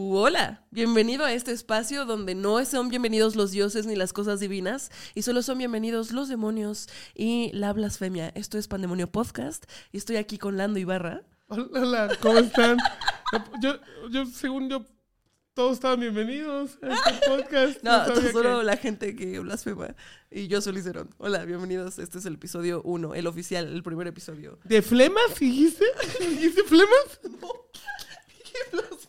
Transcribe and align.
Hola, 0.00 0.64
bienvenido 0.70 1.24
a 1.24 1.32
este 1.32 1.50
espacio 1.50 2.04
donde 2.04 2.36
no 2.36 2.64
son 2.64 2.88
bienvenidos 2.88 3.34
los 3.34 3.50
dioses 3.50 3.84
ni 3.84 3.96
las 3.96 4.12
cosas 4.12 4.38
divinas 4.38 4.92
y 5.16 5.22
solo 5.22 5.42
son 5.42 5.58
bienvenidos 5.58 6.12
los 6.12 6.28
demonios 6.28 6.88
y 7.16 7.50
la 7.52 7.72
blasfemia. 7.72 8.28
Esto 8.36 8.58
es 8.58 8.68
Pandemonio 8.68 9.10
Podcast 9.10 9.64
y 9.90 9.96
estoy 9.96 10.14
aquí 10.14 10.38
con 10.38 10.56
Lando 10.56 10.78
Ibarra. 10.78 11.24
Hola, 11.48 11.66
hola, 11.72 12.18
¿cómo 12.22 12.38
están? 12.38 12.78
Yo, 13.60 13.74
yo, 14.08 14.24
según 14.26 14.70
yo, 14.70 14.86
todos 15.52 15.72
estaban 15.72 15.98
bienvenidos 15.98 16.78
a 16.80 16.94
este 16.94 17.28
podcast. 17.28 17.82
No, 17.82 18.30
solo 18.30 18.62
la 18.62 18.76
gente 18.76 19.16
que 19.16 19.40
blasfema. 19.40 19.96
Y 20.30 20.46
yo 20.46 20.60
soy 20.60 20.74
Licerón. 20.74 21.12
Hola, 21.18 21.44
bienvenidos. 21.44 21.98
Este 21.98 22.18
es 22.18 22.26
el 22.26 22.34
episodio 22.34 22.82
1, 22.84 23.16
el 23.16 23.26
oficial, 23.26 23.66
el 23.66 23.82
primer 23.82 24.06
episodio. 24.06 24.60
¿De 24.62 24.80
flemas 24.80 25.40
dijiste? 25.40 25.86
¿Dijiste 26.20 26.62
flemas? 26.62 27.20
No, 27.24 27.50
dije. 28.28 29.07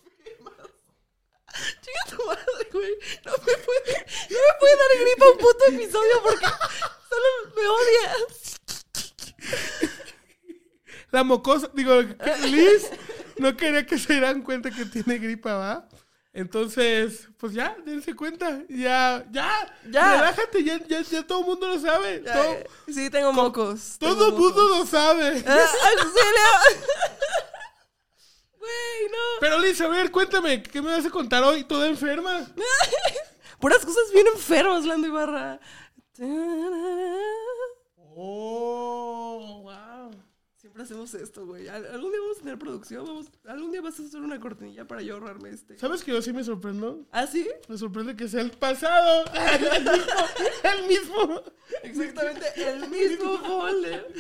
Chica 1.90 2.18
tu 2.18 2.26
madre, 2.26 2.70
güey. 2.72 2.92
No 3.26 3.32
me 3.32 3.58
puede, 3.58 4.06
no 4.30 4.38
me 4.38 4.54
puede 4.60 4.78
dar 4.78 4.98
gripa 5.00 5.32
un 5.32 5.38
puto 5.38 5.66
episodio 5.68 6.24
porque 6.24 6.46
solo 7.10 7.28
me 7.56 7.68
odias. 7.68 8.60
La 11.12 11.24
mocosa, 11.24 11.70
digo, 11.74 12.02
Liz 12.44 12.90
no 13.38 13.56
quería 13.58 13.86
que 13.86 13.98
se 13.98 14.14
dieran 14.14 14.42
cuenta 14.44 14.70
que 14.70 14.86
tiene 14.86 15.18
gripa, 15.18 15.56
¿va? 15.56 15.90
Entonces, 16.32 17.28
pues 17.38 17.54
ya, 17.54 17.76
dense 17.84 18.16
cuenta. 18.16 18.62
Ya, 18.70 19.26
ya, 19.32 19.76
ya. 19.90 20.16
Relájate, 20.18 20.64
ya, 20.64 20.80
ya, 20.88 21.02
ya 21.02 21.26
todo 21.26 21.40
el 21.40 21.46
mundo 21.48 21.68
lo 21.68 21.80
sabe. 21.80 22.24
sí, 22.88 23.10
tengo 23.10 23.34
mocos. 23.34 23.98
Todo 24.00 24.28
el 24.28 24.34
mundo 24.36 24.68
lo 24.68 24.86
sabe. 24.86 25.44
Ah, 25.48 25.68
auxilio. 25.98 26.86
Güey, 28.70 29.12
no. 29.12 29.18
Pero 29.40 29.60
Liz, 29.60 29.80
a 29.82 29.88
ver, 29.88 30.12
cuéntame, 30.12 30.62
¿qué 30.62 30.82
me 30.82 30.92
vas 30.92 31.06
a 31.06 31.10
contar 31.10 31.44
hoy? 31.44 31.64
¿Toda 31.64 31.88
enferma? 31.88 32.48
Puras 33.60 33.86
cosas 33.86 34.12
bien 34.14 34.28
enfermas, 34.28 34.86
Lando 34.86 35.08
Ibarra. 35.08 35.60
Oh, 38.16 39.62
wow. 39.64 40.12
Siempre 40.56 40.84
hacemos 40.84 41.14
esto, 41.14 41.46
güey. 41.46 41.68
Algún 41.68 42.12
día 42.12 42.22
vamos 42.22 42.38
a 42.38 42.42
tener 42.42 42.60
producción. 42.60 43.06
Vamos, 43.06 43.28
algún 43.46 43.72
día 43.72 43.82
vas 43.82 44.00
a 44.00 44.04
hacer 44.04 44.22
una 44.22 44.40
cortinilla 44.40 44.86
para 44.86 45.02
yo 45.02 45.16
ahorrarme 45.16 45.50
este. 45.50 45.78
¿Sabes 45.78 46.04
que 46.04 46.12
yo 46.12 46.22
sí 46.22 46.34
me 46.34 46.44
sorprendo? 46.44 47.06
¿Ah, 47.12 47.28
sí? 47.28 47.48
Me 47.68 47.78
sorprende 47.78 48.16
que 48.16 48.28
sea 48.28 48.42
el 48.42 48.52
pasado. 48.52 49.26
el 50.64 50.88
mismo. 50.88 51.44
Exactamente, 51.84 52.46
el 52.58 52.90
mismo 52.90 53.38
folder. 53.40 54.14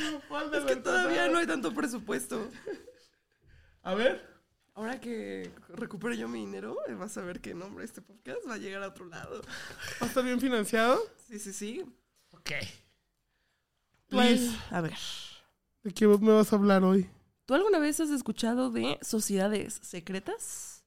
es 0.53 0.63
que 0.65 0.75
todavía 0.77 1.27
no 1.27 1.39
hay 1.39 1.47
tanto 1.47 1.73
presupuesto. 1.73 2.49
A 3.83 3.95
ver. 3.95 4.28
Ahora 4.79 4.97
que 5.01 5.51
recupere 5.75 6.15
yo 6.15 6.29
mi 6.29 6.39
dinero, 6.39 6.77
vas 6.97 7.17
a 7.17 7.21
ver 7.21 7.41
que 7.41 7.53
nombre 7.53 7.83
este 7.83 8.01
podcast 8.01 8.47
va 8.47 8.53
a 8.53 8.57
llegar 8.57 8.81
a 8.81 8.87
otro 8.87 9.03
lado. 9.07 9.41
¿Va 10.01 10.05
a 10.05 10.07
estar 10.07 10.23
bien 10.23 10.39
financiado? 10.39 10.97
Sí, 11.27 11.37
sí, 11.37 11.51
sí. 11.51 11.85
Ok. 12.31 12.51
Pues, 14.07 14.51
a 14.71 14.79
ver. 14.79 14.97
¿De 15.83 15.91
qué 15.91 16.07
me 16.07 16.31
vas 16.31 16.53
a 16.53 16.55
hablar 16.55 16.85
hoy? 16.85 17.09
¿Tú 17.45 17.55
alguna 17.55 17.77
vez 17.79 17.99
has 17.99 18.09
escuchado 18.09 18.71
de 18.71 18.97
sociedades 19.01 19.81
secretas? 19.83 20.85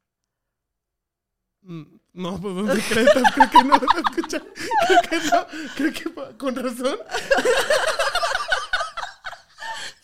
Mm, 1.60 1.82
no, 2.14 2.40
pues 2.40 2.54
son 2.54 2.80
secretas, 2.80 3.22
creo 3.34 3.50
que 3.50 3.64
no 3.64 3.74
escuchado. 3.74 4.46
Creo 4.86 5.02
que 5.02 5.16
no, 5.18 5.46
creo 5.76 5.92
que 5.92 6.36
con 6.38 6.56
razón. 6.56 6.96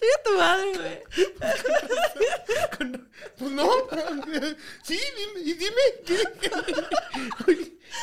Sí, 0.00 0.06
tu 0.24 0.32
madre, 0.36 0.72
güey. 0.74 1.02
Pues 3.38 3.50
no. 3.50 3.70
Sí, 4.82 4.98
dime, 5.16 5.40
y 5.40 5.54
dime. 5.54 5.82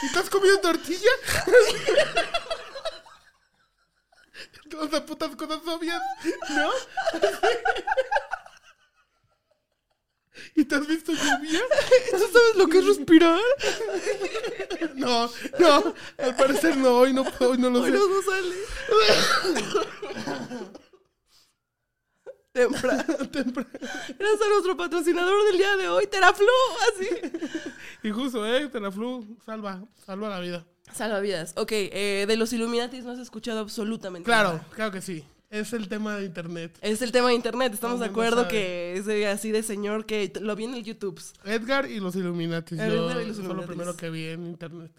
¿Y 0.01 0.05
estás 0.05 0.29
comiendo 0.29 0.59
tortilla? 0.61 1.11
O 4.77 4.87
sea, 4.89 5.05
putas 5.05 5.35
cosas 5.35 5.59
obvias, 5.67 6.01
¿no? 6.49 6.69
¿Y 10.55 10.65
te 10.65 10.75
has 10.75 10.87
visto 10.87 11.13
lluvia? 11.13 11.61
¿Tú 12.11 12.17
sabes 12.17 12.55
lo 12.55 12.67
que 12.67 12.79
es 12.79 12.85
respirar? 12.85 13.39
No, 14.95 15.29
no, 15.59 15.93
al 16.17 16.35
parecer 16.35 16.77
no, 16.77 16.97
hoy 16.97 17.13
no, 17.13 17.25
hoy 17.39 17.57
no 17.57 17.69
lo 17.69 17.81
hoy 17.81 17.91
sé. 17.91 17.97
no 17.97 18.21
sale. 18.21 18.55
Temprano. 22.55 23.03
Temprano. 23.31 23.69
Gracias 24.17 24.41
a 24.41 24.49
nuestro 24.49 24.77
patrocinador 24.77 25.45
del 25.47 25.57
día 25.57 25.75
de 25.75 25.89
hoy, 25.89 26.07
Teraflu, 26.07 26.45
así. 26.95 27.09
Y 28.01 28.09
justo, 28.11 28.45
¿eh? 28.47 28.67
Teraflu 28.69 29.37
salva, 29.45 29.83
salva 30.05 30.29
la 30.29 30.39
vida. 30.39 30.65
Salva 30.93 31.19
vidas. 31.19 31.53
Ok, 31.57 31.71
eh, 31.73 32.25
de 32.27 32.37
los 32.37 32.53
Illuminatis 32.53 33.03
no 33.03 33.11
has 33.11 33.19
escuchado 33.19 33.59
absolutamente 33.59 34.25
Claro, 34.25 34.53
nada. 34.53 34.67
claro 34.73 34.91
que 34.91 35.01
sí. 35.01 35.25
Es 35.49 35.73
el 35.73 35.89
tema 35.89 36.15
de 36.17 36.25
internet. 36.25 36.77
Es 36.81 37.01
el 37.01 37.11
tema 37.11 37.27
de 37.29 37.35
internet, 37.35 37.73
estamos 37.73 37.99
de 37.99 38.05
acuerdo 38.07 38.47
que 38.47 38.93
es 38.97 39.05
de- 39.05 39.27
así 39.27 39.51
de 39.51 39.61
señor 39.63 40.05
que 40.05 40.31
lo 40.41 40.55
vi 40.55 40.63
en 40.65 40.73
el 40.75 40.83
YouTube. 40.83 41.21
Edgar 41.43 41.89
y 41.91 41.99
los 41.99 42.15
Illuminati. 42.15 42.75
Edgar 42.75 42.89
Yo, 42.89 43.21
y 43.21 43.25
los 43.27 43.35
fue 43.37 43.43
lo 43.45 43.51
Illuminatis. 43.51 43.67
primero 43.67 43.95
que 43.97 44.09
vi 44.09 44.25
en 44.27 44.45
internet. 44.47 44.91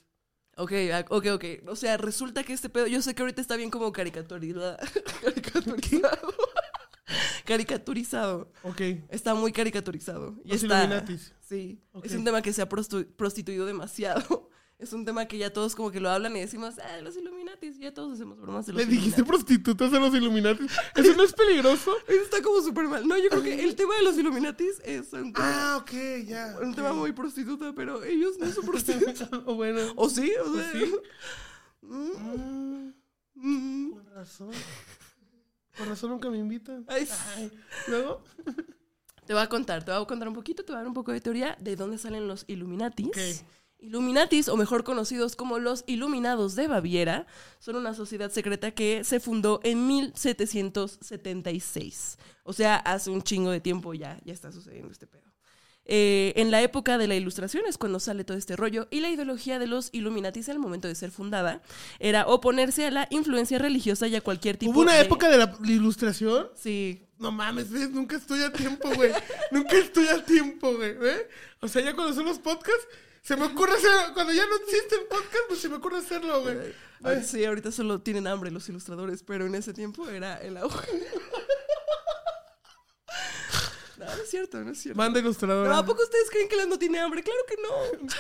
Ok, 0.58 0.72
ok, 1.10 1.26
ok. 1.34 1.44
O 1.68 1.76
sea, 1.76 1.96
resulta 1.98 2.42
que 2.44 2.52
este 2.52 2.68
pedo, 2.68 2.86
yo 2.86 3.00
sé 3.02 3.14
que 3.14 3.22
ahorita 3.22 3.40
está 3.40 3.56
bien 3.56 3.70
como 3.70 3.92
caricaturizado. 3.92 4.76
caricaturizado. 7.44 8.50
Ok. 8.62 8.80
Está 9.10 9.34
muy 9.34 9.52
caricaturizado. 9.52 10.34
Y 10.44 10.48
Los 10.50 10.62
está, 10.62 10.78
Illuminatis. 10.84 11.32
Sí. 11.40 11.80
Es 12.02 12.12
un 12.14 12.24
tema 12.24 12.42
que 12.42 12.52
se 12.52 12.62
ha 12.62 12.68
prostituido 12.68 13.66
demasiado. 13.66 14.50
Es 14.78 14.92
un 14.92 15.06
tema 15.06 15.24
que 15.24 15.38
ya 15.38 15.50
todos 15.50 15.74
como 15.74 15.90
que 15.90 16.00
lo 16.00 16.10
hablan 16.10 16.36
y 16.36 16.40
decimos, 16.40 16.74
ah, 16.80 17.00
los 17.00 17.16
Illuminatis. 17.16 17.78
Ya 17.78 17.94
todos 17.94 18.12
hacemos 18.12 18.38
bromas 18.38 18.66
de 18.66 18.74
los 18.74 18.82
¿Le 18.82 18.86
dijiste 18.86 19.22
Illuminatis. 19.22 19.46
prostitutas 19.46 19.90
a 19.94 19.98
los 19.98 20.14
Illuminati? 20.14 20.66
¿Eso 20.94 21.14
no 21.16 21.22
es 21.22 21.32
peligroso? 21.32 21.94
Eso 22.06 22.20
está 22.22 22.42
como 22.42 22.60
súper 22.60 22.86
mal. 22.86 23.08
No, 23.08 23.16
yo 23.16 23.30
creo 23.30 23.42
que 23.42 23.64
el 23.64 23.74
tema 23.74 23.96
de 23.96 24.02
los 24.02 24.18
Illuminatis 24.18 24.78
es 24.84 25.10
un 25.14 25.32
tema, 25.32 25.72
Ah, 25.72 25.76
ok, 25.78 25.92
ya. 26.26 26.58
un 26.62 26.74
tema 26.74 26.92
muy 26.92 27.12
prostituta, 27.12 27.72
pero 27.74 28.04
ellos 28.04 28.36
no 28.38 28.52
son 28.52 28.66
prostitutas. 28.66 29.30
O 29.46 29.54
bueno. 29.54 29.80
¿O 29.96 30.10
sí? 30.10 30.30
O 30.44 30.54
sea, 30.54 30.70
sí. 30.72 30.94
Mm, 31.80 32.10
Mm, 32.18 32.92
mm. 33.34 33.90
con 33.92 34.06
razón. 34.14 34.50
Con 35.76 35.88
razón 35.88 36.10
nunca 36.10 36.30
me 36.30 36.38
invitan. 36.38 36.84
Ay, 36.88 37.08
Ay, 37.36 37.52
Luego. 37.88 38.22
Te 39.26 39.34
voy 39.34 39.42
a 39.42 39.48
contar, 39.48 39.84
te 39.84 39.90
voy 39.90 40.00
a 40.00 40.04
contar 40.06 40.28
un 40.28 40.34
poquito, 40.34 40.64
te 40.64 40.70
voy 40.70 40.76
a 40.76 40.82
dar 40.82 40.88
un 40.88 40.94
poco 40.94 41.10
de 41.10 41.20
teoría 41.20 41.56
de 41.60 41.74
dónde 41.74 41.98
salen 41.98 42.28
los 42.28 42.44
Illuminatis. 42.46 43.08
Ok. 43.08 43.18
Illuminatis, 43.78 44.48
o 44.48 44.56
mejor 44.56 44.84
conocidos 44.84 45.36
como 45.36 45.58
los 45.58 45.84
Iluminados 45.86 46.54
de 46.54 46.66
Baviera, 46.66 47.26
son 47.58 47.76
una 47.76 47.92
sociedad 47.92 48.30
secreta 48.30 48.70
que 48.70 49.04
se 49.04 49.20
fundó 49.20 49.60
en 49.64 49.86
1776. 49.86 52.18
O 52.44 52.52
sea, 52.52 52.76
hace 52.76 53.10
un 53.10 53.22
chingo 53.22 53.50
de 53.50 53.60
tiempo 53.60 53.92
ya, 53.94 54.18
ya 54.24 54.32
está 54.32 54.52
sucediendo 54.52 54.92
este 54.92 55.06
pedo. 55.06 55.25
Eh, 55.88 56.32
en 56.36 56.50
la 56.50 56.62
época 56.62 56.98
de 56.98 57.06
la 57.06 57.14
Ilustración 57.14 57.64
es 57.66 57.78
cuando 57.78 58.00
sale 58.00 58.24
todo 58.24 58.36
este 58.36 58.56
rollo 58.56 58.88
y 58.90 59.00
la 59.00 59.08
ideología 59.08 59.58
de 59.60 59.68
los 59.68 59.90
Illuminatis 59.92 60.48
al 60.48 60.58
momento 60.58 60.88
de 60.88 60.96
ser 60.96 61.12
fundada 61.12 61.62
era 62.00 62.26
oponerse 62.26 62.86
a 62.86 62.90
la 62.90 63.06
influencia 63.10 63.58
religiosa 63.58 64.08
y 64.08 64.16
a 64.16 64.20
cualquier 64.20 64.56
tipo 64.56 64.72
¿Hubo 64.72 64.80
una 64.80 64.94
de... 64.94 65.02
época 65.02 65.28
de 65.28 65.38
la 65.38 65.56
ilustración? 65.64 66.48
Sí, 66.56 67.06
No 67.18 67.30
mames, 67.30 67.70
¿ves? 67.70 67.90
Nunca 67.90 68.16
estoy 68.16 68.42
a 68.42 68.52
tiempo, 68.52 68.90
güey. 68.94 69.12
Nunca 69.52 69.76
estoy 69.76 70.08
a 70.08 70.24
tiempo, 70.24 70.74
güey. 70.74 70.90
¿eh? 70.90 71.28
O 71.60 71.68
sea, 71.68 71.82
ya 71.82 71.94
cuando 71.94 72.14
son 72.14 72.26
los 72.26 72.38
podcasts, 72.38 72.86
se 73.22 73.36
me 73.36 73.44
ocurre 73.44 73.72
hacer. 73.72 74.12
Cuando 74.14 74.32
ya 74.32 74.46
no 74.46 74.56
existe 74.56 74.96
el 74.96 75.06
podcast, 75.06 75.44
pues 75.48 75.60
se 75.60 75.68
me 75.68 75.76
ocurre 75.76 75.98
hacerlo, 75.98 76.42
güey. 76.42 76.56
Sí, 77.24 77.44
ahorita 77.44 77.70
solo 77.72 78.00
tienen 78.00 78.26
hambre 78.26 78.50
los 78.50 78.68
ilustradores, 78.68 79.22
pero 79.22 79.46
en 79.46 79.54
ese 79.54 79.72
tiempo 79.72 80.08
era 80.08 80.36
el 80.38 80.56
auge. 80.56 80.86
No, 83.98 84.04
no 84.04 84.22
es 84.22 84.30
cierto, 84.30 84.58
no 84.58 84.72
es 84.72 84.78
cierto. 84.78 84.98
Banda 84.98 85.20
ilustradora. 85.20 85.70
No, 85.70 85.76
¿A 85.76 85.84
poco 85.86 86.02
ustedes 86.02 86.30
creen 86.30 86.48
que 86.48 86.56
Lando 86.56 86.78
tiene 86.78 86.98
hambre? 86.98 87.22
Claro 87.22 87.40
que 87.48 87.56
no. 87.56 87.68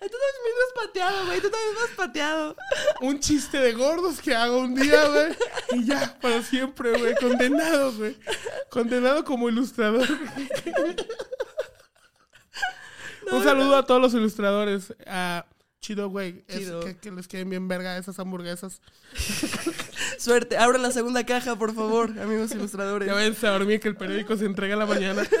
Tú 0.00 0.08
también 0.08 0.56
vas 0.56 0.72
pateado, 0.86 1.26
güey. 1.26 1.40
Tú 1.40 1.50
también 1.50 1.74
vas 1.74 1.90
pateado. 1.96 2.56
Un 3.00 3.20
chiste 3.20 3.58
de 3.58 3.72
gordos 3.74 4.20
que 4.20 4.34
hago 4.34 4.58
un 4.60 4.74
día, 4.74 5.06
güey. 5.08 5.36
Y 5.72 5.84
ya, 5.86 6.18
para 6.20 6.42
siempre, 6.42 6.98
güey. 6.98 7.14
Condenado, 7.16 7.92
güey. 7.92 8.16
Condenado 8.70 9.24
como 9.24 9.48
ilustrador. 9.48 10.08
Un 13.30 13.44
saludo 13.44 13.76
a 13.76 13.84
todos 13.84 14.00
los 14.00 14.14
ilustradores. 14.14 14.94
A 15.06 15.44
chido, 15.80 16.08
güey. 16.08 16.44
Es 16.46 16.58
Chido. 16.58 16.80
Que, 16.80 16.96
que 16.96 17.10
les 17.10 17.26
queden 17.26 17.50
bien 17.50 17.66
verga 17.68 17.96
esas 17.96 18.18
hamburguesas. 18.18 18.80
Suerte. 20.18 20.56
Abran 20.56 20.82
la 20.82 20.92
segunda 20.92 21.24
caja, 21.24 21.56
por 21.56 21.74
favor, 21.74 22.10
amigos 22.20 22.52
ilustradores. 22.52 23.08
Ya 23.08 23.14
váyanse 23.14 23.46
a 23.46 23.50
dormir 23.52 23.80
que 23.80 23.88
el 23.88 23.96
periódico 23.96 24.36
se 24.36 24.44
entrega 24.44 24.74
a 24.74 24.78
la 24.78 24.86
mañana. 24.86 25.22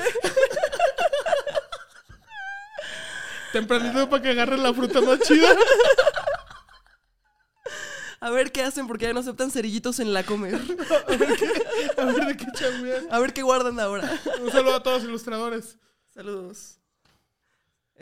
Tempranito 3.52 4.08
para 4.08 4.22
que 4.22 4.30
agarren 4.30 4.62
la 4.62 4.72
fruta 4.72 5.00
más 5.00 5.18
chida. 5.20 5.50
A 8.20 8.28
A 8.28 8.30
ver 8.30 8.52
qué 8.52 8.62
hacen 8.62 8.86
porque 8.86 9.06
ya 9.06 9.12
no 9.12 9.20
aceptan 9.20 9.50
cerillitos 9.50 9.98
en 9.98 10.12
la 10.12 10.22
comer. 10.24 10.54
a, 11.08 11.16
ver 11.16 11.36
qué, 11.36 11.50
a 12.00 12.04
ver 12.04 12.26
de 12.26 12.36
qué 12.36 12.46
chambean. 12.54 13.08
A 13.10 13.18
ver 13.18 13.32
qué 13.32 13.42
guardan 13.42 13.80
ahora. 13.80 14.20
Un 14.40 14.52
saludo 14.52 14.76
a 14.76 14.82
todos 14.82 15.00
los 15.02 15.08
ilustradores. 15.08 15.78
Saludos. 16.14 16.79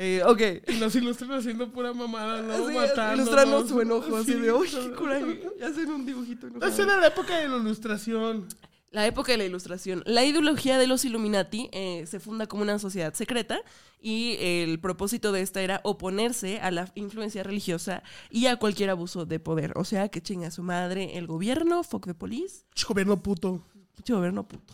Eh, 0.01 0.23
ok. 0.25 0.41
Y 0.69 0.75
los 0.79 0.95
ilustran 0.95 1.33
haciendo 1.33 1.73
pura 1.73 1.93
mamada, 1.93 2.41
¿no? 2.41 2.53
Así, 2.53 2.73
Matándonos. 2.73 3.15
ilustrando 3.17 3.67
su 3.67 3.81
enojo, 3.81 4.17
así 4.17 4.33
Sí, 4.33 4.39
de, 4.39 4.53
uy, 4.53 4.69
qué 4.69 4.93
coraje. 4.93 5.43
Hacen 5.65 5.91
un 5.91 6.07
dibujito 6.07 6.47
enojado. 6.47 6.73
Esa 6.73 6.83
era 6.85 6.99
la 6.99 7.09
época 7.09 7.37
de 7.37 7.49
la 7.49 7.57
ilustración. 7.57 8.47
La 8.93 9.07
época 9.09 9.33
de 9.33 9.39
la 9.39 9.45
ilustración. 9.45 10.05
La 10.07 10.25
ideología 10.25 10.79
de 10.79 10.87
los 10.87 11.05
Illuminati 11.05 11.69
eh, 11.73 12.05
se 12.07 12.21
funda 12.21 12.47
como 12.47 12.63
una 12.63 12.79
sociedad 12.79 13.13
secreta 13.13 13.61
y 14.01 14.37
el 14.39 14.79
propósito 14.79 15.33
de 15.33 15.43
esta 15.43 15.61
era 15.63 15.81
oponerse 15.83 16.61
a 16.61 16.71
la 16.71 16.91
influencia 16.95 17.43
religiosa 17.43 18.05
y 18.31 18.47
a 18.47 18.57
cualquier 18.57 18.91
abuso 18.91 19.27
de 19.27 19.41
poder. 19.41 19.73
O 19.77 19.85
sea, 19.85 20.09
que 20.09 20.23
chinga 20.23 20.47
a 20.47 20.51
su 20.53 20.63
madre 20.63 21.19
el 21.19 21.27
gobierno, 21.27 21.83
fuck 21.83 22.07
the 22.07 22.15
police, 22.15 22.65
Gobierno 22.89 23.21
puto. 23.21 23.63
gobierno 24.09 24.47
puto. 24.47 24.73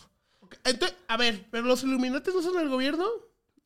Entonces, 0.65 0.97
a 1.09 1.17
ver, 1.17 1.49
¿pero 1.51 1.65
los 1.65 1.83
Illuminati 1.83 2.31
no 2.33 2.43
son 2.43 2.61
el 2.61 2.69
gobierno? 2.69 3.07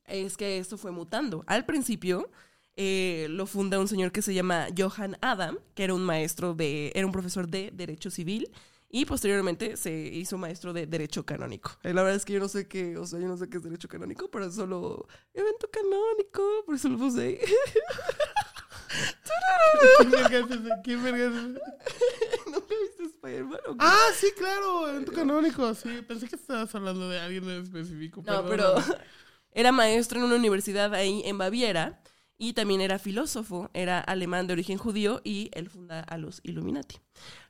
Es 0.08 0.37
que 0.37 0.58
esto 0.58 0.76
fue 0.78 0.90
mutando. 0.90 1.44
Al 1.46 1.64
principio 1.64 2.31
eh, 2.76 3.26
lo 3.31 3.46
funda 3.46 3.78
un 3.78 3.88
señor 3.88 4.12
que 4.12 4.22
se 4.22 4.34
llama 4.34 4.66
Johann 4.76 5.16
Adam, 5.20 5.58
que 5.75 5.84
era 5.84 5.94
un 5.94 6.02
maestro 6.05 6.55
de, 6.55 6.93
era 6.94 7.06
un 7.06 7.12
profesor 7.12 7.49
de 7.49 7.70
Derecho 7.72 8.10
Civil. 8.10 8.50
Y 8.90 9.05
posteriormente 9.05 9.76
se 9.76 9.93
hizo 9.93 10.38
maestro 10.38 10.72
de 10.72 10.87
Derecho 10.87 11.26
Canónico. 11.26 11.72
Eh, 11.82 11.93
La 11.93 12.02
verdad 12.02 12.16
es 12.16 12.25
que 12.25 12.32
yo 12.32 12.40
no 12.40 12.49
sé 12.49 12.69
qué, 12.69 12.96
o 12.96 13.05
sea, 13.06 13.20
yo 13.20 13.28
no 13.28 13.37
sé 13.37 13.50
qué 13.50 13.58
es 13.58 13.62
Derecho 13.62 13.87
Canónico, 13.87 14.31
pero 14.31 14.46
es 14.46 14.55
solo 14.55 15.06
evento 15.34 15.69
canónico, 15.70 16.43
por 16.64 16.75
eso 16.75 16.88
lo 16.88 16.96
puse. 16.96 17.38
¿Quién 19.99 20.11
verga 20.11 20.38
es 20.38 20.50
ese? 20.50 20.70
¿Quién 20.82 21.02
verga 21.02 21.26
es 21.26 21.32
ese? 21.34 21.61
¿Nunca 22.50 22.75
viste 22.81 23.04
Spider-Man? 23.04 23.61
¿O 23.66 23.72
qué? 23.72 23.78
Ah, 23.81 24.08
sí, 24.14 24.28
claro, 24.37 24.88
evento 24.88 25.12
canónico. 25.12 25.75
Sí, 25.75 26.02
pensé 26.06 26.28
que 26.28 26.37
estabas 26.37 26.75
hablando 26.75 27.08
de 27.08 27.19
alguien 27.20 27.44
en 27.44 27.62
específico. 27.62 28.22
No, 28.26 28.46
pero 28.46 28.75
era 29.58 29.72
maestro 29.72 30.20
en 30.20 30.26
una 30.26 30.37
universidad 30.37 30.94
ahí 30.94 31.20
en 31.25 31.37
Baviera 31.37 32.00
y 32.38 32.52
también 32.52 32.81
era 32.81 33.00
filósofo, 33.00 33.70
era 33.75 33.99
alemán 33.99 34.46
de 34.46 34.52
origen 34.52 34.78
judío 34.78 35.20
y 35.25 35.50
él 35.52 35.69
funda 35.69 35.99
a 35.99 36.16
los 36.16 36.40
Illuminati. 36.44 37.00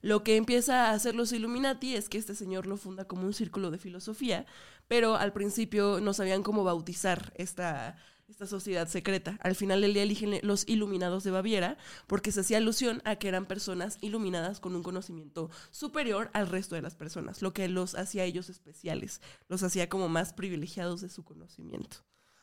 Lo 0.01 0.25
que 0.25 0.37
empieza 0.37 0.87
a 0.87 0.93
hacer 0.93 1.15
los 1.15 1.33
Illuminati 1.33 1.97
es 1.97 2.09
que 2.09 2.17
este 2.17 2.35
señor 2.35 2.67
lo 2.67 2.79
funda 2.79 3.05
como 3.05 3.27
un 3.27 3.35
círculo 3.35 3.71
de 3.71 3.77
filosofía, 3.77 4.47
pero 4.87 5.17
al 5.17 5.35
principio 5.35 6.01
no 6.01 6.15
sabían 6.15 6.43
cómo 6.43 6.65
bautizar 6.65 7.31
esta, 7.37 7.99
esta 8.29 8.47
sociedad 8.47 8.87
secreta. 8.89 9.39
Al 9.41 9.55
final 9.55 9.81
del 9.81 9.95
día 9.95 10.03
eligen 10.03 10.39
los 10.43 10.69
Iluminados 10.69 11.25
de 11.25 11.31
Baviera 11.31 11.79
porque 12.07 12.31
se 12.31 12.41
hacía 12.41 12.59
alusión 12.59 13.01
a 13.05 13.17
que 13.17 13.29
eran 13.29 13.47
personas 13.47 13.99
iluminadas 14.01 14.61
con 14.61 14.77
un 14.77 14.83
conocimiento 14.83 15.51
superior 15.71 16.31
al 16.35 16.47
resto 16.47 16.75
de 16.75 16.83
las 16.83 16.95
personas, 16.95 17.43
lo 17.43 17.53
que 17.53 17.69
los 17.69 17.95
hacía 17.95 18.23
a 18.23 18.27
ellos 18.27 18.51
especiales, 18.51 19.21
los 19.49 19.63
hacía 19.63 19.89
como 19.89 20.09
más 20.09 20.33
privilegiados 20.33 21.01
de 21.01 21.09
su 21.09 21.25
conocimiento. 21.25 21.99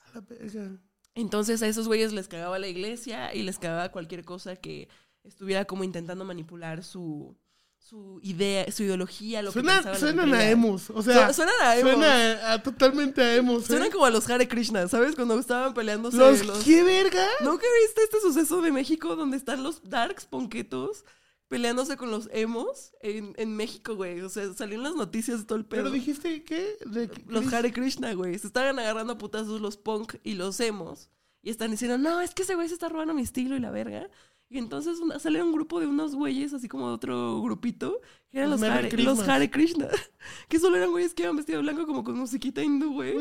A 0.08 0.16
la 0.16 0.22
verga. 0.22 0.80
Entonces 1.14 1.62
a 1.62 1.68
esos 1.68 1.88
güeyes 1.88 2.12
les 2.12 2.28
cagaba 2.28 2.60
la 2.60 2.68
iglesia 2.68 3.34
y 3.34 3.44
les 3.44 3.60
cagaba 3.60 3.92
cualquier 3.92 4.26
cosa 4.26 4.56
que 4.56 4.90
estuviera 5.24 5.66
como 5.66 5.84
intentando 5.84 6.26
manipular 6.26 6.84
su, 6.84 7.38
su 7.86 8.20
idea, 8.24 8.72
su 8.72 8.82
ideología, 8.84 9.42
lo 9.44 9.52
que 9.52 9.60
Suena, 9.62 9.84
en 9.86 9.96
suenan 10.00 10.34
a 10.34 10.50
emos. 10.50 10.90
O 10.90 11.04
sea, 11.04 11.28
Su- 11.28 11.36
suenan 11.36 11.56
a 11.62 11.76
emos. 11.78 11.92
Suena 11.94 12.32
a, 12.50 12.54
a- 12.54 12.64
totalmente 12.64 13.22
a 13.22 13.36
emos. 13.36 13.64
¿eh? 13.64 13.68
Suenan 13.68 13.92
como 13.92 14.06
a 14.06 14.10
los 14.10 14.28
Hare 14.30 14.48
Krishna, 14.48 14.88
¿sabes? 14.88 15.16
Cuando 15.16 15.38
estaban 15.40 15.74
peleándose 15.76 16.18
¿Los, 16.18 16.44
los... 16.46 16.64
qué 16.64 16.84
verga? 16.84 17.26
¿Nunca 17.42 17.66
viste 17.86 18.04
este 18.04 18.20
suceso 18.22 18.62
de 18.64 18.72
México 18.72 19.16
donde 19.16 19.38
están 19.38 19.62
los 19.62 19.88
darks 19.88 20.26
ponquetos 20.26 21.06
peleándose 21.48 21.96
con 21.96 22.10
los 22.10 22.28
emos 22.34 22.94
en, 23.02 23.34
en 23.38 23.56
México, 23.56 23.94
güey? 23.96 24.20
O 24.22 24.30
sea, 24.30 24.52
salieron 24.56 24.84
las 24.84 24.96
noticias 24.96 25.38
de 25.40 25.46
todo 25.46 25.60
el 25.60 25.66
pedo. 25.66 25.84
Pero 25.84 25.94
dijiste, 25.94 26.44
¿qué? 26.44 26.78
De- 26.88 27.10
Los 27.28 27.54
Hare 27.54 27.72
Krishna, 27.72 28.14
güey. 28.16 28.38
Se 28.40 28.48
estaban 28.48 28.80
agarrando 28.80 29.14
a 29.14 29.18
putazos 29.20 29.62
los 29.62 29.78
punk 29.78 30.16
y 30.24 30.34
los 30.34 30.60
emos. 30.60 31.12
Y 31.44 31.52
están 31.52 31.70
diciendo, 31.70 32.00
no, 32.00 32.20
es 32.22 32.34
que 32.34 32.42
ese 32.42 32.56
güey 32.56 32.68
se 32.68 32.74
está 32.74 32.90
robando 32.90 33.14
mi 33.14 33.22
estilo 33.22 33.56
y 33.56 33.60
la 33.60 33.70
verga. 33.70 34.10
Y 34.56 34.58
entonces 34.58 35.00
una- 35.02 35.20
sale 35.20 35.44
un 35.44 35.52
grupo 35.52 35.82
de 35.82 35.86
unos 35.88 36.16
güeyes, 36.16 36.54
así 36.54 36.70
como 36.70 36.88
de 36.88 36.94
otro 36.94 37.42
grupito, 37.42 38.00
que 38.32 38.38
eran 38.38 38.52
Los 38.52 38.64
Hare, 38.64 38.84
los 38.84 38.94
Christmas. 38.94 39.28
Hare 39.28 39.52
Krishna. 39.52 39.90
que 40.48 40.60
solo 40.60 40.78
eran 40.78 40.92
güeyes 40.92 41.14
que 41.14 41.24
iban 41.24 41.36
vestidos 41.36 41.62
blanco 41.62 41.86
como 41.86 42.06
con 42.06 42.18
musiquita 42.18 42.64
hindú, 42.64 42.94
güey. 42.94 43.18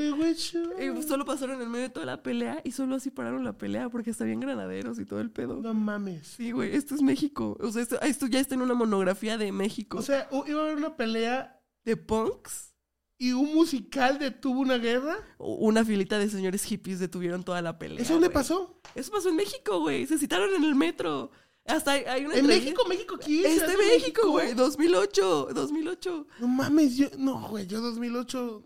Y 0.79 1.03
solo 1.03 1.25
pasaron 1.25 1.61
en 1.61 1.69
medio 1.73 1.89
de 1.89 1.91
toda 1.91 2.07
la 2.07 2.23
pelea 2.23 2.61
y 2.63 2.71
solo 2.71 2.95
así 2.95 3.11
pararon 3.11 3.43
la 3.43 3.59
pelea 3.59 3.89
porque 3.89 4.11
estaban 4.11 4.39
granaderos 4.39 5.01
y 5.01 5.05
todo 5.07 5.21
el 5.21 5.33
pedo. 5.33 5.61
No 5.61 5.75
mames. 5.75 6.25
Sí, 6.29 6.53
güey, 6.53 6.77
esto 6.77 6.95
es 6.95 7.03
México. 7.03 7.57
O 7.61 7.73
sea, 7.73 7.83
esto, 7.83 8.01
esto 8.03 8.29
ya 8.29 8.39
está 8.39 8.55
en 8.55 8.63
una 8.63 8.75
monografía 8.75 9.37
de 9.37 9.51
México. 9.51 9.99
O 9.99 10.03
sea, 10.03 10.29
iba 10.47 10.61
a 10.61 10.65
haber 10.67 10.77
una 10.77 10.97
pelea 10.97 11.61
de 11.85 11.97
punks. 11.97 12.74
Y 13.19 13.33
un 13.33 13.55
musical 13.55 14.19
detuvo 14.19 14.61
una 14.61 14.79
guerra. 14.79 15.17
Una 15.39 15.85
filita 15.85 16.19
de 16.19 16.29
señores 16.29 16.65
hippies 16.65 16.99
detuvieron 16.99 17.45
toda 17.45 17.63
la 17.63 17.79
pelea. 17.79 18.03
¿Eso 18.03 18.15
dónde 18.15 18.31
pasó? 18.31 18.81
Eso 18.95 19.13
pasó 19.13 19.29
en 19.29 19.37
México, 19.37 19.81
güey. 19.81 20.07
Se 20.07 20.19
citaron 20.19 20.55
en 20.55 20.65
el 20.65 20.75
metro. 20.75 21.31
Hasta 21.67 21.93
hay, 21.93 22.05
hay 22.05 22.27
una 22.27 22.35
¿En 22.35 22.47
México? 22.47 22.85
¿México 22.87 23.19
quién? 23.19 23.47
Este 23.47 23.61
¿Ciudad 23.61 23.69
de 23.69 23.77
México, 23.77 24.31
güey. 24.31 24.55
2008. 24.55 25.49
2008. 25.55 26.27
No 26.41 26.49
mames, 26.49 26.97
yo... 26.97 27.07
No, 27.17 27.49
güey, 27.49 27.67
yo 27.67 27.81
2008... 27.81 28.63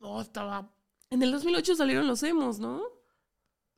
No, 0.00 0.20
estaba... 0.20 0.72
En 1.10 1.22
el 1.22 1.32
2008 1.32 1.74
salieron 1.74 2.06
los 2.06 2.22
emos, 2.22 2.58
¿no? 2.58 2.82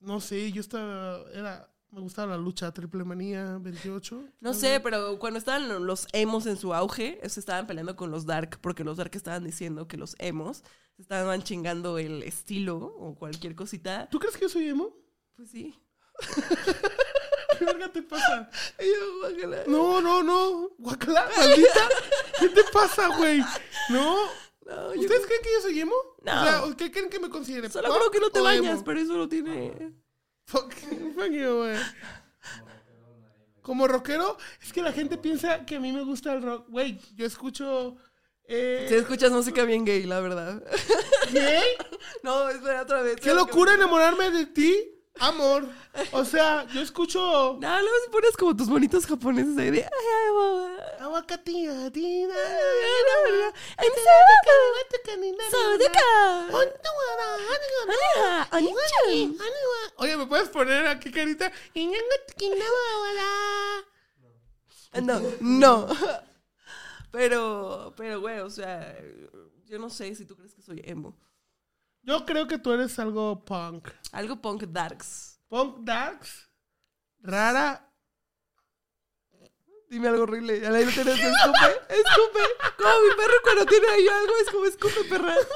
No 0.00 0.20
sé, 0.20 0.52
yo 0.52 0.61
estaba... 0.61 1.25
Era... 1.32 1.74
Me 1.94 2.00
gustaba 2.00 2.32
la 2.32 2.38
lucha 2.38 2.73
triple 2.73 3.05
manía 3.05 3.56
28. 3.61 4.25
No 4.41 4.52
sé, 4.52 4.81
pero 4.81 5.17
cuando 5.20 5.38
estaban 5.38 5.87
los 5.87 6.08
emos 6.12 6.44
en 6.46 6.56
su 6.56 6.75
auge, 6.75 7.20
se 7.29 7.38
estaban 7.38 7.69
peleando 7.69 7.94
con 7.94 8.11
los 8.11 8.26
dark, 8.26 8.58
porque 8.61 8.82
los 8.82 8.96
dark 8.96 9.12
estaban 9.14 9.44
diciendo 9.44 9.87
que 9.87 9.96
los 9.96 10.17
emos 10.19 10.64
se 10.96 11.02
estaban 11.02 11.44
chingando 11.44 11.99
el 11.99 12.25
estilo 12.25 12.79
o 12.79 13.14
cualquier 13.14 13.55
cosita. 13.55 14.08
¿Tú 14.11 14.19
crees 14.19 14.37
que 14.37 14.43
yo 14.43 14.49
soy 14.49 14.70
emo? 14.70 14.93
Pues 15.37 15.50
sí. 15.50 15.81
¿Qué 17.58 17.64
verga 17.64 17.88
te 17.93 18.02
pasa? 18.02 18.50
Yo. 18.81 19.61
No, 19.69 20.00
no, 20.00 20.25
no. 20.25 20.70
Guacala, 20.79 21.31
maldita. 21.37 21.88
¿Qué 22.41 22.49
te 22.49 22.64
pasa, 22.73 23.17
güey? 23.17 23.41
No. 23.91 24.17
No, 24.67 24.94
yo 24.94 25.00
¿Ustedes 25.02 25.26
creen 25.26 25.43
que 25.43 25.52
yo 25.52 25.61
soy 25.61 25.79
emo? 25.79 25.94
No. 26.23 26.32
O 26.32 26.67
sea, 26.67 26.76
¿qué 26.76 26.91
creen 26.91 27.08
que 27.08 27.20
me 27.20 27.29
considere? 27.31 27.70
Solo 27.70 27.94
creo 27.94 28.11
que 28.11 28.20
no 28.20 28.31
te 28.31 28.41
bañas, 28.41 28.75
emo? 28.75 28.85
pero 28.85 28.99
eso 28.99 29.17
no 29.17 29.29
tiene... 29.29 29.93
Fuck, 30.46 30.73
fuck 31.14 31.31
you, 31.31 31.56
güey. 31.58 31.76
Como 33.62 33.88
rockero, 33.88 34.37
es 34.62 34.73
que 34.73 34.82
la 34.82 34.93
gente 34.93 35.17
piensa 35.17 35.64
que 35.64 35.76
a 35.76 35.81
mí 35.81 35.91
me 35.91 36.02
gusta 36.05 36.35
el 36.35 36.43
rock. 36.43 36.69
Güey, 36.69 36.99
yo 37.14 37.25
escucho. 37.25 37.96
Eh, 38.46 38.85
Si 38.88 38.94
escuchas 38.94 39.31
música 39.32 39.64
bien 39.64 39.85
gay, 39.87 40.02
la 40.05 40.20
verdad. 40.20 40.62
¿Qué? 41.32 41.61
No, 42.23 42.49
espera 42.49 42.82
otra 42.82 43.02
vez. 43.02 43.17
¡Qué 43.17 43.35
locura 43.35 43.75
enamorarme 43.75 44.31
de 44.31 44.46
ti! 44.46 44.94
Amor. 45.21 45.69
O 46.13 46.25
sea, 46.25 46.67
yo 46.73 46.81
escucho. 46.81 47.56
No, 47.61 47.81
luego 47.81 47.97
si 48.05 48.11
pones 48.11 48.37
como 48.37 48.56
tus 48.56 48.69
bonitos 48.69 49.06
japoneses 49.06 49.56
ahí 49.56 49.71
de... 49.71 49.89
Aguacatía, 51.01 51.91
tina, 51.93 52.35
Oye, 59.97 60.17
¿me 60.17 60.27
puedes 60.27 60.49
poner 60.49 60.87
aquí, 60.89 61.11
carita? 61.11 61.53
No, 65.03 65.21
no. 65.41 65.89
Pero, 67.11 67.94
pero, 67.97 68.21
güey, 68.21 68.41
o 68.41 68.51
sea, 68.51 68.97
yo 69.67 69.79
no 69.79 69.89
sé 69.89 70.13
si 70.17 70.25
tú 70.25 70.35
crees 70.35 70.53
que 70.55 70.63
soy 70.63 70.83
emo. 70.85 71.17
Yo 72.05 72.25
creo 72.27 72.46
que 72.46 72.58
tú 72.58 72.73
eres 72.73 72.99
algo 72.99 73.44
punk. 73.44 73.89
Algo 74.13 74.41
punk 74.41 74.65
darks. 74.65 75.41
Punk 75.49 75.79
darks. 75.81 76.51
Rara. 77.20 77.91
Dime 79.89 80.08
algo 80.08 80.25
horrible. 80.25 80.61
Ya 80.61 80.69
ahí 80.69 80.84
lo 80.84 80.91
tienes. 80.91 81.19
Escupe, 81.19 81.81
escupe. 81.89 82.41
Como 82.77 83.01
mi 83.01 83.17
perro 83.17 83.34
cuando 83.43 83.67
tiene 83.67 83.87
ahí 83.89 84.08
algo 84.08 84.32
es 84.41 84.51
como 84.51 84.67
escupe, 84.67 85.05
perra. 85.08 85.34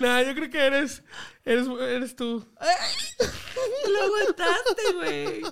No, 0.00 0.20
yo 0.22 0.34
creo 0.34 0.50
que 0.50 0.58
eres. 0.58 1.02
Eres, 1.44 1.66
eres 1.68 2.16
tú. 2.16 2.44
Lo 3.88 4.02
aguantaste, 4.02 4.92
güey. 4.94 5.42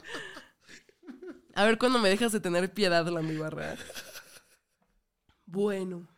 A 1.55 1.65
ver 1.65 1.79
cuándo 1.79 1.99
me 1.99 2.09
dejas 2.09 2.33
de 2.33 2.41
tener 2.41 2.73
piedad 2.73 3.07
la 3.07 3.21
mi 3.21 3.37
barra. 3.37 3.77
Bueno. 5.45 6.09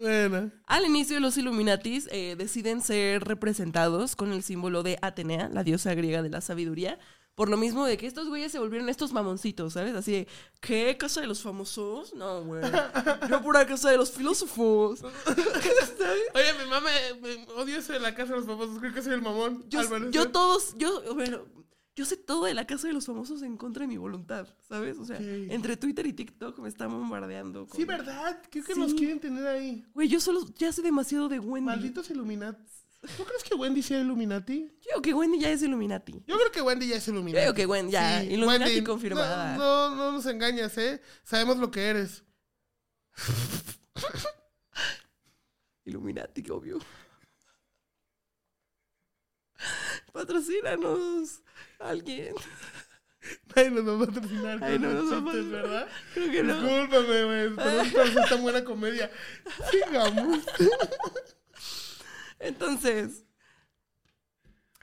Bueno. 0.00 0.50
Al 0.66 0.84
inicio, 0.84 1.20
los 1.20 1.36
Illuminatis 1.36 2.08
eh, 2.10 2.34
deciden 2.36 2.82
ser 2.82 3.24
representados 3.24 4.16
con 4.16 4.32
el 4.32 4.42
símbolo 4.42 4.82
de 4.82 4.98
Atenea, 5.02 5.48
la 5.48 5.64
diosa 5.64 5.94
griega 5.94 6.22
de 6.22 6.30
la 6.30 6.40
sabiduría. 6.40 6.98
Por 7.34 7.48
lo 7.48 7.56
mismo 7.56 7.84
de 7.84 7.96
que 7.96 8.06
estos 8.06 8.28
güeyes 8.28 8.52
se 8.52 8.60
volvieron 8.60 8.88
estos 8.88 9.12
mamoncitos, 9.12 9.72
¿sabes? 9.72 9.92
Así 9.96 10.12
de, 10.12 10.28
¿qué? 10.60 10.96
¿Casa 10.96 11.20
de 11.20 11.26
los 11.26 11.42
famosos? 11.42 12.14
No, 12.14 12.44
güey. 12.44 12.62
Yo 13.28 13.42
pura 13.42 13.66
casa 13.66 13.90
de 13.90 13.96
los 13.96 14.12
filósofos. 14.12 15.02
Oye, 16.34 16.52
mi 16.62 16.70
mamá 16.70 16.88
me 17.20 17.44
odio 17.56 17.78
eso 17.78 17.92
de 17.92 17.98
la 17.98 18.14
casa 18.14 18.34
de 18.34 18.38
los 18.38 18.46
famosos. 18.46 18.78
Creo 18.78 18.94
que 18.94 19.02
soy 19.02 19.14
el 19.14 19.22
mamón. 19.22 19.64
Yo, 19.68 19.80
al 19.80 20.12
yo 20.12 20.30
todos, 20.30 20.76
yo, 20.78 21.02
bueno, 21.14 21.44
yo 21.96 22.04
sé 22.04 22.16
todo 22.16 22.44
de 22.46 22.54
la 22.54 22.66
casa 22.66 22.86
de 22.88 22.92
los 22.92 23.06
famosos 23.06 23.42
en 23.42 23.56
contra 23.56 23.82
de 23.82 23.88
mi 23.88 23.96
voluntad, 23.96 24.48
¿sabes? 24.68 24.98
O 24.98 25.04
sea, 25.04 25.18
entre 25.20 25.76
Twitter 25.76 26.06
y 26.06 26.12
TikTok 26.12 26.58
me 26.58 26.68
están 26.68 26.90
bombardeando. 26.90 27.66
con- 27.66 27.76
Sí, 27.76 27.84
¿verdad? 27.84 28.40
Creo 28.50 28.64
que 28.64 28.74
Sí. 28.74 28.80
nos 28.80 28.94
quieren 28.94 29.20
tener 29.20 29.46
ahí. 29.46 29.84
Güey, 29.94 30.08
yo 30.08 30.20
solo 30.20 30.44
ya 30.56 30.72
sé 30.72 30.82
demasiado 30.82 31.28
de 31.28 31.38
Wendy. 31.38 31.66
Malditos 31.66 32.10
Illuminati. 32.10 32.62
¿Tú 33.18 33.22
crees 33.24 33.44
que 33.44 33.54
Wendy 33.54 33.82
sea 33.82 34.00
Illuminati? 34.00 34.62
Yo 34.80 34.88
digo 34.92 35.02
que 35.02 35.12
Wendy 35.12 35.38
ya 35.38 35.50
es 35.50 35.62
Illuminati. 35.62 36.12
Yo 36.26 36.36
creo 36.38 36.50
que 36.50 36.62
Wendy 36.62 36.88
ya 36.88 36.96
es 36.96 37.04
Yo 37.06 37.12
Illuminati. 37.12 37.42
digo 37.42 37.54
que 37.54 37.66
Wendy 37.66 37.92
ya, 37.92 38.24
Illuminati 38.24 38.64
Wendy, 38.70 38.82
confirmada. 38.84 39.56
No, 39.58 39.90
no, 39.90 39.96
no 39.96 40.12
nos 40.12 40.24
engañas, 40.26 40.76
¿eh? 40.78 41.02
Sabemos 41.22 41.58
lo 41.58 41.70
que 41.70 41.82
eres. 41.82 42.24
Illuminati, 45.84 46.42
obvio. 46.50 46.78
Patrocínanos. 50.12 51.42
Alguien. 51.78 52.34
Nadie 53.56 53.70
nos 53.70 53.86
va 53.86 54.04
a 54.04 54.06
patrocinar 54.06 54.58
Ay, 54.62 54.72
con 54.74 54.82
no 54.82 54.92
los 54.92 55.04
nos 55.04 55.12
va 55.12 55.16
a 55.16 55.34
chistes, 55.34 55.52
patrocinar. 55.52 55.62
¿verdad? 55.62 55.88
Creo 56.14 56.30
que 56.30 56.42
no. 56.42 56.60
Discúlpame, 56.60 57.24
güey. 57.24 57.54
Por 57.54 58.00
hacer 58.02 58.28
tan 58.28 58.42
buena 58.42 58.64
comedia. 58.64 59.10
Sigamos. 59.70 60.38
Entonces, 62.38 63.24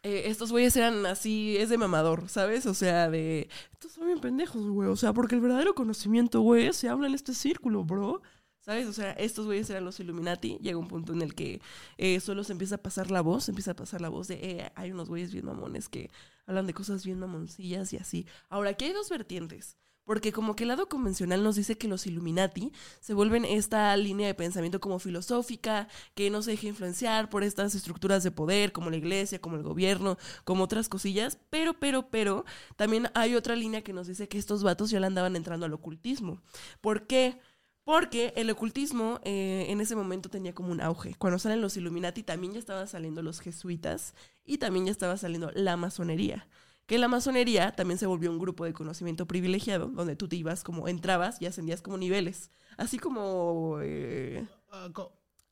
eh, 0.04 0.24
estos 0.26 0.52
güeyes 0.52 0.76
eran 0.76 1.06
así, 1.06 1.58
es 1.58 1.70
de 1.70 1.78
mamador, 1.78 2.28
¿sabes? 2.30 2.66
O 2.66 2.74
sea, 2.74 3.10
de... 3.10 3.50
Estos 3.74 3.92
son 3.92 4.08
bien 4.08 4.20
pendejos, 4.20 4.66
güey. 4.68 4.90
O 4.90 4.96
sea, 4.96 5.14
porque 5.14 5.36
el 5.36 5.42
verdadero 5.42 5.76
conocimiento, 5.76 6.42
güey, 6.42 6.74
se 6.74 6.90
habla 6.90 7.08
en 7.08 7.14
este 7.14 7.36
círculo, 7.36 7.84
bro. 7.84 8.22
¿Sabes? 8.62 8.88
O 8.88 8.94
sea, 8.94 9.12
estos 9.14 9.48
güeyes 9.48 9.70
eran 9.72 9.86
los 9.86 10.00
Illuminati. 10.00 10.58
Llega 10.62 10.78
un 10.78 10.88
punto 10.88 11.14
en 11.14 11.22
el 11.24 11.34
que 11.34 11.62
eh, 11.98 12.20
solo 12.20 12.44
se 12.44 12.54
empieza 12.54 12.76
a 12.76 12.78
pasar 12.78 13.10
la 13.10 13.22
voz, 13.22 13.50
empieza 13.50 13.72
a 13.72 13.76
pasar 13.76 14.02
la 14.02 14.10
voz 14.10 14.28
de, 14.28 14.36
eh, 14.36 14.72
hay 14.76 14.92
unos 14.92 15.10
güeyes 15.10 15.34
bien 15.34 15.46
mamones 15.46 15.90
que 15.90 16.12
hablan 16.46 16.68
de 16.68 16.74
cosas 16.74 17.04
bien 17.04 17.20
mamoncillas 17.20 17.92
y 17.94 17.98
así. 17.98 18.28
Ahora, 18.50 18.72
aquí 18.72 18.86
hay 18.86 18.94
dos 18.94 19.10
vertientes. 19.10 19.78
Porque 20.04 20.32
como 20.32 20.56
que 20.56 20.64
el 20.64 20.70
lado 20.70 20.90
convencional 20.90 21.44
nos 21.44 21.56
dice 21.56 21.78
que 21.78 21.88
los 21.88 22.08
Illuminati 22.08 22.72
se 23.00 23.14
vuelven 23.14 23.46
esta 23.46 23.96
línea 23.96 24.28
de 24.28 24.34
pensamiento 24.34 24.80
como 24.80 25.00
filosófica, 25.00 25.88
que 26.16 26.30
no 26.30 26.42
se 26.42 26.52
deja 26.52 26.68
influenciar 26.68 27.30
por 27.30 27.44
estas 27.44 27.76
estructuras 27.76 28.24
de 28.24 28.32
poder, 28.32 28.72
como 28.72 28.90
la 28.90 28.98
iglesia, 28.98 29.40
como 29.40 29.58
el 29.58 29.64
gobierno, 29.64 30.18
como 30.44 30.64
otras 30.64 30.90
cosillas. 30.90 31.38
Pero, 31.50 31.80
pero, 31.80 32.10
pero, 32.10 32.46
también 32.76 33.10
hay 33.14 33.36
otra 33.36 33.56
línea 33.56 33.84
que 33.84 33.94
nos 33.94 34.08
dice 34.08 34.28
que 34.28 34.40
estos 34.40 34.64
vatos 34.64 34.90
ya 34.90 35.00
le 35.00 35.08
andaban 35.08 35.36
entrando 35.36 35.68
al 35.68 35.74
ocultismo. 35.74 36.42
¿Por 36.82 37.06
qué? 37.06 37.40
Porque 37.84 38.34
el 38.36 38.50
ocultismo 38.50 39.20
eh, 39.24 39.66
en 39.70 39.82
ese 39.82 39.96
momento 39.96 40.30
tenía 40.30 40.54
como 40.54 40.72
un 40.72 40.82
auge. 40.82 41.16
Cuando 41.18 41.40
salen 41.40 41.62
los 41.62 41.78
Illuminati 41.78 42.24
también 42.24 42.54
ya 42.54 42.60
estaban 42.60 42.88
saliendo 42.88 43.22
los 43.22 43.40
jesuitas 43.40 44.14
y 44.46 44.60
también 44.60 44.86
ya 44.86 44.92
estaba 44.92 45.18
saliendo 45.18 45.52
la 45.56 45.78
masonería. 45.78 46.48
Que 46.86 46.98
la 46.98 47.08
masonería 47.08 47.72
también 47.72 47.98
se 47.98 48.06
volvió 48.06 48.30
un 48.32 48.40
grupo 48.40 48.66
de 48.66 48.74
conocimiento 48.74 49.26
privilegiado, 49.26 49.88
donde 49.88 50.16
tú 50.16 50.28
te 50.28 50.36
ibas 50.36 50.64
como, 50.64 50.88
entrabas 50.88 51.42
y 51.42 51.46
ascendías 51.46 51.82
como 51.82 51.98
niveles. 51.98 52.52
Así 52.78 53.00
como... 53.00 53.80
eh, 53.82 54.46
Ah, 54.72 54.90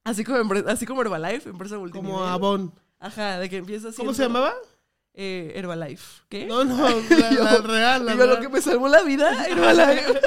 así 0.06 0.24
como, 0.24 0.54
así 0.68 0.86
como 0.86 1.02
Herbalife, 1.02 1.50
empresa 1.50 1.78
multinivel. 1.78 2.12
Como 2.14 2.24
Avon. 2.24 2.74
Ajá, 3.00 3.40
de 3.40 3.50
que 3.50 3.58
empiezas 3.58 3.96
¿Cómo 3.96 4.14
siendo, 4.14 4.14
se 4.14 4.24
llamaba? 4.24 4.54
Eh, 5.22 5.52
Herbalife. 5.54 6.22
¿Qué? 6.30 6.46
No, 6.46 6.64
no, 6.64 6.88
la, 6.88 7.30
Yo- 7.32 7.44
la 7.44 7.58
real. 7.58 8.06
La, 8.06 8.14
Digo, 8.14 8.26
lo 8.26 8.40
que 8.40 8.48
me 8.48 8.62
salvó 8.62 8.88
la 8.88 9.02
vida, 9.02 9.46
Herbalife. 9.48 10.22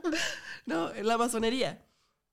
no, 0.66 0.90
la 1.00 1.16
masonería. 1.16 1.80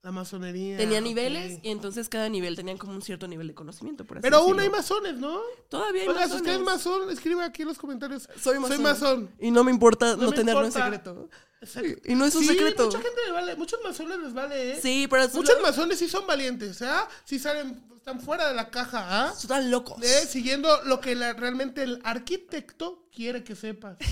La 0.02 0.12
masonería. 0.12 0.78
Tenía 0.78 1.02
niveles 1.02 1.60
y 1.62 1.70
entonces 1.72 2.08
cada 2.08 2.30
nivel 2.30 2.56
tenían 2.56 2.78
como 2.78 2.94
un 2.94 3.02
cierto 3.02 3.28
nivel 3.28 3.48
de 3.50 3.54
conocimiento, 3.54 4.06
por 4.06 4.18
así 4.18 4.22
Pero 4.22 4.38
aún 4.38 4.58
hay 4.60 4.70
masones, 4.70 5.18
¿no? 5.18 5.42
Todavía 5.68 6.04
hay 6.04 6.08
Oiga, 6.08 6.22
si 6.24 6.30
masones. 6.30 6.42
usted 6.42 6.54
es 6.54 6.66
masón, 6.66 7.10
escriba 7.12 7.44
aquí 7.44 7.64
en 7.64 7.68
los 7.68 7.78
comentarios. 7.78 8.30
Soy 8.42 8.60
masón. 8.60 8.76
Soy 8.78 8.84
masón. 8.84 9.32
Y 9.40 9.52
no 9.52 9.66
me 9.66 9.72
importa 9.72 10.16
no, 10.16 10.30
me 10.30 10.36
tenerlo 10.36 10.66
importa. 10.66 10.88
en 10.88 10.94
secreto. 10.94 11.30
Exacto. 11.62 12.02
Y 12.10 12.16
no 12.16 12.24
es 12.26 12.34
un 12.36 12.44
sí, 12.44 12.48
secreto. 12.48 12.86
mucha 12.86 13.00
gente 13.02 13.20
le 13.26 13.32
vale, 13.34 13.56
muchos 13.58 13.80
masones 13.84 14.20
les 14.20 14.34
vale, 14.34 14.72
¿eh? 14.72 14.80
Sí, 14.82 15.06
pero 15.10 15.28
Muchos 15.34 15.62
masones 15.62 16.00
sí 16.00 16.08
son 16.08 16.26
valientes, 16.26 16.82
¿ah? 16.82 17.06
Sí 17.26 17.38
salen, 17.38 17.84
están 17.98 18.22
fuera 18.22 18.48
de 18.48 18.56
la 18.56 18.70
caja, 18.70 19.06
¿ah? 19.28 19.34
están 19.38 19.70
locos. 19.70 20.02
¿Eh? 20.02 20.26
Siguiendo 20.30 20.70
lo 20.86 21.02
que 21.02 21.14
la- 21.16 21.34
realmente 21.34 21.84
el 21.84 22.00
arquitecto 22.06 23.04
quiere 23.14 23.44
que 23.44 23.56
sepas. 23.58 23.98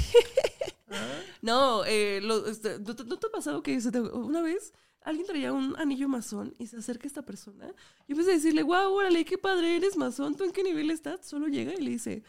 No, 1.41 1.83
eh, 1.85 2.19
lo- 2.23 2.47
este, 2.47 2.79
¿no, 2.79 2.95
te, 2.95 3.03
no 3.03 3.17
te 3.17 3.27
ha 3.27 3.29
pasado 3.29 3.61
que 3.61 3.79
se 3.81 3.91
te- 3.91 3.99
una 3.99 4.41
vez 4.41 4.73
alguien 5.07 5.25
traía 5.25 5.53
un 5.53 5.75
anillo 5.77 6.07
masón 6.09 6.53
y 6.59 6.67
se 6.67 6.77
acerca 6.77 7.05
a 7.05 7.07
esta 7.07 7.21
persona 7.23 7.73
y 8.07 8.11
empieza 8.11 8.31
a 8.31 8.35
decirle, 8.35 8.63
wow, 8.63 8.91
órale, 8.93 9.23
qué 9.25 9.37
padre, 9.37 9.75
eres 9.77 9.95
masón, 9.97 10.35
¿tú 10.35 10.43
en 10.43 10.51
qué 10.51 10.63
nivel 10.63 10.91
estás? 10.91 11.25
Solo 11.25 11.47
llega 11.47 11.73
y 11.73 11.81
le 11.81 11.91
dice, 11.91 12.23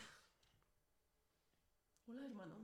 hola 2.06 2.24
hermano, 2.24 2.54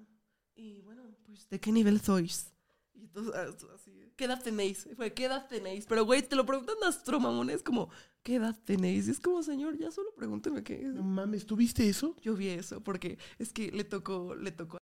y 0.54 0.80
bueno, 0.82 1.02
pues, 1.26 1.48
¿de 1.48 1.60
qué 1.60 1.72
nivel 1.72 2.00
sois? 2.00 2.52
Y 2.94 3.02
entonces, 3.04 3.34
ah, 3.34 3.46
así, 3.74 4.12
¿qué 4.16 4.24
edad 4.24 4.42
tenéis? 4.42 4.86
Y 4.90 4.94
Fue, 4.94 5.12
¿qué 5.12 5.24
edad 5.24 5.48
tenéis? 5.48 5.84
Pero, 5.86 6.04
güey, 6.04 6.22
te 6.22 6.36
lo 6.36 6.46
preguntan 6.46 6.76
astro, 6.86 7.18
mamones, 7.20 7.62
como, 7.62 7.90
¿qué 8.22 8.36
edad 8.36 8.56
tenéis? 8.64 9.08
Y 9.08 9.10
es 9.10 9.20
como, 9.20 9.42
señor, 9.42 9.76
ya 9.76 9.90
solo 9.90 10.14
pregúnteme 10.14 10.62
qué 10.62 10.80
es. 10.86 10.94
No 10.94 11.02
mames, 11.02 11.44
¿tú 11.44 11.56
viste 11.56 11.88
eso? 11.88 12.16
Yo 12.22 12.34
vi 12.34 12.48
eso 12.48 12.80
porque 12.82 13.18
es 13.38 13.52
que 13.52 13.72
le 13.72 13.84
tocó, 13.84 14.34
le 14.36 14.52
tocó, 14.52 14.78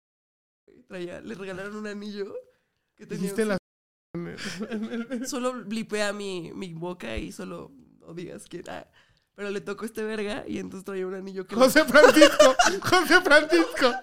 traía, 0.89 1.21
le 1.21 1.35
regalaron 1.37 1.77
un 1.77 1.87
anillo 1.87 2.35
que 2.97 3.07
tenía 3.07 3.25
Hiciste 3.27 3.43
un- 3.45 3.49
la... 3.51 3.60
solo 5.27 5.65
blipea 5.65 6.13
mi, 6.13 6.53
mi 6.53 6.75
boca 6.75 7.17
y 7.17 7.33
solo 7.33 7.71
no 8.01 8.15
digas 8.15 8.47
que 8.47 8.59
era. 8.59 8.91
Pero 9.35 9.51
le 9.51 9.61
tocó 9.61 9.85
este 9.85 10.03
verga 10.03 10.45
y 10.47 10.59
entonces 10.59 10.85
traía 10.85 11.07
un 11.07 11.15
anillo 11.15 11.47
que 11.47 11.55
José 11.55 11.85
Francisco, 11.85 12.55
José 12.83 13.21
Francisco. 13.23 13.95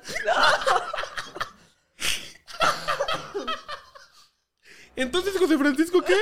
Entonces, 4.95 5.37
José 5.37 5.59
Francisco, 5.59 6.01
¿qué? 6.01 6.15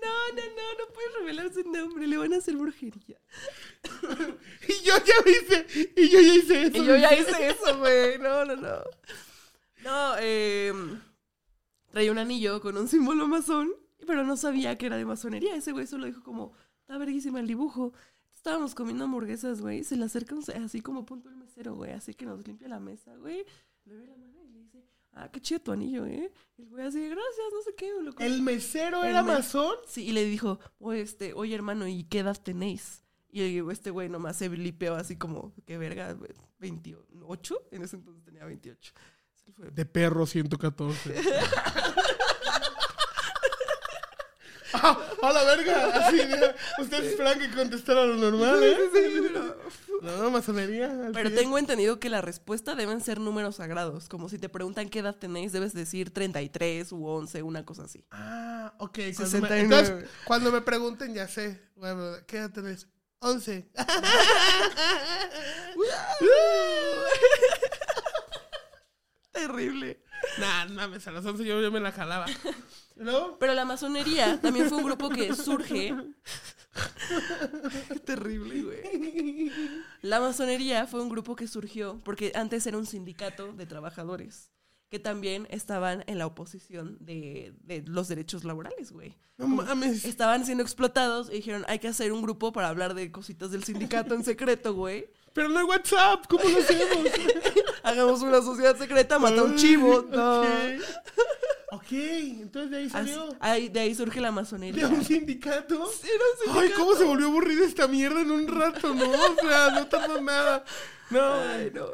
No, 0.00 0.28
no, 0.34 0.42
no, 0.42 0.78
no 0.78 0.94
puedes 0.94 1.14
revelar 1.14 1.52
su 1.52 1.68
nombre, 1.68 2.06
le 2.06 2.16
van 2.16 2.32
a 2.34 2.36
hacer 2.36 2.56
brujería. 2.56 3.18
Y 4.68 4.82
yo 4.82 4.94
ya 5.04 5.30
hice, 5.30 5.66
y 5.96 6.08
yo 6.08 6.20
ya 6.20 6.34
hice 6.34 6.62
eso. 6.62 6.76
Y 6.76 6.86
yo 6.86 6.96
ya 6.96 7.14
hice 7.14 7.48
eso, 7.48 7.78
güey. 7.78 8.18
No, 8.18 8.44
no, 8.44 8.56
no. 8.56 8.82
No, 9.84 10.14
eh, 10.18 10.72
traía 11.90 12.10
un 12.10 12.18
anillo 12.18 12.60
con 12.60 12.76
un 12.76 12.88
símbolo 12.88 13.28
masón, 13.28 13.70
pero 14.06 14.24
no 14.24 14.36
sabía 14.36 14.76
que 14.78 14.86
era 14.86 14.96
de 14.96 15.04
masonería. 15.04 15.54
Ese 15.54 15.72
güey 15.72 15.86
solo 15.86 16.06
dijo 16.06 16.22
como, 16.22 16.52
está 16.80 16.96
verguísima 16.96 17.40
el 17.40 17.46
dibujo. 17.46 17.92
Estábamos 18.34 18.74
comiendo 18.74 19.04
hamburguesas, 19.04 19.60
güey. 19.60 19.84
Se 19.84 19.96
le 19.96 20.04
acerca 20.04 20.36
así 20.64 20.80
como 20.80 21.04
punto 21.04 21.28
el 21.28 21.36
mesero, 21.36 21.74
güey. 21.74 21.92
Así 21.92 22.14
que 22.14 22.26
nos 22.26 22.46
limpia 22.46 22.68
la 22.68 22.80
mesa, 22.80 23.14
güey. 23.16 23.44
Le 23.84 23.96
ve 23.96 24.06
la 24.06 24.16
mano 24.16 24.42
y 24.42 24.52
le 24.52 24.60
dice, 24.60 24.84
ah, 25.12 25.30
qué 25.30 25.40
chido 25.40 25.60
tu 25.60 25.72
anillo, 25.72 26.06
¿eh? 26.06 26.32
Y 26.56 26.62
el 26.62 26.68
güey 26.68 26.86
así, 26.86 27.00
gracias, 27.00 27.46
no 27.52 27.62
sé 27.62 27.74
qué. 27.74 27.90
¿El 28.24 28.42
mesero 28.42 29.02
El 29.02 29.10
era 29.10 29.22
masón? 29.22 29.76
Sí, 29.86 30.04
y 30.04 30.12
le 30.12 30.24
dijo, 30.24 30.58
oye, 30.78 31.02
este, 31.02 31.34
oye 31.34 31.54
hermano, 31.54 31.86
¿y 31.86 32.04
qué 32.04 32.20
edad 32.20 32.40
tenéis? 32.42 33.02
Y 33.30 33.58
este 33.70 33.90
güey 33.90 34.08
nomás 34.08 34.36
se 34.36 34.48
lipeó 34.48 34.94
así 34.94 35.16
como, 35.16 35.52
qué 35.66 35.76
verga, 35.76 36.12
güey, 36.12 36.30
28. 36.60 37.68
En 37.72 37.82
ese 37.82 37.96
entonces 37.96 38.24
tenía 38.24 38.44
28. 38.44 38.92
De 39.56 39.86
perro 39.86 40.26
114. 40.26 41.14
ah, 44.74 44.98
a 45.22 45.32
la 45.32 45.44
verga. 45.44 45.86
Así, 45.94 46.16
mira, 46.16 46.54
ustedes 46.78 47.12
esperan 47.12 47.38
que 47.38 47.50
contestara 47.50 48.04
lo 48.04 48.16
normal, 48.16 48.62
¿eh? 48.62 48.76
No, 50.02 50.30
masonería. 50.30 51.10
Pero 51.14 51.30
fin. 51.30 51.38
tengo 51.38 51.58
entendido 51.58 51.98
que 51.98 52.10
la 52.10 52.20
respuesta 52.20 52.74
deben 52.74 53.00
ser 53.00 53.20
números 53.20 53.56
sagrados. 53.56 54.08
Como 54.08 54.28
si 54.28 54.38
te 54.38 54.50
preguntan 54.50 54.90
qué 54.90 54.98
edad 54.98 55.16
tenéis, 55.16 55.52
debes 55.52 55.72
decir 55.72 56.12
33 56.12 56.92
u 56.92 57.06
11, 57.06 57.42
una 57.42 57.64
cosa 57.64 57.84
así. 57.84 58.04
Ah, 58.10 58.74
ok. 58.78 58.98
Cuando 58.98 59.08
me, 59.08 59.14
69. 59.14 59.62
entonces, 59.62 60.10
cuando 60.24 60.52
me 60.52 60.60
pregunten, 60.60 61.14
ya 61.14 61.26
sé. 61.26 61.58
Bueno, 61.76 62.16
¿qué 62.26 62.36
edad 62.38 62.50
tenés? 62.50 62.86
11. 63.20 63.70
Terrible. 69.34 70.00
nah, 70.38 70.64
mames, 70.66 71.06
a 71.08 71.10
las 71.12 71.26
11 71.26 71.44
yo, 71.44 71.60
yo 71.60 71.70
me 71.70 71.80
la 71.80 71.92
jalaba. 71.92 72.26
¿No? 72.96 73.36
Pero 73.38 73.52
la 73.54 73.64
masonería 73.64 74.40
también 74.40 74.68
fue 74.68 74.78
un 74.78 74.84
grupo 74.84 75.10
que 75.10 75.34
surge. 75.34 75.94
Terrible, 78.04 78.62
güey. 78.62 79.52
La 80.02 80.20
masonería 80.20 80.86
fue 80.86 81.02
un 81.02 81.08
grupo 81.08 81.34
que 81.36 81.48
surgió 81.48 82.00
porque 82.04 82.32
antes 82.34 82.66
era 82.66 82.78
un 82.78 82.86
sindicato 82.86 83.52
de 83.52 83.66
trabajadores 83.66 84.50
que 84.90 85.00
también 85.00 85.48
estaban 85.50 86.04
en 86.06 86.18
la 86.18 86.26
oposición 86.26 86.96
de, 87.00 87.52
de 87.62 87.82
los 87.82 88.06
derechos 88.06 88.44
laborales, 88.44 88.92
güey. 88.92 89.16
No 89.38 89.48
mames. 89.48 90.04
Estaban 90.04 90.46
siendo 90.46 90.62
explotados 90.62 91.28
y 91.30 91.36
dijeron, 91.36 91.64
hay 91.66 91.80
que 91.80 91.88
hacer 91.88 92.12
un 92.12 92.22
grupo 92.22 92.52
para 92.52 92.68
hablar 92.68 92.94
de 92.94 93.10
cositas 93.10 93.50
del 93.50 93.64
sindicato 93.64 94.14
en 94.14 94.22
secreto, 94.22 94.72
güey. 94.74 95.10
Pero 95.32 95.48
no 95.48 95.58
hay 95.58 95.64
WhatsApp, 95.64 96.26
¿cómo 96.28 96.44
lo 96.48 96.58
hacemos? 96.58 97.08
Hagamos 97.84 98.22
una 98.22 98.40
sociedad 98.42 98.76
secreta, 98.76 99.18
mata 99.18 99.42
un 99.42 99.56
chivo. 99.56 100.04
No. 100.10 100.40
Ok. 100.42 100.46
Ok, 101.72 101.90
entonces 101.92 102.70
de 102.70 102.76
ahí 102.78 102.84
Así- 102.84 102.92
salió. 102.92 103.36
ahí- 103.40 103.68
de 103.68 103.80
ahí 103.80 103.94
surge 103.96 104.20
la 104.20 104.28
¿De 104.28 104.32
masonería. 104.34 104.86
un 104.86 105.04
sindicato? 105.04 105.90
Sí, 106.00 106.06
era 106.08 106.52
un 106.52 106.58
Ay. 106.62 106.70
¿cómo 106.76 106.94
se 106.94 107.02
volvió 107.04 107.26
aburrida 107.26 107.64
esta 107.66 107.88
mierda 107.88 108.20
en 108.20 108.30
un 108.30 108.46
rato, 108.46 108.94
no? 108.94 109.10
O 109.10 109.34
sea, 109.48 109.70
no 109.70 109.86
tardó 109.88 110.20
nada. 110.20 110.64
No, 111.10 111.36
no. 111.74 111.86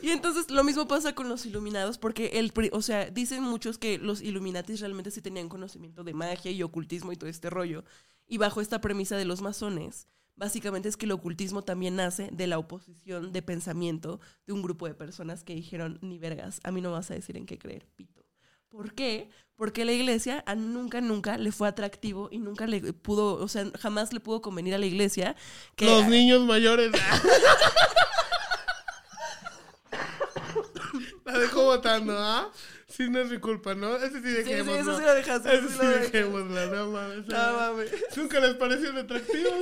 Y 0.00 0.10
entonces 0.10 0.50
lo 0.50 0.62
mismo 0.62 0.86
pasa 0.86 1.14
con 1.16 1.28
los 1.28 1.44
iluminados, 1.46 1.98
porque 1.98 2.26
el, 2.34 2.52
o 2.72 2.80
sea, 2.82 3.10
dicen 3.10 3.42
muchos 3.42 3.76
que 3.76 3.98
los 3.98 4.22
Illuminatis 4.22 4.80
realmente 4.80 5.10
sí 5.10 5.20
tenían 5.20 5.48
conocimiento 5.48 6.04
de 6.04 6.14
magia 6.14 6.50
y 6.52 6.62
ocultismo 6.62 7.12
y 7.12 7.16
todo 7.16 7.28
este 7.28 7.50
rollo. 7.50 7.84
Y 8.28 8.38
bajo 8.38 8.60
esta 8.60 8.80
premisa 8.80 9.16
de 9.16 9.24
los 9.24 9.42
masones, 9.42 10.06
básicamente 10.36 10.88
es 10.88 10.96
que 10.96 11.06
el 11.06 11.12
ocultismo 11.12 11.62
también 11.62 11.96
nace 11.96 12.28
de 12.32 12.46
la 12.46 12.58
oposición 12.58 13.32
de 13.32 13.42
pensamiento 13.42 14.20
de 14.46 14.52
un 14.52 14.62
grupo 14.62 14.86
de 14.86 14.94
personas 14.94 15.44
que 15.44 15.54
dijeron, 15.54 15.98
ni 16.02 16.18
vergas, 16.18 16.60
a 16.64 16.72
mí 16.72 16.80
no 16.80 16.92
vas 16.92 17.10
a 17.10 17.14
decir 17.14 17.36
en 17.36 17.46
qué 17.46 17.58
creer, 17.58 17.86
pito. 17.96 18.22
¿Por 18.68 18.94
qué? 18.94 19.30
Porque 19.54 19.84
la 19.84 19.92
iglesia 19.92 20.42
a 20.46 20.56
nunca, 20.56 21.00
nunca 21.00 21.38
le 21.38 21.52
fue 21.52 21.68
atractivo 21.68 22.28
y 22.32 22.38
nunca 22.38 22.66
le 22.66 22.92
pudo, 22.92 23.34
o 23.34 23.46
sea, 23.46 23.70
jamás 23.78 24.12
le 24.12 24.18
pudo 24.18 24.42
convenir 24.42 24.74
a 24.74 24.78
la 24.78 24.86
iglesia 24.86 25.36
que... 25.76 25.86
Los 25.86 26.08
niños 26.08 26.42
mayores. 26.42 26.90
la 31.24 31.38
dejo 31.38 31.62
votando, 31.62 32.18
¿ah? 32.18 32.50
Sí, 32.96 33.10
no 33.10 33.18
es 33.20 33.28
mi 33.28 33.38
culpa, 33.38 33.74
¿no? 33.74 33.96
Ese 33.96 34.20
sí 34.22 34.28
dejémoslo. 34.28 34.72
Sí, 34.72 34.78
sí, 34.78 34.88
eso 34.88 34.98
sí 34.98 35.04
lo 35.04 35.14
dejaste. 35.14 35.56
Ese 35.56 35.68
sí, 35.68 35.86
dejémoslo, 35.86 36.66
no 36.66 36.90
mames. 36.92 37.26
No 37.26 37.52
mames. 37.52 37.90
¿Nunca 38.16 38.38
les 38.38 38.54
pareció 38.54 38.90
atractivo? 38.90 39.50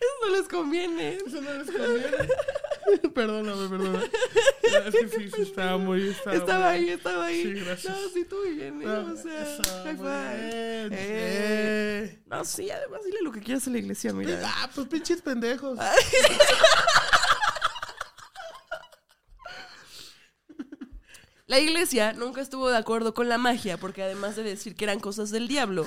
Eso 0.00 0.12
no 0.22 0.36
les 0.36 0.48
conviene. 0.48 1.16
Eso 1.16 1.40
no 1.40 1.52
les 1.52 1.66
conviene. 1.70 3.08
perdóname, 3.14 3.68
perdóname. 3.68 4.04
Es 4.62 4.94
que 4.94 5.08
sí, 5.08 5.30
sí, 5.34 5.42
estaba 5.42 5.76
muy. 5.76 6.08
Estaba, 6.08 6.36
estaba 6.36 6.70
ahí, 6.70 6.90
estaba 6.90 7.26
ahí. 7.26 7.42
Sí, 7.42 7.54
gracias. 7.54 7.96
No, 7.96 8.08
sí, 8.08 8.24
tú 8.24 8.36
bien, 8.42 8.82
¿eh? 8.82 8.86
o 8.86 9.16
sea, 9.16 9.44
high 9.84 9.96
five. 9.96 10.88
Bien. 10.88 10.92
Eh. 10.92 12.18
No, 12.26 12.44
sí, 12.44 12.70
además 12.70 13.00
dile 13.04 13.18
lo 13.22 13.32
que 13.32 13.40
quieras 13.40 13.66
a 13.66 13.70
la 13.70 13.78
iglesia, 13.78 14.12
mira. 14.12 14.40
Ah, 14.44 14.70
pues 14.74 14.86
pinches 14.88 15.22
pendejos. 15.22 15.78
La 21.48 21.58
iglesia 21.58 22.12
nunca 22.12 22.42
estuvo 22.42 22.68
de 22.68 22.76
acuerdo 22.76 23.14
con 23.14 23.30
la 23.30 23.38
magia, 23.38 23.78
porque 23.78 24.02
además 24.02 24.36
de 24.36 24.42
decir 24.42 24.76
que 24.76 24.84
eran 24.84 25.00
cosas 25.00 25.30
del 25.30 25.48
diablo, 25.48 25.86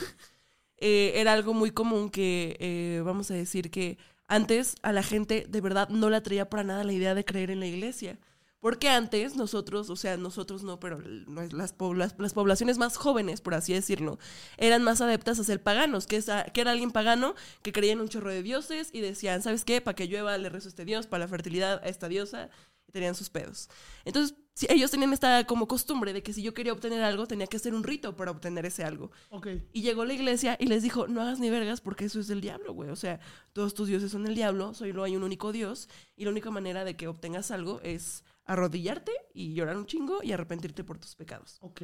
eh, 0.77 1.13
era 1.17 1.33
algo 1.33 1.53
muy 1.53 1.69
común 1.69 2.09
que, 2.09 2.57
eh, 2.59 3.03
vamos 3.05 3.29
a 3.29 3.35
decir 3.35 3.69
que 3.69 3.99
antes 4.27 4.75
a 4.81 4.91
la 4.91 5.03
gente 5.03 5.45
de 5.47 5.61
verdad 5.61 5.87
no 5.89 6.09
le 6.09 6.15
atraía 6.15 6.49
para 6.49 6.63
nada 6.63 6.83
la 6.83 6.93
idea 6.93 7.13
de 7.13 7.25
creer 7.25 7.51
en 7.51 7.59
la 7.59 7.67
iglesia. 7.67 8.17
Porque 8.59 8.89
antes 8.89 9.35
nosotros, 9.35 9.91
o 9.91 9.95
sea, 9.95 10.17
nosotros 10.17 10.63
no, 10.63 10.79
pero 10.79 10.99
las, 10.99 11.53
las, 11.53 11.75
las, 12.17 12.33
poblaciones 12.33 12.79
más 12.79 12.97
jóvenes, 12.97 13.41
por 13.41 13.53
así 13.53 13.71
decirlo, 13.73 14.17
eran 14.57 14.83
más 14.83 14.99
adeptas 14.99 15.39
a 15.39 15.43
ser 15.43 15.61
paganos, 15.61 16.07
que, 16.07 16.23
que 16.53 16.61
era 16.61 16.71
alguien 16.71 16.89
pagano 16.89 17.35
que 17.61 17.71
creía 17.71 17.93
en 17.93 18.01
un 18.01 18.09
chorro 18.09 18.31
de 18.31 18.41
dioses 18.41 18.89
y 18.93 19.01
decían, 19.01 19.43
¿sabes 19.43 19.63
qué? 19.63 19.79
Para 19.79 19.95
que 19.95 20.07
llueva 20.07 20.35
le 20.39 20.49
rezo 20.49 20.69
a 20.69 20.69
este 20.69 20.85
dios, 20.85 21.05
para 21.05 21.25
la 21.25 21.27
fertilidad 21.27 21.81
a 21.83 21.87
esta 21.87 22.07
diosa, 22.07 22.49
y 22.87 22.91
tenían 22.91 23.15
sus 23.15 23.29
pedos. 23.29 23.69
Entonces, 24.05 24.35
ellos 24.69 24.91
tenían 24.91 25.13
esta 25.13 25.45
como 25.45 25.67
costumbre 25.67 26.13
de 26.13 26.23
que 26.23 26.33
si 26.33 26.41
yo 26.41 26.53
quería 26.53 26.73
obtener 26.73 27.01
algo, 27.03 27.27
tenía 27.27 27.47
que 27.47 27.57
hacer 27.57 27.73
un 27.73 27.83
rito 27.83 28.15
para 28.15 28.31
obtener 28.31 28.65
ese 28.65 28.83
algo. 28.83 29.11
Okay. 29.29 29.67
Y 29.73 29.81
llegó 29.81 30.05
la 30.05 30.13
iglesia 30.13 30.57
y 30.59 30.67
les 30.67 30.83
dijo, 30.83 31.07
no 31.07 31.21
hagas 31.21 31.39
ni 31.39 31.49
vergas 31.49 31.81
porque 31.81 32.05
eso 32.05 32.19
es 32.19 32.27
del 32.27 32.41
diablo, 32.41 32.73
güey. 32.73 32.89
O 32.89 32.95
sea, 32.95 33.19
todos 33.53 33.73
tus 33.73 33.87
dioses 33.87 34.11
son 34.11 34.27
el 34.27 34.35
diablo, 34.35 34.73
solo 34.73 35.03
hay 35.03 35.15
un 35.15 35.23
único 35.23 35.51
dios. 35.51 35.89
Y 36.15 36.25
la 36.25 36.31
única 36.31 36.51
manera 36.51 36.83
de 36.83 36.95
que 36.95 37.07
obtengas 37.07 37.51
algo 37.51 37.79
es 37.83 38.23
arrodillarte 38.45 39.11
y 39.33 39.53
llorar 39.53 39.77
un 39.77 39.85
chingo 39.85 40.21
y 40.23 40.31
arrepentirte 40.31 40.83
por 40.83 40.97
tus 40.97 41.15
pecados. 41.15 41.57
Ok. 41.61 41.81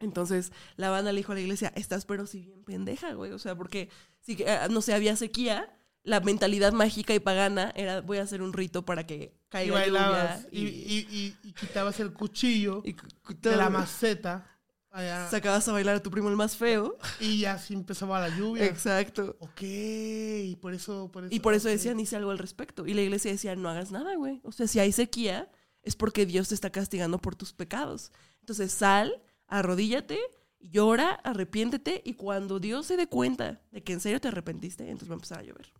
Entonces 0.00 0.52
la 0.76 0.90
banda 0.90 1.12
le 1.12 1.18
dijo 1.18 1.32
a 1.32 1.36
la 1.36 1.40
iglesia, 1.40 1.72
estás 1.76 2.04
pero 2.04 2.26
si 2.26 2.40
bien 2.40 2.64
pendeja, 2.64 3.14
güey. 3.14 3.32
O 3.32 3.38
sea, 3.38 3.56
porque, 3.56 3.88
si, 4.20 4.42
ah, 4.44 4.68
no 4.70 4.82
sé, 4.82 4.94
había 4.94 5.16
sequía 5.16 5.78
la 6.04 6.20
mentalidad 6.20 6.72
mágica 6.72 7.14
y 7.14 7.20
pagana 7.20 7.72
era 7.76 8.00
voy 8.00 8.18
a 8.18 8.22
hacer 8.22 8.42
un 8.42 8.52
rito 8.52 8.84
para 8.84 9.06
que 9.06 9.34
caiga 9.48 9.86
y 9.86 9.90
bailabas, 9.90 10.46
y, 10.50 10.60
y, 10.60 11.36
y, 11.42 11.52
quitabas 11.52 12.00
el 12.00 12.12
cuchillo 12.12 12.82
de 12.82 13.56
la 13.56 13.70
maceta. 13.70 14.48
Allá. 14.90 15.26
Sacabas 15.30 15.66
a 15.68 15.72
bailar 15.72 15.96
a 15.96 16.02
tu 16.02 16.10
primo 16.10 16.28
el 16.28 16.36
más 16.36 16.54
feo. 16.54 16.98
Y 17.18 17.46
así 17.46 17.72
empezaba 17.72 18.20
la 18.20 18.28
lluvia. 18.36 18.66
Exacto. 18.66 19.36
Ok, 19.40 19.62
y 19.62 20.58
por 20.60 20.74
eso... 20.74 21.10
Por 21.10 21.24
eso 21.24 21.34
y 21.34 21.40
por 21.40 21.54
eso 21.54 21.68
decían, 21.68 21.98
hice 21.98 22.16
algo 22.16 22.30
al 22.30 22.36
respecto. 22.36 22.86
Y 22.86 22.92
la 22.92 23.00
iglesia 23.00 23.30
decía, 23.30 23.56
no 23.56 23.70
hagas 23.70 23.90
nada, 23.90 24.14
güey. 24.16 24.42
O 24.44 24.52
sea, 24.52 24.66
si 24.66 24.80
hay 24.80 24.92
sequía, 24.92 25.50
es 25.82 25.96
porque 25.96 26.26
Dios 26.26 26.48
te 26.48 26.54
está 26.54 26.68
castigando 26.68 27.18
por 27.18 27.34
tus 27.36 27.54
pecados. 27.54 28.12
Entonces 28.40 28.70
sal, 28.70 29.22
arrodíllate, 29.46 30.18
llora, 30.60 31.12
arrepiéntete, 31.24 32.02
y 32.04 32.14
cuando 32.14 32.60
Dios 32.60 32.86
se 32.86 32.98
dé 32.98 33.06
cuenta 33.06 33.62
de 33.70 33.82
que 33.82 33.94
en 33.94 34.00
serio 34.00 34.20
te 34.20 34.28
arrepentiste, 34.28 34.84
entonces 34.84 35.08
va 35.08 35.14
a 35.14 35.16
empezar 35.16 35.38
a 35.38 35.42
llover. 35.42 35.72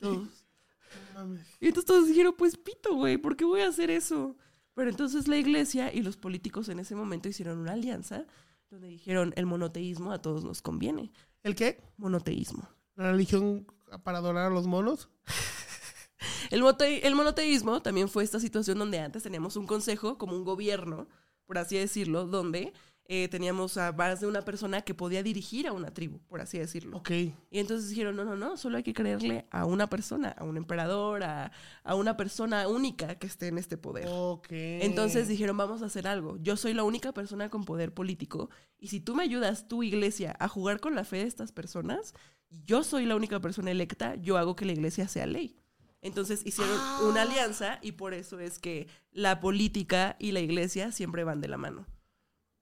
Y 0.00 1.66
entonces 1.66 1.84
todos 1.84 2.06
dijeron, 2.06 2.34
pues 2.36 2.56
pito, 2.56 2.94
güey, 2.94 3.18
¿por 3.18 3.36
qué 3.36 3.44
voy 3.44 3.62
a 3.62 3.68
hacer 3.68 3.90
eso? 3.90 4.36
Pero 4.74 4.90
entonces 4.90 5.26
la 5.26 5.36
iglesia 5.36 5.92
y 5.92 6.02
los 6.02 6.16
políticos 6.16 6.68
en 6.68 6.78
ese 6.78 6.94
momento 6.94 7.28
hicieron 7.28 7.58
una 7.58 7.72
alianza 7.72 8.26
donde 8.70 8.88
dijeron, 8.88 9.32
el 9.36 9.46
monoteísmo 9.46 10.12
a 10.12 10.22
todos 10.22 10.44
nos 10.44 10.62
conviene. 10.62 11.10
¿El 11.42 11.54
qué? 11.54 11.82
Monoteísmo. 11.96 12.68
¿La 12.94 13.12
religión 13.12 13.66
para 14.04 14.18
adorar 14.18 14.46
a 14.46 14.54
los 14.54 14.66
monos? 14.66 15.08
el, 16.50 16.62
el 17.02 17.14
monoteísmo 17.14 17.82
también 17.82 18.08
fue 18.08 18.24
esta 18.24 18.40
situación 18.40 18.78
donde 18.78 19.00
antes 19.00 19.22
teníamos 19.22 19.56
un 19.56 19.66
consejo, 19.66 20.18
como 20.18 20.36
un 20.36 20.44
gobierno, 20.44 21.08
por 21.46 21.58
así 21.58 21.76
decirlo, 21.76 22.26
donde 22.26 22.72
eh, 23.10 23.26
teníamos 23.28 23.78
a 23.78 23.92
más 23.92 24.20
de 24.20 24.26
una 24.26 24.42
persona 24.42 24.82
que 24.82 24.92
podía 24.92 25.22
dirigir 25.22 25.66
a 25.66 25.72
una 25.72 25.92
tribu, 25.94 26.18
por 26.28 26.42
así 26.42 26.58
decirlo. 26.58 26.98
Ok. 26.98 27.10
Y 27.10 27.58
entonces 27.58 27.88
dijeron, 27.88 28.14
no, 28.14 28.24
no, 28.26 28.36
no, 28.36 28.58
solo 28.58 28.76
hay 28.76 28.82
que 28.82 28.92
creerle 28.92 29.46
a 29.50 29.64
una 29.64 29.88
persona, 29.88 30.28
a 30.36 30.44
un 30.44 30.58
emperador, 30.58 31.24
a, 31.24 31.50
a 31.84 31.94
una 31.94 32.18
persona 32.18 32.68
única 32.68 33.14
que 33.14 33.26
esté 33.26 33.48
en 33.48 33.56
este 33.56 33.78
poder. 33.78 34.06
Ok. 34.10 34.48
Entonces 34.50 35.26
dijeron, 35.26 35.56
vamos 35.56 35.80
a 35.80 35.86
hacer 35.86 36.06
algo. 36.06 36.36
Yo 36.42 36.58
soy 36.58 36.74
la 36.74 36.84
única 36.84 37.12
persona 37.12 37.48
con 37.48 37.64
poder 37.64 37.94
político 37.94 38.50
y 38.78 38.88
si 38.88 39.00
tú 39.00 39.14
me 39.14 39.22
ayudas, 39.22 39.68
tu 39.68 39.82
iglesia, 39.82 40.36
a 40.38 40.46
jugar 40.46 40.78
con 40.78 40.94
la 40.94 41.04
fe 41.04 41.16
de 41.16 41.22
estas 41.22 41.50
personas, 41.50 42.12
yo 42.50 42.84
soy 42.84 43.06
la 43.06 43.16
única 43.16 43.40
persona 43.40 43.70
electa, 43.70 44.16
yo 44.16 44.36
hago 44.36 44.54
que 44.54 44.66
la 44.66 44.72
iglesia 44.72 45.08
sea 45.08 45.26
ley. 45.26 45.56
Entonces 46.02 46.42
hicieron 46.44 46.78
una 47.08 47.20
ah. 47.20 47.24
alianza 47.24 47.78
y 47.80 47.92
por 47.92 48.12
eso 48.12 48.38
es 48.38 48.58
que 48.58 48.86
la 49.12 49.40
política 49.40 50.14
y 50.18 50.32
la 50.32 50.40
iglesia 50.40 50.92
siempre 50.92 51.24
van 51.24 51.40
de 51.40 51.48
la 51.48 51.56
mano. 51.56 51.86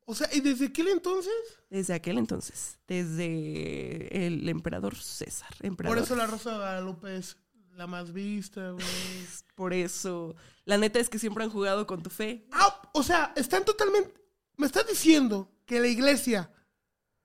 O 0.08 0.14
sea, 0.14 0.28
¿y 0.32 0.40
desde 0.40 0.66
aquel 0.66 0.86
entonces? 0.88 1.32
Desde 1.68 1.92
aquel 1.92 2.18
entonces. 2.18 2.78
Desde 2.86 4.26
el 4.26 4.48
emperador 4.48 4.94
César. 4.94 5.50
Por 5.76 5.98
eso 5.98 6.14
la 6.14 6.28
Rosa 6.28 6.52
de 6.52 6.56
Guadalupe 6.58 7.16
es 7.16 7.36
la 7.74 7.88
más 7.88 8.12
vista, 8.12 8.70
güey. 8.70 8.86
Por 9.56 9.74
eso. 9.74 10.36
La 10.64 10.78
neta 10.78 11.00
es 11.00 11.08
que 11.08 11.18
siempre 11.18 11.42
han 11.42 11.50
jugado 11.50 11.86
con 11.88 12.04
tu 12.04 12.10
fe. 12.10 12.46
Ah, 12.52 12.90
o 12.94 13.02
sea, 13.02 13.32
están 13.36 13.64
totalmente. 13.64 14.14
¿Me 14.56 14.66
estás 14.66 14.86
diciendo 14.86 15.50
que 15.66 15.80
la 15.80 15.88
iglesia 15.88 16.50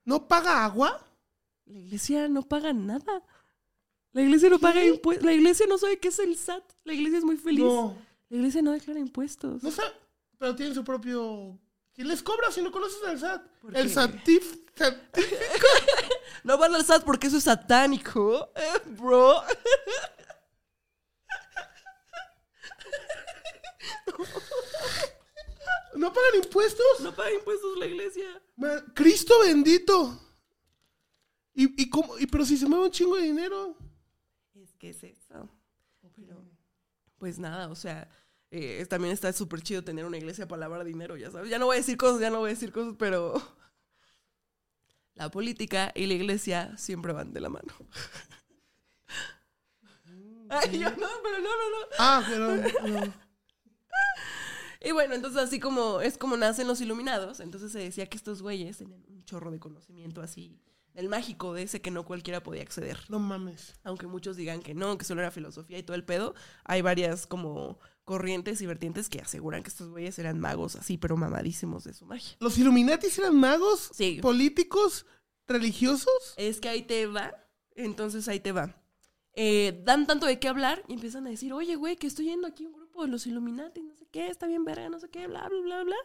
no 0.04 0.26
paga 0.26 0.64
agua? 0.64 1.06
La 1.66 1.78
iglesia 1.78 2.28
no 2.28 2.42
paga 2.42 2.72
nada. 2.72 3.22
La 4.10 4.22
iglesia 4.22 4.50
no 4.50 4.58
paga 4.58 4.84
impuestos. 4.84 5.24
La 5.24 5.32
iglesia 5.32 5.66
no 5.68 5.78
sabe 5.78 6.00
qué 6.00 6.08
es 6.08 6.18
el 6.18 6.36
SAT. 6.36 6.64
La 6.82 6.94
iglesia 6.94 7.18
es 7.18 7.24
muy 7.24 7.36
feliz. 7.36 7.64
No. 7.64 7.96
La 8.28 8.38
iglesia 8.38 8.60
no 8.60 8.72
declara 8.72 8.98
impuestos. 8.98 9.62
No 9.62 9.70
sabe, 9.70 9.92
pero 10.36 10.56
tiene 10.56 10.74
su 10.74 10.82
propio 10.82 11.58
¿Quién 11.94 12.08
les 12.08 12.22
cobra 12.22 12.50
si 12.50 12.62
no 12.62 12.72
conoces 12.72 13.02
al 13.04 13.18
SAT? 13.18 13.42
El 13.74 13.90
SATIF. 13.90 14.56
no 16.44 16.56
van 16.56 16.74
al 16.74 16.84
SAT 16.84 17.04
porque 17.04 17.26
eso 17.26 17.36
es 17.36 17.44
satánico, 17.44 18.50
eh, 18.56 18.80
bro. 18.86 19.42
¿No 25.94 26.12
pagan 26.12 26.34
impuestos? 26.42 27.00
No 27.00 27.14
pagan 27.14 27.34
impuestos 27.34 27.78
la 27.78 27.86
iglesia. 27.86 28.42
Cristo 28.94 29.34
bendito. 29.40 30.18
¿Y, 31.54 31.82
y, 31.82 31.90
cómo? 31.90 32.18
¿Y 32.18 32.26
pero 32.26 32.46
si 32.46 32.56
se 32.56 32.66
mueve 32.66 32.86
un 32.86 32.90
chingo 32.90 33.16
de 33.16 33.24
dinero? 33.24 33.76
Es 34.54 34.72
que 34.74 34.90
es 34.90 35.04
eso. 35.04 35.50
Pero, 36.16 36.42
pues 37.18 37.38
nada, 37.38 37.68
o 37.68 37.74
sea, 37.74 38.08
eh, 38.54 38.84
también 38.84 39.14
está 39.14 39.32
súper 39.32 39.62
chido 39.62 39.82
tener 39.82 40.04
una 40.04 40.18
iglesia 40.18 40.46
para 40.46 40.60
lavar 40.60 40.84
dinero, 40.84 41.16
ya 41.16 41.30
sabes. 41.30 41.48
Ya 41.48 41.58
no 41.58 41.64
voy 41.64 41.76
a 41.76 41.78
decir 41.78 41.96
cosas, 41.96 42.20
ya 42.20 42.28
no 42.28 42.40
voy 42.40 42.50
a 42.50 42.52
decir 42.52 42.70
cosas, 42.70 42.94
pero 42.98 43.34
la 45.14 45.30
política 45.30 45.90
y 45.94 46.04
la 46.04 46.12
iglesia 46.12 46.76
siempre 46.76 47.14
van 47.14 47.32
de 47.32 47.40
la 47.40 47.48
mano. 47.48 47.72
Ay, 50.50 50.78
yo 50.78 50.90
no, 50.90 51.08
pero 51.22 51.38
no, 51.38 51.48
no, 51.48 51.70
no. 51.70 51.86
Ah, 51.98 52.22
pero 52.28 53.12
Y 54.82 54.92
bueno, 54.92 55.14
entonces 55.14 55.40
así 55.40 55.58
como 55.58 56.02
es 56.02 56.18
como 56.18 56.36
nacen 56.36 56.66
los 56.66 56.82
iluminados, 56.82 57.40
entonces 57.40 57.72
se 57.72 57.78
decía 57.78 58.04
que 58.06 58.18
estos 58.18 58.42
güeyes 58.42 58.76
tenían 58.76 59.02
un 59.08 59.24
chorro 59.24 59.50
de 59.50 59.60
conocimiento 59.60 60.20
así 60.20 60.60
del 60.92 61.08
mágico, 61.08 61.54
de 61.54 61.62
ese 61.62 61.80
que 61.80 61.90
no 61.90 62.04
cualquiera 62.04 62.42
podía 62.42 62.60
acceder. 62.60 62.98
No 63.08 63.18
mames. 63.18 63.76
Aunque 63.82 64.06
muchos 64.06 64.36
digan 64.36 64.60
que 64.60 64.74
no, 64.74 64.98
que 64.98 65.06
solo 65.06 65.22
era 65.22 65.30
filosofía 65.30 65.78
y 65.78 65.82
todo 65.82 65.94
el 65.94 66.04
pedo, 66.04 66.34
hay 66.64 66.82
varias 66.82 67.26
como 67.26 67.78
corrientes 68.04 68.60
y 68.60 68.66
vertientes 68.66 69.08
que 69.08 69.20
aseguran 69.20 69.62
que 69.62 69.68
estos 69.70 69.88
güeyes 69.90 70.18
eran 70.18 70.40
magos 70.40 70.76
así, 70.76 70.98
pero 70.98 71.16
mamadísimos 71.16 71.84
de 71.84 71.94
su 71.94 72.04
magia. 72.06 72.36
¿Los 72.40 72.58
Illuminatis 72.58 73.18
eran 73.18 73.36
magos? 73.36 73.90
Sí. 73.94 74.18
¿Políticos? 74.20 75.06
¿Religiosos? 75.46 76.34
Es 76.36 76.60
que 76.60 76.68
ahí 76.68 76.82
te 76.82 77.06
va. 77.06 77.32
Entonces 77.74 78.28
ahí 78.28 78.40
te 78.40 78.52
va. 78.52 78.76
eh, 79.34 79.80
dan 79.84 80.06
tanto 80.06 80.26
de 80.26 80.38
qué 80.38 80.48
hablar 80.48 80.82
y 80.88 80.94
empiezan 80.94 81.26
a 81.26 81.30
decir, 81.30 81.52
oye, 81.52 81.74
güey, 81.76 81.96
que 81.96 82.06
estoy 82.06 82.26
yendo 82.26 82.46
aquí 82.46 82.64
a 82.64 82.68
un 82.68 82.74
grupo 82.74 83.02
de 83.02 83.08
los 83.08 83.26
Illuminati, 83.26 83.82
no 83.82 83.94
sé 83.94 84.06
qué, 84.10 84.28
está 84.28 84.46
bien 84.46 84.64
verga, 84.64 84.88
no 84.90 84.98
sé 85.00 85.08
qué, 85.08 85.26
bla, 85.26 85.48
bla, 85.48 85.60
bla, 85.62 85.84
bla. 85.84 85.96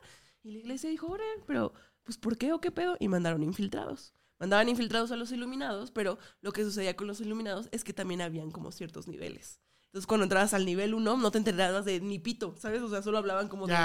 Y 0.44 0.52
la 0.52 0.60
iglesia 0.60 0.90
dijo, 0.90 1.08
ore, 1.08 1.26
pero, 1.46 1.74
pues, 2.04 2.18
¿por 2.18 2.38
qué 2.38 2.54
o 2.54 2.62
qué 2.62 2.72
pedo? 2.72 2.96
Y 3.00 3.10
mandaron 3.10 3.44
infiltrados. 3.44 4.14
Mandaban 4.40 4.70
infiltrados 4.70 5.12
a 5.12 5.18
los 5.18 5.32
iluminados, 5.32 5.92
pero 5.92 6.20
lo 6.42 6.54
que 6.54 6.64
sucedía 6.64 6.96
con 6.96 7.08
los 7.08 7.20
iluminados 7.20 7.68
es 7.72 7.84
que 7.84 7.92
también 7.92 8.22
habían 8.22 8.52
como 8.52 8.72
ciertos 8.72 9.08
niveles. 9.08 9.60
Entonces, 9.88 10.08
cuando 10.08 10.26
entrabas 10.26 10.54
al 10.54 10.66
nivel 10.66 10.94
1, 10.94 11.18
no 11.18 11.32
te 11.32 11.38
enterabas 11.38 11.86
de 11.86 12.00
ni 12.02 12.20
pito, 12.20 12.56
¿sabes? 12.58 12.82
O 12.82 12.90
sea, 12.90 13.02
solo 13.02 13.18
hablaban 13.18 13.48
como 13.48 13.68
de 13.68 13.76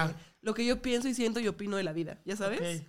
lo 0.41 0.55
que 0.55 0.67
yo 0.67 0.83
pienso 0.83 1.09
y 1.09 1.15
siento 1.15 1.41
y 1.41 1.49
opino 1.49 1.77
de 1.77 1.85
la 1.85 1.93
vida, 1.93 2.21
¿ya 2.25 2.37
sabes? 2.37 2.83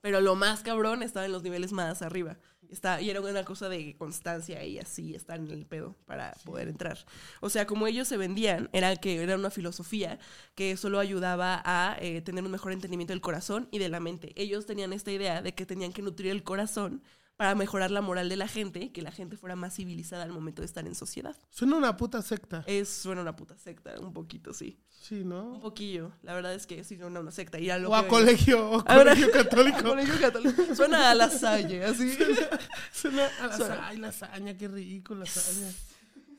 Pero 0.00 0.20
lo 0.20 0.34
más 0.34 0.62
cabrón 0.62 1.02
estaba 1.02 1.26
en 1.26 1.32
los 1.32 1.42
niveles 1.42 1.72
más 1.72 2.00
arriba. 2.02 2.38
Está, 2.70 3.00
y 3.00 3.10
era 3.10 3.20
una 3.20 3.44
cosa 3.44 3.68
de 3.68 3.96
constancia 3.98 4.64
y 4.64 4.78
así 4.78 5.14
estar 5.14 5.40
en 5.40 5.50
el 5.50 5.66
pedo 5.66 5.96
para 6.06 6.32
poder 6.44 6.68
entrar. 6.68 7.04
O 7.40 7.50
sea, 7.50 7.66
como 7.66 7.86
ellos 7.88 8.06
se 8.06 8.16
vendían, 8.16 8.70
era 8.72 8.94
que 8.96 9.20
era 9.20 9.34
una 9.34 9.50
filosofía 9.50 10.20
que 10.54 10.76
solo 10.76 11.00
ayudaba 11.00 11.60
a 11.64 11.96
eh, 12.00 12.22
tener 12.22 12.44
un 12.44 12.50
mejor 12.52 12.72
entendimiento 12.72 13.12
del 13.12 13.20
corazón 13.20 13.68
y 13.72 13.78
de 13.78 13.88
la 13.88 13.98
mente. 13.98 14.32
Ellos 14.40 14.66
tenían 14.66 14.92
esta 14.92 15.10
idea 15.10 15.42
de 15.42 15.52
que 15.52 15.66
tenían 15.66 15.92
que 15.92 16.02
nutrir 16.02 16.30
el 16.30 16.44
corazón 16.44 17.02
para 17.40 17.54
mejorar 17.54 17.90
la 17.90 18.02
moral 18.02 18.28
de 18.28 18.36
la 18.36 18.46
gente 18.46 18.92
que 18.92 19.00
la 19.00 19.10
gente 19.10 19.34
fuera 19.34 19.56
más 19.56 19.74
civilizada 19.74 20.24
al 20.24 20.30
momento 20.30 20.60
de 20.60 20.66
estar 20.66 20.86
en 20.86 20.94
sociedad. 20.94 21.34
Suena 21.48 21.74
una 21.74 21.96
puta 21.96 22.20
secta. 22.20 22.62
Es, 22.66 22.90
suena 22.90 23.22
una 23.22 23.34
puta 23.34 23.56
secta, 23.56 23.98
un 23.98 24.12
poquito, 24.12 24.52
sí. 24.52 24.78
Sí, 24.90 25.24
¿no? 25.24 25.54
Un 25.54 25.60
poquillo. 25.62 26.12
La 26.20 26.34
verdad 26.34 26.52
es 26.52 26.66
que 26.66 26.84
sí 26.84 26.98
suena 26.98 27.18
una 27.18 27.30
secta. 27.30 27.58
Ir 27.58 27.72
a 27.72 27.78
o 27.88 27.94
a 27.94 28.06
colegio, 28.06 28.70
o 28.70 28.84
colegio 28.84 29.30
católico. 29.32 29.82
colegio 29.84 30.20
católico. 30.20 30.74
Suena 30.74 31.10
a 31.10 31.14
lasaña, 31.14 31.88
así. 31.88 32.14
Suena, 32.92 33.26
a 33.40 33.46
lasaña. 33.46 33.88
Ay, 33.88 33.96
lasaña, 33.96 34.58
qué 34.58 34.68
rico, 34.68 35.14
lasaña. 35.14 35.68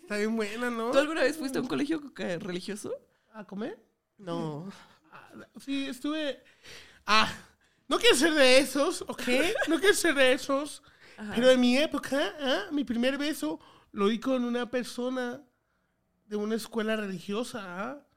Está 0.04 0.18
bien 0.18 0.36
buena, 0.36 0.70
¿no? 0.70 0.92
¿Tú 0.92 1.00
alguna 1.00 1.24
vez 1.24 1.36
fuiste 1.36 1.58
a 1.58 1.62
un 1.62 1.68
colegio 1.68 2.00
religioso? 2.16 2.94
¿A 3.34 3.44
comer? 3.44 3.84
No. 4.20 4.72
Ah, 5.12 5.32
sí, 5.66 5.88
estuve... 5.88 6.44
Ah, 7.08 7.28
no 7.88 7.98
quiero 7.98 8.16
ser 8.16 8.36
de 8.36 8.60
esos, 8.60 9.02
¿ok? 9.02 9.24
No 9.68 9.80
quiero 9.80 9.96
ser 9.96 10.14
de 10.14 10.34
esos. 10.34 10.84
Pero 11.36 11.50
en 11.50 11.60
mi 11.60 11.78
época, 11.78 12.34
¿ah? 12.40 12.64
mi 12.72 12.84
primer 12.84 13.18
beso 13.18 13.60
lo 13.92 14.08
di 14.08 14.20
con 14.20 14.44
una 14.44 14.70
persona 14.70 15.44
de 16.26 16.36
una 16.36 16.56
escuela 16.56 16.96
religiosa. 16.96 17.62
¿ah? 17.64 18.08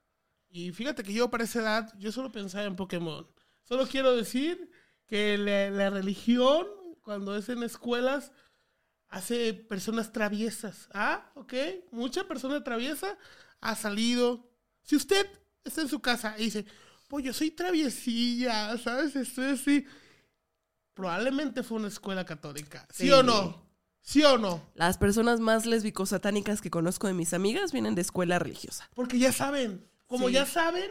Y 0.51 0.73
fíjate 0.73 1.03
que 1.03 1.13
yo 1.13 1.31
para 1.31 1.45
esa 1.45 1.61
edad, 1.61 1.95
yo 1.99 2.13
solo 2.13 2.31
pensaba 2.33 2.65
en 2.65 2.77
Pokémon. 2.77 3.27
Solo 3.65 3.87
quiero 3.87 4.15
decir 4.15 4.71
que 5.07 5.37
la, 5.39 5.91
religión, 5.91 6.67
cuando 7.03 7.37
es 7.37 7.49
en 7.49 7.63
escuelas, 7.63 8.33
hace 9.09 9.55
personas 9.55 10.13
traviesas. 10.13 10.89
¿Ah? 10.93 11.31
¿Ok? 11.35 11.55
Mucha 11.91 12.27
persona 12.27 12.63
traviesa 12.63 13.19
ha 13.61 13.75
salido. 13.75 14.51
Si 14.83 14.97
usted 14.97 15.27
está 15.65 15.83
en 15.83 15.89
su 15.89 16.01
casa 16.01 16.35
y 16.39 16.45
dice, 16.45 16.67
pues 17.09 17.25
yo 17.25 17.33
soy 17.33 17.51
traviesilla, 17.51 18.77
¿sabes? 18.79 19.17
Estoy 19.17 19.47
así 19.47 19.87
probablemente 20.95 21.63
fue 21.63 21.79
una 21.79 21.89
escuela 21.89 22.25
católica. 22.25 22.87
¿Sí, 22.91 23.11
o 23.11 23.23
no? 23.23 23.63
¿Sí 24.01 24.23
o 24.23 24.39
no? 24.39 24.63
Las 24.75 24.99
personas 24.99 25.41
más 25.41 25.67
lésbico-satánicas 25.67 26.61
que 26.61 26.71
conozco 26.71 27.07
de 27.07 27.15
mis 27.15 27.35
amigas 27.35 27.73
vienen 27.73 27.95
de 27.95 28.03
escuela 28.03 28.39
religiosa. 28.39 28.89
Porque 28.95 29.19
ya 29.19 29.33
saben. 29.33 29.87
Como 30.07 30.29
ya 30.29 30.47
saben. 30.47 30.91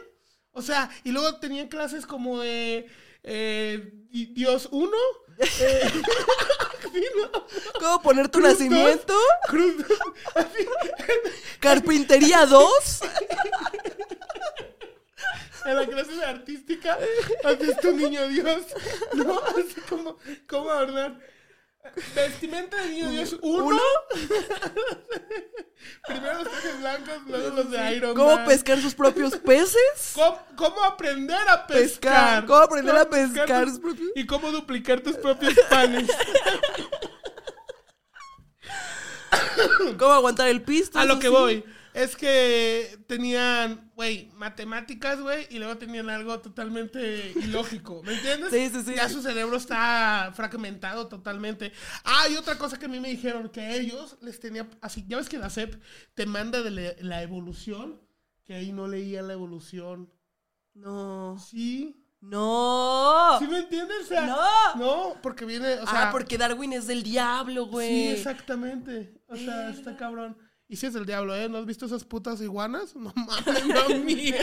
O 0.52 0.62
sea, 0.62 0.90
y 1.04 1.12
luego 1.12 1.38
tenían 1.38 1.68
clases 1.68 2.06
como 2.06 2.40
de 2.40 2.88
eh, 3.24 3.94
Dios 4.12 4.70
uno. 4.72 4.98
Eh, 5.40 5.92
¿Cómo 7.80 8.02
poner 8.02 8.30
tu 8.30 8.40
nacimiento? 8.40 9.14
Carpintería 11.60 12.46
2 12.46 12.70
en 15.66 15.76
la 15.76 15.86
clase 15.88 16.14
de 16.14 16.26
artística, 16.26 16.98
haces 17.44 17.80
tu 17.80 17.92
niño 17.96 18.28
Dios, 18.28 18.64
¿no? 19.14 19.40
Así 19.40 19.82
como, 19.90 20.18
¿cómo 20.48 20.70
adornar? 20.70 21.20
Vestimenta 22.16 22.78
de 22.78 22.90
niño 22.90 23.10
Dios 23.10 23.38
uno. 23.42 23.82
Primero 26.08 26.36
los 26.36 26.50
trajes 26.50 26.80
blancos, 26.80 27.18
luego 27.28 27.50
los 27.50 27.72
de 27.72 27.96
Iron 27.96 28.16
¿Cómo 28.16 28.46
pescar 28.46 28.80
sus 28.80 28.96
propios 28.96 29.36
peces? 29.38 30.16
¿Cómo, 30.56 30.84
aprender 30.84 31.38
a 31.50 31.68
pescar? 31.68 32.46
¿Cómo 32.46 32.60
aprender 32.60 32.96
a 32.96 33.10
pescar? 33.10 33.68
sus 33.68 33.80
propios... 33.80 34.10
Y 34.16 34.26
cómo 34.26 34.52
duplicar 34.52 35.02
tus 35.02 35.18
propios 35.18 35.54
panes. 35.70 36.10
¿Cómo 39.98 40.14
aguantar 40.14 40.48
el 40.48 40.62
pisto? 40.62 41.00
A 41.00 41.06
lo 41.06 41.20
que 41.20 41.30
voy 41.30 41.66
es 41.94 42.16
que 42.16 42.98
tenían, 43.08 43.83
güey, 43.96 44.32
matemáticas, 44.36 45.22
güey, 45.22 45.48
y 45.50 45.60
luego 45.60 45.78
tenían 45.78 46.10
algo 46.10 46.40
totalmente 46.40 47.32
ilógico, 47.36 48.02
¿me 48.04 48.14
entiendes? 48.14 48.52
Sí, 48.52 48.70
sí, 48.70 48.84
sí. 48.84 48.96
Ya 48.96 49.10
su 49.10 49.22
cerebro 49.22 49.58
está 49.58 50.32
fragmentado 50.36 51.08
totalmente. 51.08 51.72
Ah, 52.04 52.28
y 52.30 52.36
otra 52.36 52.58
cosa 52.58 52.78
que 52.80 52.86
a 52.86 52.90
mí 52.90 53.00
me 53.00 53.10
dijeron, 53.10 53.50
que 53.50 53.78
ellos 53.78 54.18
les 54.22 54.40
tenía, 54.40 54.68
así, 54.82 55.06
ya 55.08 55.18
ves 55.18 55.30
que 55.30 55.38
la 55.38 55.50
SEP 55.50 55.82
te 56.14 56.26
manda 56.26 56.62
de 56.62 56.98
la 57.02 57.22
evolución, 57.22 58.02
que 58.46 58.56
ahí 58.56 58.72
no 58.72 58.88
leía 58.88 59.22
la 59.22 59.34
evolución. 59.34 60.12
No. 60.74 61.38
Sí. 61.40 62.00
No. 62.20 63.36
¿Sí 63.38 63.48
me 63.48 63.60
entiendes? 63.60 64.10
no. 64.10 64.76
No, 64.76 65.16
porque 65.22 65.46
viene, 65.46 65.74
o 65.74 65.88
sea. 65.88 66.08
Ah, 66.08 66.12
porque 66.12 66.38
Darwin 66.38 66.74
es 66.74 66.88
del 66.88 67.04
diablo, 67.04 67.66
güey. 67.66 67.90
Sí, 67.90 68.08
exactamente. 68.08 69.22
O 69.28 69.36
sea, 69.36 69.70
está 69.70 69.98
cabrón. 69.98 70.38
Y 70.74 70.76
si 70.76 70.88
es 70.88 70.96
el 70.96 71.06
diablo, 71.06 71.36
¿eh? 71.36 71.48
¿No 71.48 71.60
has 71.60 71.68
visto 71.68 71.86
esas 71.86 72.04
putas 72.04 72.42
iguanas? 72.42 72.96
No 73.04 73.14
mames, 73.16 73.66
no 73.90 74.00
miedo. 74.00 74.38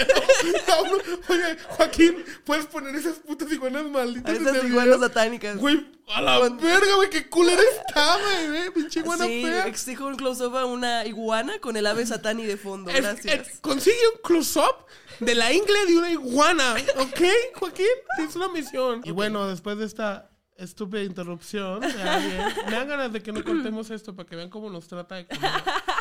oye, 1.29 1.57
Joaquín, 1.71 2.25
¿puedes 2.45 2.67
poner 2.67 2.95
esas 2.95 3.17
putas 3.17 3.51
iguanas 3.51 3.85
malditas? 3.87 4.39
Esas 4.39 4.63
iguanas 4.63 5.01
satánicas. 5.01 5.57
Güey, 5.57 5.91
a 6.07 6.23
la 6.23 6.39
verga, 6.39 6.95
güey, 6.95 7.11
qué 7.11 7.29
culera 7.29 7.61
está, 7.61 8.17
güey, 8.17 8.59
¿eh? 8.59 8.71
pinche 8.71 9.01
iguana 9.01 9.27
sí, 9.27 9.43
fea. 9.43 9.67
exijo 9.67 10.07
un 10.07 10.15
close-up 10.15 10.57
a 10.57 10.67
una 10.67 11.05
iguana 11.05 11.59
con 11.59 11.77
el 11.77 11.85
ave 11.85 12.07
satani 12.07 12.45
de 12.45 12.57
fondo, 12.57 12.93
gracias. 12.95 13.59
consigue 13.61 13.97
un 14.15 14.21
close-up 14.23 14.87
de 15.19 15.35
la 15.35 15.53
ingle 15.53 15.87
de 15.87 15.99
una 15.99 16.11
iguana, 16.13 16.77
¿ok, 16.99 17.23
Joaquín? 17.57 17.87
Es 18.21 18.37
una 18.37 18.49
misión. 18.51 19.01
Y 19.03 19.11
bueno, 19.11 19.49
después 19.49 19.79
de 19.79 19.87
esta 19.87 20.30
estúpida 20.61 21.03
interrupción 21.03 21.81
me 21.81 22.73
dan 22.73 22.89
ganas 22.89 23.13
de 23.13 23.23
que 23.23 23.33
no 23.33 23.43
contemos 23.43 23.91
esto 23.91 24.15
para 24.15 24.29
que 24.29 24.37
vean 24.37 24.51
cómo 24.51 24.71
nos 24.71 24.87
trata 24.87 25.17
de 25.17 25.27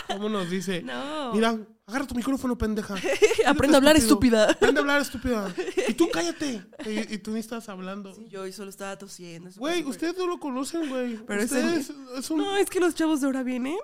cómo, 0.07 0.29
nos 0.29 0.49
dice. 0.49 0.81
No. 0.81 1.33
Mira, 1.33 1.57
agarra 1.85 2.07
tu 2.07 2.15
micrófono, 2.15 2.57
pendeja. 2.57 2.95
Aprende 3.45 3.75
a 3.75 3.77
hablar, 3.77 3.95
estúpida. 3.95 4.51
Aprende 4.51 4.79
a 4.79 4.81
hablar, 4.81 5.01
estúpida. 5.01 5.53
Y 5.87 5.93
tú 5.93 6.09
cállate. 6.13 6.65
Y, 6.85 7.17
tú 7.19 7.31
ni 7.31 7.39
estás 7.39 7.69
hablando. 7.69 8.13
Sí, 8.13 8.27
yo 8.29 8.49
solo 8.51 8.69
estaba 8.69 8.97
tosiendo. 8.97 9.49
Güey, 9.57 9.83
ustedes 9.83 10.17
no 10.17 10.27
lo 10.27 10.39
conocen, 10.39 10.89
güey. 10.89 11.17
Pero 11.25 11.43
ustedes, 11.43 11.91
es, 12.17 12.29
un... 12.29 12.39
No, 12.39 12.57
es 12.57 12.69
que 12.69 12.79
los 12.79 12.95
chavos 12.95 13.21
de 13.21 13.27
ahora 13.27 13.43
vienen 13.43 13.77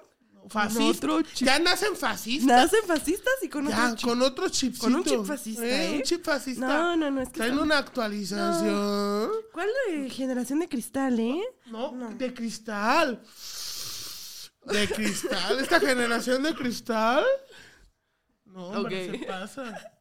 fascistas. 0.49 1.34
Ya 1.36 1.60
nacen 1.60 1.95
fascistas. 1.95 2.47
Nacen 2.47 2.88
fascistas 2.88 3.34
y 3.41 3.49
con 3.49 3.67
ya, 3.67 3.86
otro 3.86 3.95
chip. 3.95 4.08
con 4.10 4.21
otro 4.21 4.49
chip. 4.49 4.77
Con 4.77 4.95
un 4.95 5.03
chip 5.03 5.25
fascista, 5.25 5.65
¿eh? 5.65 5.95
Un 5.97 6.01
chip 6.03 6.23
fascista. 6.23 6.67
No, 6.67 6.95
no, 6.95 7.12
no. 7.12 7.21
Es 7.21 7.29
que 7.29 7.39
Traen 7.39 7.60
una 7.60 7.77
actualización. 7.77 9.31
¿Cuál 9.51 9.69
de 9.89 10.10
generación 10.10 10.60
de 10.60 10.69
cristal, 10.69 11.19
eh? 11.19 11.41
No, 11.67 11.93
de 12.17 12.34
cristal. 12.34 13.21
De 14.65 14.88
cristal. 14.88 15.60
¿Esta 15.60 15.79
generación 15.79 16.43
de 16.43 16.55
cristal? 16.55 17.23
No, 18.45 18.69
hombre, 18.69 19.12
se 19.12 19.25
pasa. 19.25 19.91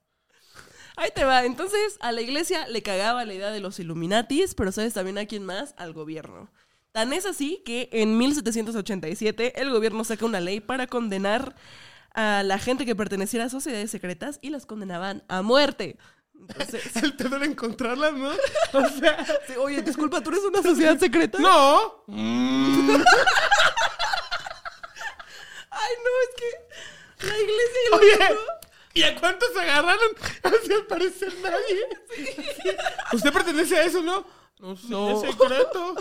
Ahí 0.97 1.11
te 1.15 1.25
va. 1.25 1.45
Entonces, 1.45 1.99
a 2.01 2.13
la 2.13 2.21
iglesia 2.21 2.69
le 2.69 2.83
cagaba 2.83 3.25
la 3.25 3.35
idea 3.35 3.51
de 3.51 3.61
los 3.61 3.79
Illuminatis, 3.81 4.55
pero 4.55 4.71
sabes 4.71 4.95
también 4.95 5.19
a 5.19 5.27
quién 5.27 5.45
más? 5.45 5.75
Al 5.77 5.93
gobierno. 5.93 6.51
Tan 6.95 7.13
es 7.13 7.27
así 7.27 7.61
que 7.67 7.89
en 7.91 8.17
1787 8.17 9.61
el 9.61 9.73
gobierno 9.73 10.05
saca 10.05 10.25
una 10.27 10.39
ley 10.39 10.61
para 10.61 10.87
condenar 10.87 11.57
a 12.15 12.45
la 12.45 12.61
gente 12.61 12.87
que 12.87 12.95
perteneciera 12.95 13.47
a 13.47 13.49
sociedades 13.49 13.91
secretas 13.91 14.39
y 14.43 14.51
las 14.51 14.65
condenaban 14.65 15.25
a 15.27 15.43
muerte. 15.43 15.99
Entonces... 16.39 16.95
el 17.03 17.17
tener 17.17 17.43
encontrarlas, 17.43 18.13
¿no? 18.13 18.31
O 18.75 18.89
sea... 18.91 19.27
oye, 19.59 19.83
disculpa, 19.83 20.21
¿tú 20.21 20.31
eres 20.31 20.45
una 20.45 20.63
sociedad 20.63 20.97
secreta? 20.97 21.37
No. 21.43 22.05
Ay, 25.71 25.95
no, 26.05 26.11
es 26.23 26.31
que 26.39 27.27
la 27.27 27.37
iglesia 27.37 27.81
y 27.83 27.87
el 27.87 27.95
Oye, 27.99 28.39
¿Y 28.95 29.03
a 29.03 29.17
cuántos 29.19 29.49
agarraron? 29.57 30.11
Así 30.45 30.73
al 30.73 30.87
parecer 30.87 31.35
nadie. 31.43 31.89
Usted 33.13 33.33
pertenece 33.33 33.79
a 33.79 33.83
eso, 33.83 34.01
¿no? 34.01 34.44
No 34.59 34.77
sé, 34.77 34.89
no. 34.89 35.11
es 35.11 35.21
secreto. 35.31 35.95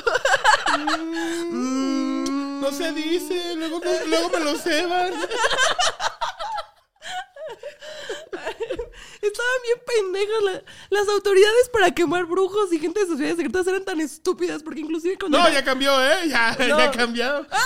Mm, 1.49 2.61
no 2.61 2.71
se 2.71 2.93
dice, 2.93 3.55
luego, 3.55 3.81
luego 4.07 4.29
me 4.29 4.39
lo 4.39 4.55
ceban. 4.55 5.13
Estaban 9.21 9.61
bien 9.63 9.79
pendejas 9.85 10.63
las 10.89 11.07
autoridades 11.07 11.69
para 11.71 11.91
quemar 11.91 12.25
brujos 12.25 12.73
y 12.73 12.79
gente 12.79 12.99
de 12.99 13.05
sociedades 13.07 13.37
secretas 13.37 13.67
eran 13.67 13.85
tan 13.85 14.01
estúpidas 14.01 14.61
porque 14.63 14.81
inclusive 14.81 15.17
cuando... 15.17 15.37
No, 15.37 15.49
ya 15.49 15.63
cambió, 15.63 15.91
¿eh? 16.03 16.27
Ya, 16.27 16.57
ya 16.57 16.83
ha 16.83 16.91
cambiado. 16.91 17.47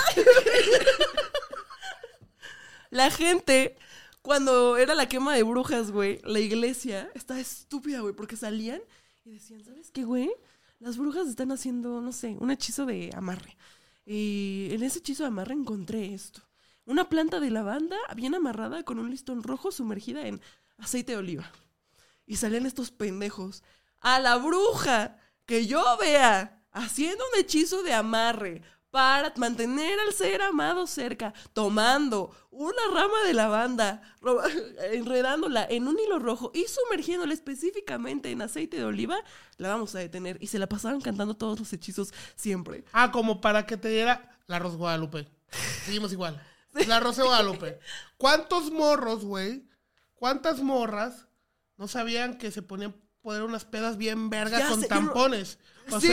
La 2.90 3.10
gente, 3.10 3.76
cuando 4.22 4.76
era 4.76 4.94
la 4.94 5.08
quema 5.08 5.34
de 5.34 5.42
brujas, 5.42 5.90
güey, 5.90 6.20
la 6.24 6.40
iglesia 6.40 7.10
estaba 7.14 7.38
estúpida, 7.40 8.00
güey, 8.00 8.14
porque 8.14 8.36
salían 8.36 8.80
y 9.24 9.32
decían, 9.32 9.62
¿sabes 9.64 9.90
qué, 9.90 10.04
güey? 10.04 10.30
Las 10.80 10.96
brujas 10.96 11.28
están 11.28 11.50
haciendo, 11.50 12.00
no 12.00 12.12
sé, 12.12 12.36
un 12.38 12.50
hechizo 12.50 12.86
de 12.86 13.10
amarre. 13.14 13.56
Y 14.06 14.68
en 14.70 14.82
ese 14.82 15.00
hechizo 15.00 15.24
de 15.24 15.28
amarre 15.28 15.54
encontré 15.54 16.14
esto. 16.14 16.42
Una 16.84 17.08
planta 17.08 17.40
de 17.40 17.50
lavanda 17.50 17.96
bien 18.16 18.34
amarrada 18.34 18.82
con 18.84 18.98
un 18.98 19.10
listón 19.10 19.42
rojo 19.42 19.70
sumergida 19.70 20.26
en 20.26 20.40
aceite 20.78 21.12
de 21.12 21.18
oliva. 21.18 21.52
Y 22.26 22.36
salían 22.36 22.64
estos 22.64 22.90
pendejos. 22.90 23.62
A 24.00 24.20
la 24.20 24.36
bruja 24.36 25.18
que 25.44 25.66
yo 25.66 25.82
vea 25.98 26.64
haciendo 26.70 27.24
un 27.32 27.40
hechizo 27.40 27.82
de 27.82 27.92
amarre 27.92 28.62
para 28.90 29.32
mantener 29.36 29.98
al 30.00 30.12
ser 30.12 30.40
amado 30.42 30.86
cerca, 30.86 31.34
tomando 31.52 32.34
una 32.50 32.82
rama 32.92 33.22
de 33.26 33.34
lavanda, 33.34 34.02
enredándola 34.92 35.66
en 35.68 35.86
un 35.88 35.98
hilo 35.98 36.18
rojo 36.18 36.50
y 36.54 36.64
sumergiéndola 36.66 37.34
específicamente 37.34 38.30
en 38.30 38.42
aceite 38.42 38.78
de 38.78 38.84
oliva, 38.84 39.18
la 39.56 39.68
vamos 39.68 39.94
a 39.94 39.98
detener. 39.98 40.38
Y 40.40 40.46
se 40.46 40.58
la 40.58 40.68
pasaron 40.68 41.00
cantando 41.00 41.36
todos 41.36 41.58
los 41.58 41.72
hechizos 41.72 42.12
siempre. 42.34 42.84
Ah, 42.92 43.10
como 43.10 43.40
para 43.40 43.66
que 43.66 43.76
te 43.76 43.88
diera 43.88 44.38
la 44.46 44.58
Rosa 44.58 44.76
Guadalupe. 44.76 45.28
Seguimos 45.84 46.12
igual. 46.12 46.42
La 46.86 47.00
Rosa 47.00 47.24
Guadalupe. 47.24 47.78
¿Cuántos 48.16 48.70
morros, 48.70 49.24
güey? 49.24 49.68
¿Cuántas 50.14 50.60
morras 50.60 51.26
no 51.76 51.88
sabían 51.88 52.38
que 52.38 52.50
se 52.50 52.62
ponían 52.62 52.94
poner 53.20 53.42
unas 53.42 53.64
pedas 53.64 53.96
bien 53.96 54.30
vergas 54.30 54.70
con 54.70 54.82
tampones? 54.84 55.58
Sí, 56.00 56.08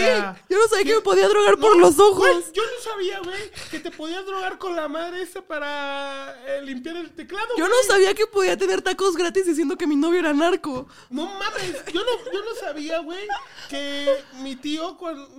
yo 0.49 0.57
no 0.57 0.67
sabía 0.69 0.85
que 0.85 0.95
me 0.95 1.01
podía 1.01 1.27
drogar 1.27 1.57
por 1.57 1.77
los 1.77 1.99
ojos. 1.99 2.51
yo 2.53 2.63
no 2.63 2.81
sabía, 2.81 3.19
güey, 3.19 3.51
que 3.71 3.79
te 3.79 3.91
podías 3.91 4.25
drogar 4.25 4.57
con 4.57 4.75
la 4.75 4.87
madre 4.87 5.21
esa 5.21 5.41
para 5.41 6.35
eh, 6.47 6.61
limpiar 6.63 6.97
el 6.97 7.13
teclado. 7.13 7.47
Yo 7.57 7.67
no 7.67 7.75
sabía 7.87 8.13
que 8.13 8.27
podía 8.27 8.57
tener 8.57 8.81
tacos 8.81 9.15
gratis 9.15 9.45
diciendo 9.45 9.77
que 9.77 9.87
mi 9.87 9.95
novio 9.95 10.19
era 10.19 10.33
narco. 10.33 10.87
No 11.09 11.25
mames, 11.25 11.85
yo 11.93 12.01
no, 12.03 12.31
yo 12.31 12.43
no 12.43 12.55
sabía, 12.59 12.99
güey, 12.99 13.27
que 13.69 14.23
mi 14.41 14.55
tío 14.55 14.97
cuando... 14.97 15.29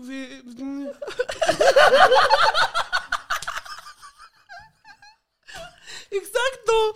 Exacto. 6.11 6.95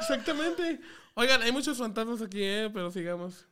Exactamente. 0.00 0.80
Oigan, 1.14 1.42
hay 1.42 1.52
muchos 1.52 1.78
fantasmas 1.78 2.20
aquí, 2.22 2.42
¿eh? 2.42 2.70
pero 2.72 2.90
sigamos. 2.90 3.46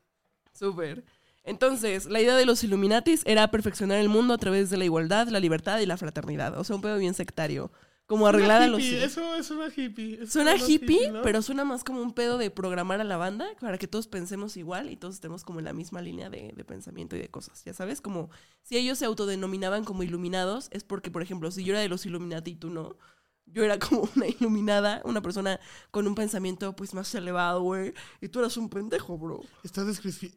Súper. 0.54 1.04
Entonces, 1.44 2.06
la 2.06 2.20
idea 2.20 2.36
de 2.36 2.46
los 2.46 2.64
Illuminatis 2.64 3.22
era 3.26 3.50
perfeccionar 3.50 3.98
el 3.98 4.08
mundo 4.08 4.32
a 4.32 4.38
través 4.38 4.70
de 4.70 4.78
la 4.78 4.86
igualdad, 4.86 5.28
la 5.28 5.40
libertad 5.40 5.78
y 5.78 5.86
la 5.86 5.98
fraternidad. 5.98 6.58
O 6.58 6.64
sea, 6.64 6.76
un 6.76 6.82
pedo 6.82 6.96
bien 6.98 7.14
sectario. 7.14 7.70
Como 8.06 8.26
arreglar 8.26 8.60
a 8.60 8.66
los. 8.66 8.82
Eso 8.82 9.42
suena 9.42 9.72
hippie. 9.74 10.26
suena 10.26 10.56
hippie, 10.56 11.10
pero 11.22 11.40
suena 11.40 11.64
más 11.64 11.84
como 11.84 12.02
un 12.02 12.12
pedo 12.12 12.36
de 12.36 12.50
programar 12.50 13.00
a 13.00 13.04
la 13.04 13.16
banda 13.16 13.46
para 13.60 13.78
que 13.78 13.86
todos 13.86 14.08
pensemos 14.08 14.58
igual 14.58 14.90
y 14.90 14.96
todos 14.96 15.14
estemos 15.14 15.42
como 15.42 15.58
en 15.58 15.64
la 15.64 15.72
misma 15.72 16.02
línea 16.02 16.28
de, 16.28 16.52
de 16.54 16.64
pensamiento 16.64 17.16
y 17.16 17.20
de 17.20 17.28
cosas. 17.28 17.64
Ya 17.64 17.72
sabes, 17.72 18.02
como 18.02 18.28
si 18.62 18.76
ellos 18.76 18.98
se 18.98 19.06
autodenominaban 19.06 19.84
como 19.84 20.02
iluminados, 20.02 20.68
es 20.70 20.84
porque, 20.84 21.10
por 21.10 21.22
ejemplo, 21.22 21.50
si 21.50 21.64
yo 21.64 21.72
era 21.72 21.80
de 21.80 21.88
los 21.88 22.04
Illuminati 22.04 22.50
y 22.50 22.56
tú 22.56 22.68
no, 22.68 22.98
yo 23.46 23.62
era 23.64 23.78
como 23.78 24.08
una 24.16 24.26
iluminada, 24.26 25.02
una 25.04 25.22
persona 25.22 25.60
con 25.90 26.06
un 26.06 26.14
pensamiento 26.14 26.74
pues 26.74 26.94
más 26.94 27.14
elevado, 27.14 27.62
güey. 27.62 27.94
Y 28.20 28.28
tú 28.28 28.40
eras 28.40 28.56
un 28.56 28.68
pendejo, 28.68 29.16
bro. 29.18 29.42
Estás 29.62 29.86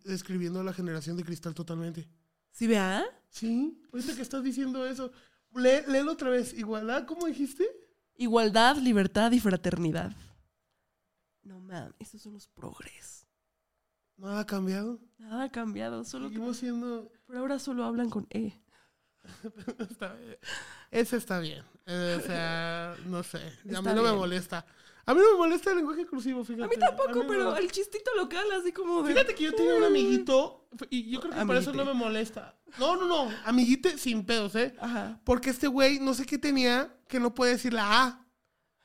describiendo 0.04 0.64
la 0.64 0.74
generación 0.74 1.18
de 1.18 1.24
cristal 1.24 1.54
totalmente. 1.54 2.08
¿Sí, 2.52 2.68
vea? 2.68 3.06
Sí, 3.30 3.80
ahorita 3.94 4.16
que 4.16 4.22
estás 4.22 4.44
diciendo 4.44 4.86
eso. 4.86 5.12
léelo 5.54 6.14
otra 6.14 6.30
vez. 6.30 6.54
Igualdad, 6.54 7.06
¿cómo 7.06 7.28
dijiste? 7.28 7.68
Igualdad, 8.16 8.78
libertad 8.78 9.32
y 9.32 9.40
fraternidad. 9.40 10.16
No, 11.44 11.60
man, 11.60 11.94
estos 12.00 12.22
son 12.22 12.34
los 12.34 12.48
progres. 12.48 13.28
¿Nada 14.18 14.40
ha 14.40 14.46
cambiado? 14.46 15.00
Nada 15.20 15.44
ha 15.44 15.52
cambiado, 15.52 16.04
solo 16.04 16.30
Seguimos 16.30 16.58
siendo... 16.58 17.12
Pero 17.28 17.40
ahora 17.40 17.60
solo 17.60 17.84
hablan 17.84 18.10
con 18.10 18.26
E. 18.32 18.60
Ese 20.92 21.18
está 21.18 21.40
bien. 21.40 21.64
Eh, 21.86 22.20
o 22.22 22.26
sea, 22.26 22.96
no 23.06 23.24
sé. 23.24 23.40
a 23.76 23.82
mí 23.82 23.90
no 23.94 24.04
me 24.04 24.12
molesta. 24.12 24.66
A 25.06 25.14
mí 25.14 25.22
no 25.22 25.32
me 25.32 25.38
molesta 25.38 25.72
el 25.72 25.78
lenguaje 25.78 26.02
inclusivo, 26.02 26.44
fíjate. 26.44 26.66
A 26.66 26.68
mí 26.68 26.76
tampoco, 26.78 27.26
pero 27.28 27.56
el 27.56 27.72
chistito 27.72 28.14
local, 28.16 28.46
así 28.60 28.74
como 28.74 29.04
de... 29.04 29.14
Fíjate 29.14 29.36
que 29.36 29.46
yo 29.46 29.56
tenía 29.56 29.76
un 29.76 29.86
amiguito, 29.86 30.68
y 30.90 31.10
yo 31.10 31.22
creo 31.22 31.34
que 31.34 31.46
por 31.46 31.56
eso 31.56 31.72
no 31.72 31.86
me 31.86 31.94
molesta. 31.94 32.58
No, 32.78 32.98
no, 32.98 33.08
no, 33.08 33.34
amiguite 33.46 33.98
sin 33.98 34.26
pedos, 34.26 34.56
¿eh? 34.56 34.76
Ajá. 34.80 35.22
Porque 35.24 35.52
este 35.52 35.68
güey, 35.68 36.00
no 36.00 36.14
sé 36.14 36.26
qué 36.26 36.38
tenía, 36.38 36.94
que 37.08 37.22
no 37.22 37.34
puede 37.34 37.54
decir 37.54 37.72
la 37.72 38.04
A. 38.04 38.26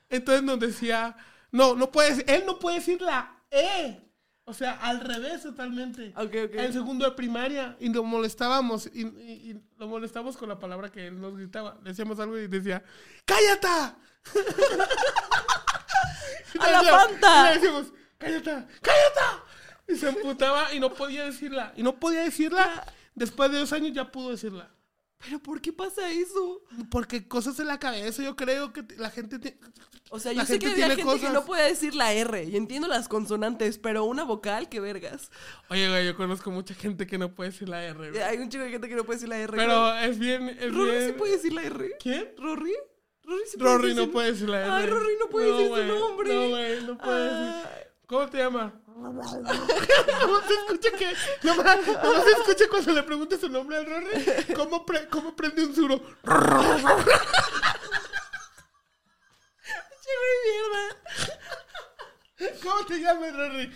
Entonces 0.09 0.45
nos 0.45 0.61
decía, 0.61 1.17
no, 1.51 1.75
no 1.75 1.91
puede, 1.91 2.25
él 2.33 2.45
no 2.47 2.59
puede 2.61 2.77
decir 2.77 3.03
la 3.03 3.43
E. 3.51 4.02
O 4.45 4.53
sea, 4.53 4.73
al 4.73 5.01
revés 5.01 5.43
totalmente. 5.43 6.13
Okay, 6.17 6.45
okay. 6.45 6.67
En 6.67 6.73
segundo 6.73 7.05
de 7.05 7.13
primaria. 7.13 7.77
Y 7.79 7.89
lo 7.93 8.03
molestábamos. 8.03 8.87
Y, 8.93 9.55
lo 9.79 9.87
molestábamos 9.87 10.37
con 10.37 10.49
la 10.49 10.59
palabra 10.59 10.91
que 10.91 11.07
él 11.07 11.21
nos 11.21 11.37
gritaba. 11.37 11.79
Le 11.83 11.91
decíamos 11.91 12.19
algo 12.19 12.37
y 12.39 12.49
decía, 12.49 12.83
¡Cállate! 13.25 13.69
¡A 16.59 16.71
la 16.71 16.83
fanta! 16.83 17.43
Y 17.43 17.49
le 17.49 17.55
decíamos, 17.55 17.93
¡Cállate! 18.19 18.67
¡Cállate! 18.81 19.21
Y 19.89 19.97
se 19.97 20.09
emputaba 20.09 20.75
y 20.75 20.81
no 20.81 20.93
podía 20.93 21.25
decirla. 21.25 21.73
Y 21.77 21.83
no 21.85 21.95
podía 21.95 22.23
decirla. 22.23 22.85
Después 23.15 23.53
de 23.53 23.59
dos 23.59 23.73
años 23.73 23.93
ya 23.93 24.11
pudo 24.11 24.31
decirla. 24.31 24.71
¿Pero 25.25 25.39
por 25.41 25.61
qué 25.61 25.73
pasa 25.73 26.11
eso? 26.11 26.63
Porque 26.91 27.29
cosas 27.29 27.59
en 27.61 27.69
la 27.69 27.79
cabeza, 27.79 28.23
yo 28.23 28.37
creo 28.37 28.73
que 28.73 28.85
la 28.99 29.11
gente... 29.11 29.59
O 30.11 30.19
sea, 30.19 30.33
yo 30.33 30.45
sé 30.45 30.59
que 30.59 30.67
hay 30.67 30.75
gente 30.75 30.97
que 30.97 31.31
no 31.31 31.45
puede 31.45 31.69
decir 31.69 31.95
la 31.95 32.13
R 32.13 32.45
y 32.45 32.57
entiendo 32.57 32.87
las 32.87 33.09
consonantes, 33.09 33.79
pero 33.79 34.05
una 34.05 34.25
vocal, 34.25 34.69
qué 34.69 34.79
vergas. 34.79 35.31
Oye, 35.71 35.89
güey, 35.89 36.05
yo 36.05 36.17
conozco 36.17 36.51
mucha 36.51 36.75
gente 36.75 37.07
que 37.07 37.17
no 37.17 37.35
puede 37.35 37.51
decir 37.51 37.69
la 37.69 37.83
R. 37.83 38.23
Hay 38.25 38.39
un 38.39 38.51
chico 38.51 38.65
de 38.65 38.71
gente 38.71 38.89
que 38.89 38.97
no 38.97 39.05
puede 39.05 39.19
decir 39.19 39.29
la 39.31 39.39
R. 39.39 39.57
Pero 39.57 39.95
es 39.95 40.19
bien... 40.19 40.49
Es 40.49 40.75
¿Rory 40.75 41.07
sí 41.07 41.13
puede 41.13 41.33
decir 41.33 41.53
la 41.55 41.63
R? 41.63 41.97
¿Quién? 41.99 42.29
¿Rory? 42.37 42.75
Rory, 43.25 43.43
sí 43.47 43.57
puede 43.57 43.73
Rory 43.73 43.95
no 43.95 44.11
puede 44.11 44.33
decir 44.33 44.49
la 44.49 44.61
R. 44.61 44.71
Ay, 44.71 44.87
Rory 44.87 45.15
no 45.19 45.29
puede 45.29 45.47
decir 45.47 45.69
su 45.69 45.99
nombre. 45.99 46.35
No, 46.35 46.49
güey, 46.49 46.85
no 46.85 46.99
puede 46.99 47.47
decir. 47.47 47.71
¿Cómo 48.07 48.27
te 48.29 48.39
llamas? 48.39 48.73
¿Cómo 48.95 50.41
se 50.43 50.55
escucha 50.55 50.91
que.? 50.97 51.17
Nomás, 51.43 51.79
se 51.85 52.31
escucha 52.33 52.69
cuando 52.71 52.93
le 52.93 53.03
preguntas 53.03 53.41
su 53.41 53.49
nombre 53.49 53.77
al 53.79 53.87
Rory. 53.87 54.55
¿Cómo, 54.55 54.85
pre, 54.85 55.09
cómo 55.09 55.35
prende 55.35 55.65
un 55.65 55.75
suro? 55.75 55.99
¡Che, 60.03 60.11
mierda! 60.45 60.85
¿Cómo 62.63 62.87
te 62.87 62.99
llamas, 63.01 63.37
Rory? 63.37 63.73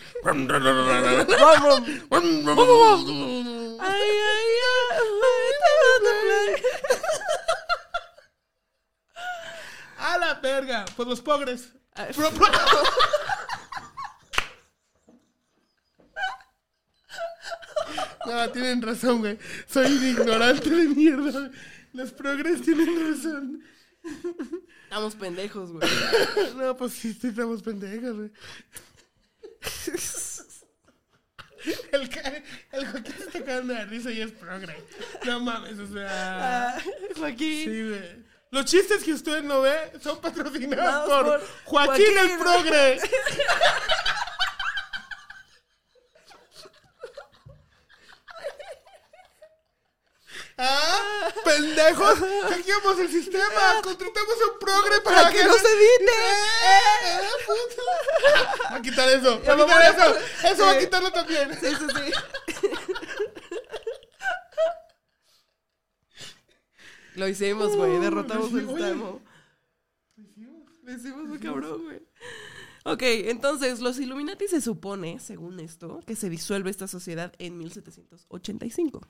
ay, 3.81 4.03
ay, 4.03 4.47
ay. 4.71 4.97
A 9.99 10.19
la 10.19 10.35
verga. 10.35 10.85
Pues 10.97 11.09
los 11.09 11.21
pobres. 11.21 11.73
No, 18.27 18.51
tienen 18.51 18.83
razón, 18.83 19.21
güey. 19.21 19.39
Soy 19.67 19.93
un 19.93 20.07
ignorante 20.07 20.71
de 20.71 20.89
mierda. 20.89 21.51
Los 21.93 22.13
progres 22.13 22.63
tienen 22.63 23.15
razón. 23.15 23.63
Estamos 24.85 25.15
pendejos, 25.15 25.73
güey. 25.73 25.89
No, 26.57 26.77
pues 26.77 26.93
sí, 26.93 27.13
sí 27.13 27.29
estamos 27.29 27.63
pendejos, 27.63 28.17
güey. 28.17 28.31
El, 31.91 32.03
el 32.73 32.87
Joaquín 32.87 33.15
se 33.19 33.25
está 33.25 33.45
cagando 33.45 33.75
de 33.75 33.85
risa 33.87 34.11
y 34.13 34.21
es 34.21 34.31
progre. 34.31 34.77
No 35.25 35.41
mames, 35.41 35.79
o 35.79 35.93
sea. 35.93 36.77
Ah, 36.77 36.83
Joaquín. 37.17 37.65
Sí, 37.65 37.89
güey. 37.89 38.27
Los 38.51 38.65
chistes 38.67 39.03
que 39.03 39.13
usted 39.13 39.43
no 39.43 39.63
ve 39.63 39.93
son 40.01 40.21
patrocinados 40.21 41.09
por, 41.09 41.43
Joaquín, 41.65 42.05
Joaquín 42.15 42.19
el 42.19 42.39
Progre. 42.39 43.01
¿Ah? 50.59 51.29
¡Pendejos! 51.45 52.19
¡Hackeamos 52.49 52.99
el 52.99 53.11
sistema! 53.11 53.81
¡Contratamos 53.83 54.35
un 54.53 54.59
progre 54.59 55.01
para, 55.03 55.31
que, 55.31 55.45
no 55.45 55.53
se 55.53 55.69
edite! 55.69 56.13
¡Eh! 56.63 57.21
Va 58.73 58.77
a 58.77 58.83
quitar 58.83 59.09
eso. 59.11 59.43
Va 59.43 59.53
a 59.53 59.57
quitar 59.57 59.95
eso. 59.95 60.17
Eso 60.45 60.65
va 60.65 60.71
a 60.73 60.79
quitarlo 60.79 61.13
también. 61.13 61.53
Sí, 61.61 61.69
sí, 61.69 61.87
sí. 61.95 62.13
Lo 67.17 67.29
hicimos, 67.29 67.77
güey. 67.77 67.99
Derrotamos 67.99 68.53
el 68.53 68.67
sistema. 68.67 69.19
Lo 70.17 70.23
hicimos. 70.23 70.73
Lo 70.83 70.93
hicimos 70.93 71.25
muy 71.25 71.39
cabrón, 71.39 71.85
güey. 71.85 72.01
Ok, 72.89 73.03
entonces 73.03 73.81
los 73.81 73.99
Illuminati 73.99 74.47
se 74.47 74.61
supone, 74.61 75.19
según 75.19 75.59
esto, 75.59 76.01
que 76.07 76.15
se 76.15 76.31
disuelve 76.31 76.71
esta 76.71 76.87
sociedad 76.87 77.33
en 77.39 77.59
1785. 77.59 79.01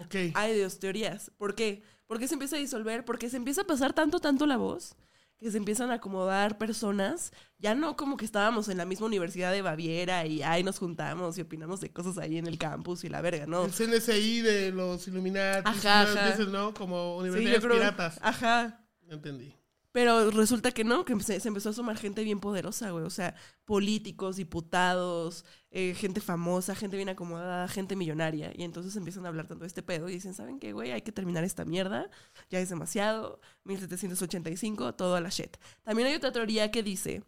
Ok. 0.00 0.14
Hay 0.32 0.58
dos 0.58 0.78
teorías. 0.78 1.30
¿Por 1.36 1.54
qué? 1.54 1.82
¿Por 2.06 2.18
qué 2.18 2.26
se 2.26 2.34
empieza 2.34 2.56
a 2.56 2.58
disolver? 2.58 3.04
Porque 3.04 3.28
se 3.28 3.36
empieza 3.36 3.62
a 3.62 3.66
pasar 3.66 3.92
tanto, 3.92 4.18
tanto 4.18 4.46
la 4.46 4.56
voz 4.56 4.96
que 5.38 5.50
se 5.50 5.56
empiezan 5.56 5.90
a 5.90 5.94
acomodar 5.94 6.58
personas, 6.58 7.32
ya 7.58 7.74
no 7.74 7.96
como 7.96 8.16
que 8.16 8.24
estábamos 8.24 8.68
en 8.68 8.76
la 8.76 8.84
misma 8.84 9.06
universidad 9.06 9.52
de 9.52 9.62
Baviera 9.62 10.26
y 10.26 10.42
ahí 10.42 10.64
nos 10.64 10.78
juntamos 10.78 11.38
y 11.38 11.42
opinamos 11.42 11.80
de 11.80 11.92
cosas 11.92 12.18
ahí 12.18 12.38
en 12.38 12.46
el 12.46 12.58
campus 12.58 13.04
y 13.04 13.08
la 13.08 13.20
verga, 13.20 13.46
¿no? 13.46 13.66
El 13.66 13.72
CNCI 13.72 14.40
de 14.40 14.72
los 14.72 15.06
Illuminati, 15.06 15.68
ajá, 15.68 16.02
ajá. 16.02 16.44
¿no? 16.44 16.74
Como 16.74 17.18
universidades 17.18 17.64
piratas. 17.64 18.18
Ajá. 18.20 18.84
Entendí. 19.08 19.54
Pero 19.92 20.30
resulta 20.30 20.70
que 20.70 20.84
no, 20.84 21.04
que 21.04 21.18
se, 21.20 21.46
empezó 21.48 21.70
a 21.70 21.72
sumar 21.72 21.96
gente 21.96 22.22
bien 22.22 22.40
poderosa, 22.40 22.90
güey. 22.90 23.04
O 23.04 23.10
sea, 23.10 23.34
políticos, 23.64 24.36
diputados, 24.36 25.44
eh, 25.70 25.94
gente 25.94 26.20
famosa, 26.20 26.74
gente 26.74 26.96
bien 26.96 27.08
acomodada, 27.08 27.66
gente 27.68 27.96
millonaria. 27.96 28.52
Y 28.54 28.64
entonces 28.64 28.94
empiezan 28.96 29.24
a 29.24 29.28
hablar 29.28 29.46
tanto 29.46 29.62
de 29.62 29.68
este 29.68 29.82
pedo 29.82 30.08
y 30.08 30.12
dicen, 30.12 30.34
¿saben 30.34 30.60
qué, 30.60 30.72
güey? 30.72 30.92
Hay 30.92 31.02
que 31.02 31.12
terminar 31.12 31.42
esta 31.42 31.64
mierda. 31.64 32.10
Ya 32.50 32.60
es 32.60 32.68
demasiado. 32.68 33.40
1785, 33.64 34.94
todo 34.94 35.16
a 35.16 35.20
la 35.20 35.30
shit. 35.30 35.56
También 35.82 36.08
hay 36.08 36.14
otra 36.14 36.32
teoría 36.32 36.70
que 36.70 36.82
dice 36.82 37.24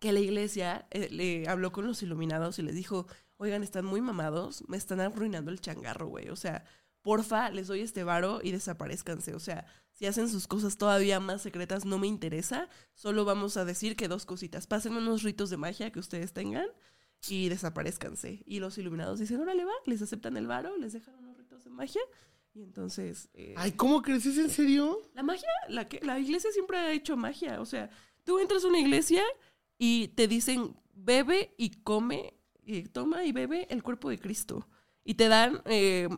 que 0.00 0.12
la 0.12 0.20
iglesia 0.20 0.86
eh, 0.90 1.08
le 1.10 1.48
habló 1.48 1.72
con 1.72 1.86
los 1.86 2.02
iluminados 2.02 2.58
y 2.58 2.62
les 2.62 2.74
dijo, 2.74 3.06
oigan, 3.36 3.62
están 3.62 3.86
muy 3.86 4.02
mamados, 4.02 4.64
me 4.68 4.76
están 4.76 5.00
arruinando 5.00 5.50
el 5.50 5.60
changarro, 5.60 6.08
güey. 6.08 6.28
O 6.28 6.36
sea, 6.36 6.64
porfa, 7.02 7.50
les 7.50 7.68
doy 7.68 7.80
este 7.80 8.04
varo 8.04 8.40
y 8.42 8.52
desaparezcanse. 8.52 9.34
O 9.34 9.40
sea, 9.40 9.66
si 9.92 10.06
hacen 10.06 10.28
sus 10.28 10.46
cosas 10.46 10.78
todavía 10.78 11.20
más 11.20 11.42
secretas, 11.42 11.84
no 11.84 11.98
me 11.98 12.06
interesa. 12.06 12.68
Solo 12.94 13.24
vamos 13.24 13.56
a 13.56 13.64
decir 13.64 13.96
que 13.96 14.08
dos 14.08 14.26
cositas. 14.26 14.66
Pasen 14.66 14.94
unos 14.94 15.22
ritos 15.22 15.50
de 15.50 15.56
magia 15.56 15.90
que 15.90 15.98
ustedes 15.98 16.32
tengan 16.32 16.66
y 17.28 17.48
desaparezcanse. 17.48 18.42
Y 18.46 18.60
los 18.60 18.78
iluminados 18.78 19.18
dicen, 19.18 19.40
órale 19.40 19.64
va, 19.64 19.72
les 19.86 20.00
aceptan 20.02 20.36
el 20.36 20.46
varo, 20.46 20.76
les 20.78 20.92
dejan 20.92 21.16
unos 21.16 21.36
ritos 21.36 21.64
de 21.64 21.70
magia. 21.70 22.00
Y 22.54 22.62
entonces... 22.62 23.28
Eh, 23.34 23.54
Ay, 23.56 23.72
¿cómo 23.72 24.02
creces 24.02 24.38
en 24.38 24.50
serio? 24.50 24.98
La 25.14 25.22
magia, 25.22 25.48
la, 25.68 25.88
que, 25.88 26.00
la 26.00 26.18
iglesia 26.18 26.50
siempre 26.52 26.78
ha 26.78 26.92
hecho 26.92 27.16
magia. 27.16 27.60
O 27.60 27.66
sea, 27.66 27.90
tú 28.24 28.38
entras 28.38 28.64
a 28.64 28.68
una 28.68 28.80
iglesia 28.80 29.22
y 29.78 30.08
te 30.08 30.28
dicen, 30.28 30.74
bebe 30.94 31.54
y 31.56 31.70
come, 31.82 32.34
y 32.64 32.82
toma 32.84 33.24
y 33.24 33.32
bebe 33.32 33.66
el 33.70 33.82
cuerpo 33.82 34.10
de 34.10 34.18
Cristo. 34.18 34.66
Y 35.04 35.14
te 35.14 35.28
dan 35.28 35.62
eh, 35.66 36.08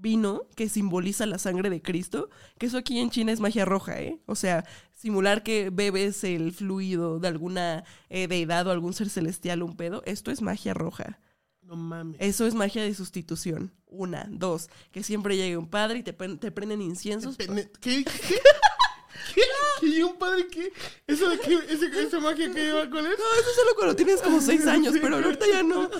vino 0.00 0.46
que 0.54 0.68
simboliza 0.68 1.26
la 1.26 1.38
sangre 1.38 1.70
de 1.70 1.82
Cristo, 1.82 2.30
que 2.58 2.66
eso 2.66 2.78
aquí 2.78 2.98
en 2.98 3.10
China 3.10 3.32
es 3.32 3.40
magia 3.40 3.64
roja, 3.64 4.00
¿eh? 4.00 4.20
O 4.26 4.34
sea, 4.34 4.64
simular 4.94 5.42
que 5.42 5.70
bebes 5.70 6.24
el 6.24 6.52
fluido 6.52 7.18
de 7.18 7.28
alguna 7.28 7.84
eh, 8.08 8.28
deidad 8.28 8.66
o 8.66 8.70
algún 8.70 8.94
ser 8.94 9.08
celestial 9.08 9.62
un 9.62 9.76
pedo, 9.76 10.02
esto 10.06 10.30
es 10.30 10.42
magia 10.42 10.74
roja. 10.74 11.20
No 11.62 11.76
mames. 11.76 12.16
Eso 12.20 12.46
es 12.46 12.54
magia 12.54 12.82
de 12.82 12.94
sustitución. 12.94 13.74
Una, 13.86 14.26
dos, 14.30 14.70
que 14.90 15.02
siempre 15.02 15.36
llegue 15.36 15.56
un 15.56 15.68
padre 15.68 15.98
y 15.98 16.02
te, 16.02 16.12
te 16.12 16.50
prenden 16.50 16.80
inciensos. 16.80 17.36
¿Qué? 17.36 17.46
¿Qué? 17.80 18.04
¿Qué? 18.04 19.42
¿Y 19.82 20.02
un 20.02 20.16
padre 20.16 20.46
qué? 20.46 20.72
¿Eso 21.06 21.28
de 21.28 21.38
qué? 21.38 21.58
¿Esa 21.68 22.20
magia 22.20 22.52
que 22.52 22.60
lleva 22.60 22.88
con 22.88 23.04
él? 23.04 23.12
No, 23.18 23.40
eso 23.40 23.50
solo 23.54 23.74
cuando 23.76 23.96
tienes 23.96 24.20
como 24.22 24.40
seis 24.40 24.66
años, 24.66 24.94
pero 25.00 25.16
ahorita 25.16 25.46
ya 25.46 25.62
no. 25.62 25.90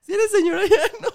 Si 0.00 0.14
eres 0.14 0.30
señora, 0.30 0.64
ya 0.66 0.76
no. 1.02 1.07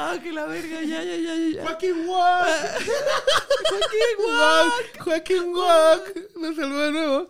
Ah, 0.00 0.16
que 0.22 0.30
la 0.32 0.46
verga, 0.46 0.80
ya, 0.82 1.02
ya, 1.02 1.16
ya, 1.16 1.34
ya. 1.34 1.62
Joaquín 1.62 2.06
Wack. 2.06 2.46
Joaquín 3.70 4.16
Wack. 4.28 4.98
Joaquín 5.00 5.54
Wack. 5.56 6.36
Nos 6.36 6.54
salvó 6.54 6.78
de 6.78 6.92
nuevo. 6.92 7.28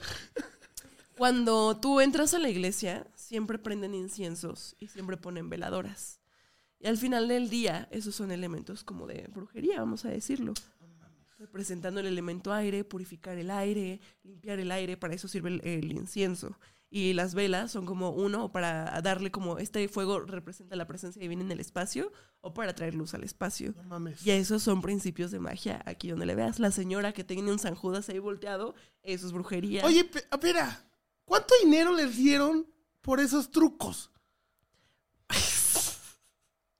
Cuando 1.16 1.80
tú 1.80 2.02
entras 2.02 2.34
a 2.34 2.38
la 2.38 2.50
iglesia, 2.50 3.06
siempre 3.14 3.58
prenden 3.58 3.94
inciensos 3.94 4.76
y 4.78 4.88
siempre 4.88 5.16
ponen 5.16 5.48
veladoras. 5.48 6.20
Y 6.78 6.88
al 6.88 6.98
final 6.98 7.26
del 7.26 7.48
día, 7.48 7.88
esos 7.90 8.14
son 8.14 8.32
elementos 8.32 8.84
como 8.84 9.06
de 9.06 9.26
brujería, 9.28 9.78
vamos 9.78 10.04
a 10.04 10.10
decirlo. 10.10 10.52
Representando 11.38 12.00
el 12.00 12.06
elemento 12.06 12.52
aire, 12.52 12.84
purificar 12.84 13.38
el 13.38 13.50
aire, 13.50 13.98
limpiar 14.24 14.58
el 14.58 14.70
aire, 14.70 14.98
para 14.98 15.14
eso 15.14 15.26
sirve 15.26 15.58
el 15.62 15.90
incienso 15.90 16.58
y 16.90 17.12
las 17.12 17.34
velas 17.34 17.70
son 17.70 17.84
como 17.84 18.10
uno 18.10 18.50
para 18.50 19.00
darle 19.02 19.30
como 19.30 19.58
este 19.58 19.88
fuego 19.88 20.20
representa 20.20 20.74
la 20.76 20.86
presencia 20.86 21.20
divina 21.20 21.42
en 21.42 21.52
el 21.52 21.60
espacio 21.60 22.12
o 22.40 22.54
para 22.54 22.74
traer 22.74 22.94
luz 22.94 23.14
al 23.14 23.24
espacio. 23.24 23.74
No 23.76 23.84
mames. 23.84 24.26
Y 24.26 24.30
esos 24.30 24.62
son 24.62 24.80
principios 24.80 25.30
de 25.30 25.38
magia. 25.38 25.82
Aquí 25.84 26.08
donde 26.08 26.26
le 26.26 26.34
veas 26.34 26.58
la 26.58 26.70
señora 26.70 27.12
que 27.12 27.24
tiene 27.24 27.52
un 27.52 27.58
San 27.58 27.74
Judas 27.74 28.08
ahí 28.08 28.18
volteado, 28.18 28.74
eso 29.02 29.26
es 29.26 29.32
brujería. 29.32 29.84
Oye, 29.84 30.08
espera, 30.30 30.90
¿cuánto 31.24 31.54
dinero 31.62 31.92
les 31.94 32.16
dieron 32.16 32.66
por 33.02 33.20
esos 33.20 33.50
trucos? 33.50 34.10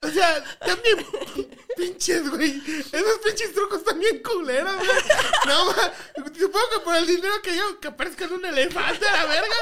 O 0.00 0.08
sea, 0.08 0.44
también 0.60 0.96
pinches, 1.76 2.30
güey. 2.30 2.62
Esos 2.66 3.18
pinches 3.24 3.52
trucos 3.52 3.82
también 3.82 4.22
culeros, 4.22 4.76
güey. 4.76 4.88
No, 5.46 5.72
supongo 6.38 6.66
que 6.72 6.80
por 6.84 6.94
el 6.94 7.06
dinero 7.06 7.34
que 7.42 7.56
yo, 7.56 7.80
que 7.80 7.88
aparezca 7.88 8.26
un 8.26 8.44
elefante 8.44 9.08
a 9.08 9.16
la 9.16 9.26
verga, 9.26 9.54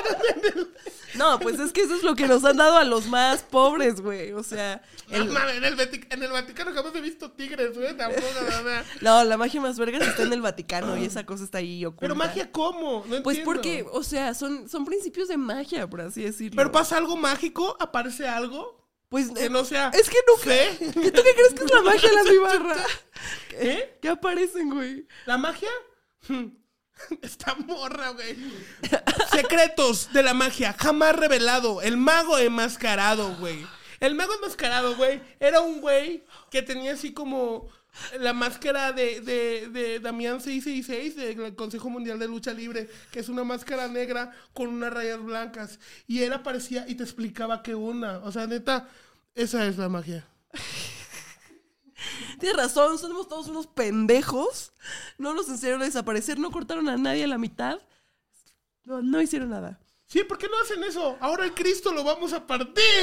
¿no? 0.55 0.66
No, 1.14 1.40
pues 1.40 1.59
es 1.59 1.72
que 1.72 1.81
eso 1.81 1.94
es 1.94 2.03
lo 2.03 2.14
que 2.14 2.29
nos 2.29 2.44
han 2.44 2.59
dado 2.59 2.77
a 2.77 2.85
los 2.85 3.07
más 3.07 3.42
pobres, 3.44 4.03
güey. 4.03 4.33
O 4.33 4.42
sea. 4.42 4.83
El... 5.09 5.22
en, 5.22 5.64
el 5.64 5.81
en, 6.11 6.22
el 6.22 6.33
Vaticano 6.33 6.75
jamás 6.75 6.94
he 6.94 7.01
visto 7.01 7.31
tigres, 7.31 7.75
güey. 7.75 7.96
Tampoco, 7.96 8.27
nada. 8.51 8.85
No, 9.01 9.25
la 9.25 9.38
magia 9.38 9.62
más 9.62 9.79
verga 9.79 9.99
está 9.99 10.22
en 10.22 10.35
el 10.35 10.42
Vaticano 10.42 10.99
y 10.99 11.07
esa 11.07 11.25
cosa 11.25 11.44
está 11.44 11.59
ahí 11.59 11.83
oculta. 11.87 12.01
¿Pero 12.01 12.14
magia 12.14 12.53
cómo? 12.53 13.07
No 13.09 13.22
pues 13.22 13.38
porque, 13.38 13.87
o 13.90 14.03
sea, 14.03 14.35
son, 14.35 14.68
son 14.68 14.85
principios 14.85 15.29
de 15.29 15.38
magia, 15.38 15.88
por 15.88 16.03
así 16.03 16.22
decirlo. 16.22 16.57
¿Pero 16.57 16.72
pasa 16.72 16.99
algo 16.99 17.16
mágico? 17.16 17.77
¿Aparece 17.81 18.29
algo? 18.29 18.86
Pues 19.09 19.31
que 19.31 19.49
no 19.49 19.64
sea. 19.64 19.90
Es 19.95 20.11
que 20.11 20.19
no. 20.27 20.42
¿Qué? 20.42 20.90
¿Tú 20.92 21.01
qué 21.01 21.35
crees 21.35 21.55
que 21.55 21.64
es 21.64 21.73
la 21.73 21.83
magia 21.83 22.09
de 22.09 22.14
la 22.14 22.23
bibarra? 22.25 22.87
¿Qué? 23.51 23.99
¿Qué 24.03 24.09
aparecen, 24.09 24.71
güey? 24.71 25.07
¿La 25.27 25.38
magia? 25.38 25.71
Esta 27.23 27.55
morra, 27.55 28.11
güey. 28.11 28.37
Secretos 29.31 30.12
de 30.12 30.23
la 30.23 30.35
magia, 30.35 30.75
jamás 30.79 31.14
revelado. 31.14 31.83
El 31.83 31.97
mago 31.97 32.38
enmascarado, 32.38 33.37
güey. 33.37 33.66
El 34.00 34.14
mago 34.14 34.35
enmascarado, 34.35 34.96
güey, 34.96 35.20
era 35.40 35.61
un 35.61 35.80
güey 35.80 36.24
que 36.50 36.62
tenía 36.62 36.92
así 36.92 37.12
como 37.12 37.68
la 38.18 38.32
máscara 38.32 38.92
de, 38.92 39.20
de, 39.20 39.68
de 39.68 40.00
Damián 40.00 40.40
666 40.40 41.16
del 41.16 41.54
Consejo 41.54 41.88
Mundial 41.88 42.18
de 42.18 42.28
Lucha 42.28 42.52
Libre, 42.52 42.88
que 43.11 43.20
es 43.20 43.28
una 43.28 43.44
máscara 43.44 43.88
negra 43.88 44.32
con 44.52 44.68
unas 44.68 44.92
rayas 44.92 45.22
blancas. 45.22 45.78
Y 46.06 46.22
él 46.22 46.32
aparecía 46.32 46.85
y 46.88 46.94
te 46.94 47.04
explicaba 47.04 47.62
qué 47.62 47.74
una. 47.74 48.18
O 48.18 48.32
sea, 48.32 48.46
neta, 48.46 48.88
esa 49.35 49.66
es 49.66 49.78
la 49.78 49.88
magia. 49.88 50.26
Tienes 52.38 52.56
razón, 52.56 52.98
somos 52.98 53.28
todos 53.28 53.48
unos 53.48 53.66
pendejos. 53.66 54.72
No 55.18 55.35
nos 55.35 55.48
enseñaron 55.48 55.82
a 55.82 55.87
desaparecer, 55.87 56.38
no 56.38 56.50
cortaron 56.50 56.88
a 56.88 56.96
nadie 56.96 57.24
a 57.24 57.28
la 57.28 57.38
mitad. 57.38 57.78
No, 58.85 59.02
no 59.02 59.20
hicieron 59.20 59.50
nada. 59.50 59.80
Sí, 60.07 60.23
¿por 60.23 60.38
qué 60.38 60.49
no 60.49 60.59
hacen 60.62 60.85
eso? 60.85 61.19
Ahora 61.21 61.45
el 61.45 61.53
Cristo 61.53 61.92
lo 61.92 62.05
vamos 62.05 62.33
a 62.33 62.47
partir. 62.47 62.85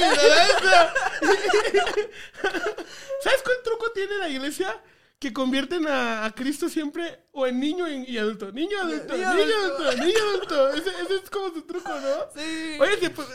¿Sabes 3.22 3.42
cuál 3.42 3.56
truco 3.62 3.92
tiene 3.92 4.16
la 4.16 4.28
iglesia? 4.30 4.82
Que 5.24 5.32
convierten 5.32 5.86
a, 5.88 6.30
Cristo 6.36 6.68
siempre 6.68 7.18
o 7.32 7.46
en 7.46 7.58
niño 7.58 7.88
y, 7.88 8.18
adulto. 8.18 8.52
Niño 8.52 8.78
adulto, 8.78 9.16
niño, 9.16 9.30
adulto, 9.30 10.04
niño 10.04 10.18
adulto. 10.28 10.68
Ese, 10.74 10.90
es 10.90 11.30
como 11.30 11.48
su 11.48 11.62
truco, 11.62 11.88
¿no? 11.88 12.38
Sí. 12.38 12.78
Oye, 12.78 13.08
pues, 13.08 13.26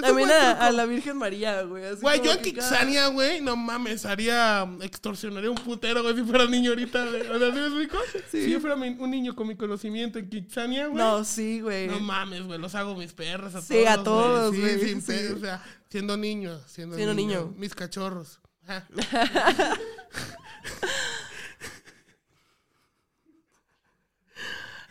también 0.00 0.28
a, 0.28 0.72
la 0.72 0.86
Virgen 0.86 1.16
María, 1.16 1.62
güey. 1.62 1.84
Güey, 2.00 2.20
yo 2.20 2.32
en 2.32 2.42
Kixania, 2.42 3.06
güey, 3.10 3.40
no 3.40 3.54
mames, 3.54 4.04
haría, 4.06 4.68
extorsionaría 4.80 5.48
un 5.48 5.56
putero, 5.56 6.02
güey, 6.02 6.16
si 6.16 6.24
fuera 6.24 6.46
niño 6.46 6.70
ahorita, 6.70 7.04
güey. 7.04 7.28
¿O 7.28 7.38
sea, 7.38 7.52
¿sí 7.52 7.60
me 7.60 7.66
explico? 7.66 7.98
Sí. 8.28 8.42
Si 8.42 8.50
yo 8.50 8.58
fuera 8.58 8.74
un 8.74 9.10
niño 9.12 9.36
con 9.36 9.46
mi 9.46 9.54
conocimiento 9.54 10.18
en 10.18 10.28
Kixania, 10.28 10.88
güey. 10.88 10.98
No, 10.98 11.22
sí, 11.22 11.60
güey. 11.60 11.86
No 11.86 12.00
mames, 12.00 12.42
güey, 12.42 12.58
los 12.58 12.74
hago 12.74 12.96
mis 12.96 13.12
perras 13.12 13.54
a 13.54 13.58
todos. 13.58 13.68
Sí, 13.68 13.86
a 13.86 14.02
todos, 14.02 14.52
güey. 14.52 14.80
Sí, 14.80 15.00
sin 15.00 15.36
o 15.36 15.38
sea, 15.38 15.62
siendo 15.88 16.16
niño, 16.16 16.58
siendo, 16.66 16.96
siendo 16.96 17.14
niño. 17.14 17.54
Mis 17.56 17.72
cachorros. 17.72 18.40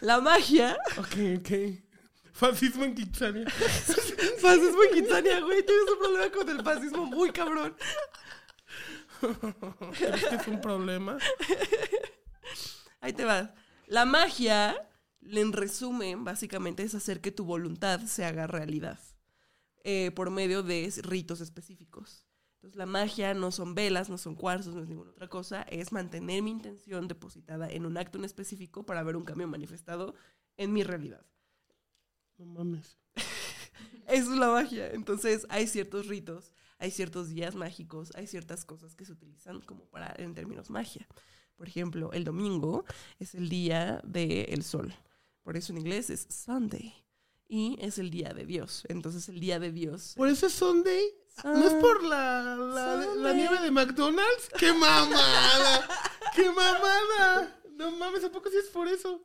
la 0.06 0.22
magia. 0.22 0.78
Ok, 0.98 1.16
ok. 1.40 1.52
Fascismo 2.32 2.84
en 2.84 2.94
Kitsania. 2.94 3.50
fascismo 3.50 4.84
en 4.84 4.94
Kitsania, 4.94 5.40
güey. 5.40 5.66
Tienes 5.66 5.86
un 5.92 6.00
problema 6.00 6.32
con 6.32 6.50
el 6.50 6.64
fascismo 6.64 7.06
muy 7.06 7.32
cabrón. 7.32 7.76
¿Crees 9.98 10.26
que 10.26 10.36
es 10.36 10.48
un 10.48 10.62
problema? 10.62 11.18
Ahí 13.02 13.14
te 13.14 13.26
vas. 13.26 13.50
La 13.88 14.06
magia, 14.06 14.76
en 15.22 15.54
resumen, 15.54 16.24
básicamente 16.24 16.84
es 16.84 16.94
hacer 16.94 17.22
que 17.22 17.32
tu 17.32 17.46
voluntad 17.46 18.02
se 18.02 18.26
haga 18.26 18.48
realidad 18.48 19.00
eh, 19.84 20.12
por 20.12 20.30
medio 20.30 20.62
de 20.62 20.94
ritos 21.04 21.42
específicos. 21.42 22.25
Entonces, 22.66 22.80
la 22.80 22.88
magia 22.88 23.36
no 23.36 23.52
son 23.52 23.76
velas, 23.76 24.10
no 24.10 24.18
son 24.18 24.34
cuarzos, 24.34 24.74
no 24.74 24.82
es 24.82 24.88
ninguna 24.88 25.12
otra 25.12 25.28
cosa. 25.28 25.62
Es 25.70 25.92
mantener 25.92 26.42
mi 26.42 26.50
intención 26.50 27.08
depositada 27.08 27.70
en 27.70 27.86
un 27.86 27.96
acto 27.96 28.18
en 28.18 28.26
específico 28.26 28.84
para 28.84 29.04
ver 29.04 29.16
un 29.16 29.24
cambio 29.24 29.48
manifestado 29.48 30.16
en 30.58 30.74
mi 30.74 30.82
realidad. 30.82 31.24
No 32.40 32.48
mames. 32.48 32.98
Eso 34.08 34.34
es 34.34 34.40
la 34.40 34.48
magia. 34.48 34.90
Entonces 34.90 35.46
hay 35.50 35.68
ciertos 35.68 36.08
ritos, 36.08 36.54
hay 36.80 36.90
ciertos 36.90 37.30
días 37.30 37.54
mágicos, 37.54 38.12
hay 38.16 38.26
ciertas 38.26 38.66
cosas 38.66 38.96
que 38.96 39.06
se 39.06 39.12
utilizan 39.12 39.62
como 39.62 39.86
para, 39.86 40.16
en 40.18 40.34
términos 40.34 40.72
magia. 40.72 41.08
Por 41.58 41.68
ejemplo, 41.68 42.14
el 42.14 42.24
domingo 42.24 42.84
es 43.20 43.36
el 43.36 43.48
día 43.48 44.02
del 44.04 44.64
sol. 44.64 44.92
Por 45.44 45.56
eso 45.56 45.72
en 45.72 45.78
inglés 45.78 46.10
es 46.10 46.26
Sunday. 46.32 46.96
Y 47.48 47.78
es 47.80 48.00
el 48.00 48.10
día 48.10 48.34
de 48.34 48.48
Dios. 48.48 48.86
Entonces 48.88 49.30
el 49.30 49.40
día 49.40 49.60
de 49.60 49.72
Dios. 49.72 50.14
Por 50.18 50.30
eso 50.30 50.48
es 50.48 50.54
Sunday. 50.54 51.14
¿No 51.44 51.68
es 51.68 51.74
por 51.74 52.04
la, 52.04 52.42
la, 52.56 52.96
la 53.18 53.34
nieve 53.34 53.60
de 53.60 53.70
McDonald's? 53.72 54.50
¡Qué 54.58 54.72
mamada! 54.74 55.88
¡Qué 56.34 56.50
mamada! 56.50 57.60
No 57.74 57.92
mames, 57.92 58.24
¿a 58.24 58.32
poco 58.32 58.50
sí 58.50 58.56
es 58.58 58.70
por 58.70 58.88
eso? 58.88 59.22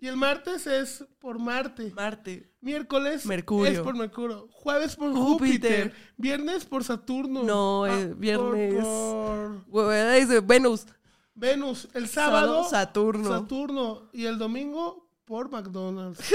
Y 0.00 0.06
el 0.08 0.16
martes 0.16 0.66
es 0.66 1.04
por 1.18 1.38
Marte. 1.38 1.92
Marte. 1.94 2.52
Miércoles 2.60 3.24
Mercurio. 3.26 3.72
es 3.72 3.80
por 3.80 3.96
Mercurio. 3.96 4.48
Jueves 4.52 4.94
por 4.96 5.12
Júpiter. 5.12 5.84
Júpiter. 5.90 5.94
Viernes 6.16 6.64
por 6.64 6.84
Saturno. 6.84 7.42
No, 7.42 7.84
Ah, 7.84 7.96
viernes- 8.16 8.84
Por, 8.84 10.46
Venus. 10.46 10.86
Venus. 11.34 11.88
El 11.94 12.08
sábado. 12.08 12.68
Saturno. 12.68 13.28
Saturno. 13.28 14.08
Y 14.12 14.26
el 14.26 14.38
domingo 14.38 15.08
por 15.24 15.50
McDonald's. 15.50 16.20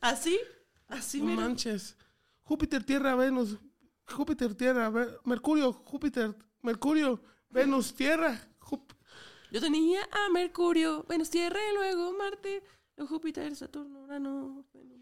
¿Así? 0.00 0.38
Así, 0.88 1.18
No 1.20 1.26
mira. 1.26 1.42
manches. 1.42 1.96
Júpiter, 2.48 2.82
Tierra, 2.82 3.14
Venus. 3.14 3.58
Júpiter, 4.06 4.54
Tierra, 4.54 4.90
Mercurio, 5.24 5.70
Júpiter, 5.70 6.34
Mercurio, 6.62 7.20
Venus, 7.50 7.94
Tierra. 7.94 8.40
Jup- 8.58 8.94
Yo 9.52 9.60
tenía 9.60 10.00
a 10.10 10.30
Mercurio, 10.30 11.04
Venus, 11.06 11.28
Tierra, 11.28 11.60
y 11.70 11.74
luego 11.74 12.14
Marte, 12.16 12.62
luego 12.96 13.14
Júpiter, 13.14 13.54
Saturno, 13.54 14.00
Urano, 14.04 14.64
Venus. 14.72 14.97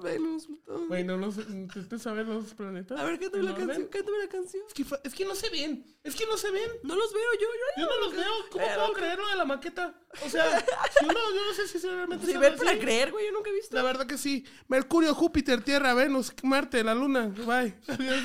Plutón. 0.00 0.88
Bueno, 0.88 1.16
no 1.16 1.30
sé, 1.32 1.42
intenté 1.48 1.98
saber 1.98 2.26
los 2.26 2.54
planetas. 2.54 2.98
A 2.98 3.04
ver, 3.04 3.18
cántame 3.18 3.40
¿En 3.40 3.44
la 3.46 3.52
orden? 3.52 3.66
canción, 3.66 3.88
cántame 3.88 4.18
la 4.18 4.28
canción. 4.28 4.62
Es 4.68 4.74
que, 4.74 4.84
fa- 4.84 5.00
es 5.04 5.14
que 5.14 5.24
no 5.24 5.34
se 5.34 5.50
ven. 5.50 5.84
Es 6.02 6.14
que 6.14 6.26
no 6.26 6.36
se 6.36 6.50
ven. 6.50 6.70
No 6.82 6.94
los 6.96 7.12
veo 7.12 7.22
yo, 7.40 7.48
yo 7.48 7.82
Yo 7.82 7.86
no 7.88 8.00
los 8.06 8.12
veo. 8.16 8.32
¿Cómo 8.50 8.64
puedo 8.66 8.92
creerlo 8.94 9.26
de 9.28 9.36
la 9.36 9.44
maqueta? 9.44 10.00
O 10.24 10.28
sea, 10.28 10.64
yo 11.02 11.06
no, 11.06 11.34
yo 11.34 11.46
no 11.46 11.54
sé 11.54 11.68
si 11.68 11.78
realmente 11.86 12.26
Sí, 12.26 12.32
se 12.32 12.38
ver 12.38 12.52
ve 12.52 12.58
para 12.58 12.78
creer, 12.78 13.10
güey, 13.12 13.26
yo 13.26 13.32
nunca 13.32 13.50
he 13.50 13.54
visto. 13.54 13.76
La 13.76 13.82
verdad 13.82 14.06
que 14.06 14.18
sí. 14.18 14.44
Mercurio, 14.68 15.14
Júpiter, 15.14 15.62
Tierra, 15.62 15.94
Venus, 15.94 16.32
Marte, 16.42 16.82
la 16.84 16.94
Luna. 16.94 17.26
Bye. 17.28 17.74
Adiós. 17.88 18.22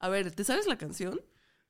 A 0.00 0.08
ver, 0.08 0.30
¿te 0.34 0.44
sabes 0.44 0.66
la 0.66 0.76
canción? 0.78 1.20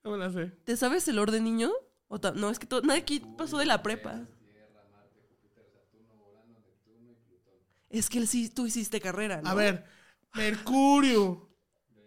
No 0.03 0.11
me 0.11 0.19
la 0.19 0.31
sé. 0.31 0.47
¿Te 0.65 0.77
sabes 0.77 1.07
el 1.09 1.19
orden, 1.19 1.45
niño? 1.45 1.73
O 2.09 2.19
no, 2.35 2.51
es 2.51 2.59
que 2.59 2.67
to- 2.67 2.83
nadie 2.83 3.01
aquí 3.01 3.21
pasó 3.39 3.59
de 3.59 3.67
la 3.67 3.83
prepa. 3.83 4.27
Es 7.95 8.11
que 8.11 8.19
él 8.19 8.27
sí, 8.27 8.49
tú 8.49 8.67
hiciste 8.67 9.01
carrera, 9.01 9.41
¿no? 9.41 9.49
A 9.49 9.55
ver. 9.55 9.85
Mercurio, 10.35 11.49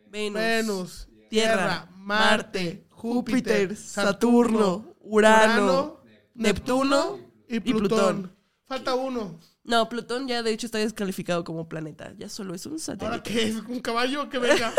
Venus, 0.07 0.41
Venus, 0.41 1.07
Tierra, 1.29 1.29
Tierra, 1.29 1.89
Marte, 1.95 2.85
Júpiter, 2.89 3.73
Saturno, 3.77 4.95
Urano, 4.99 6.01
Neptuno 6.33 7.19
y 7.47 7.55
y 7.55 7.59
Plutón. 7.59 8.35
Falta 8.65 8.95
uno. 8.95 9.39
No, 9.63 9.87
Plutón 9.87 10.27
ya 10.27 10.43
de 10.43 10.51
hecho 10.51 10.65
está 10.65 10.77
descalificado 10.77 11.45
como 11.45 11.69
planeta. 11.69 12.13
Ya 12.17 12.27
solo 12.27 12.53
es 12.53 12.65
un 12.65 12.73
¿Ahora 12.73 12.83
satélite. 12.83 13.23
qué 13.33 13.43
es? 13.47 13.55
¿Un 13.55 13.79
caballo? 13.79 14.29
¿Qué 14.29 14.39
verga? 14.39 14.73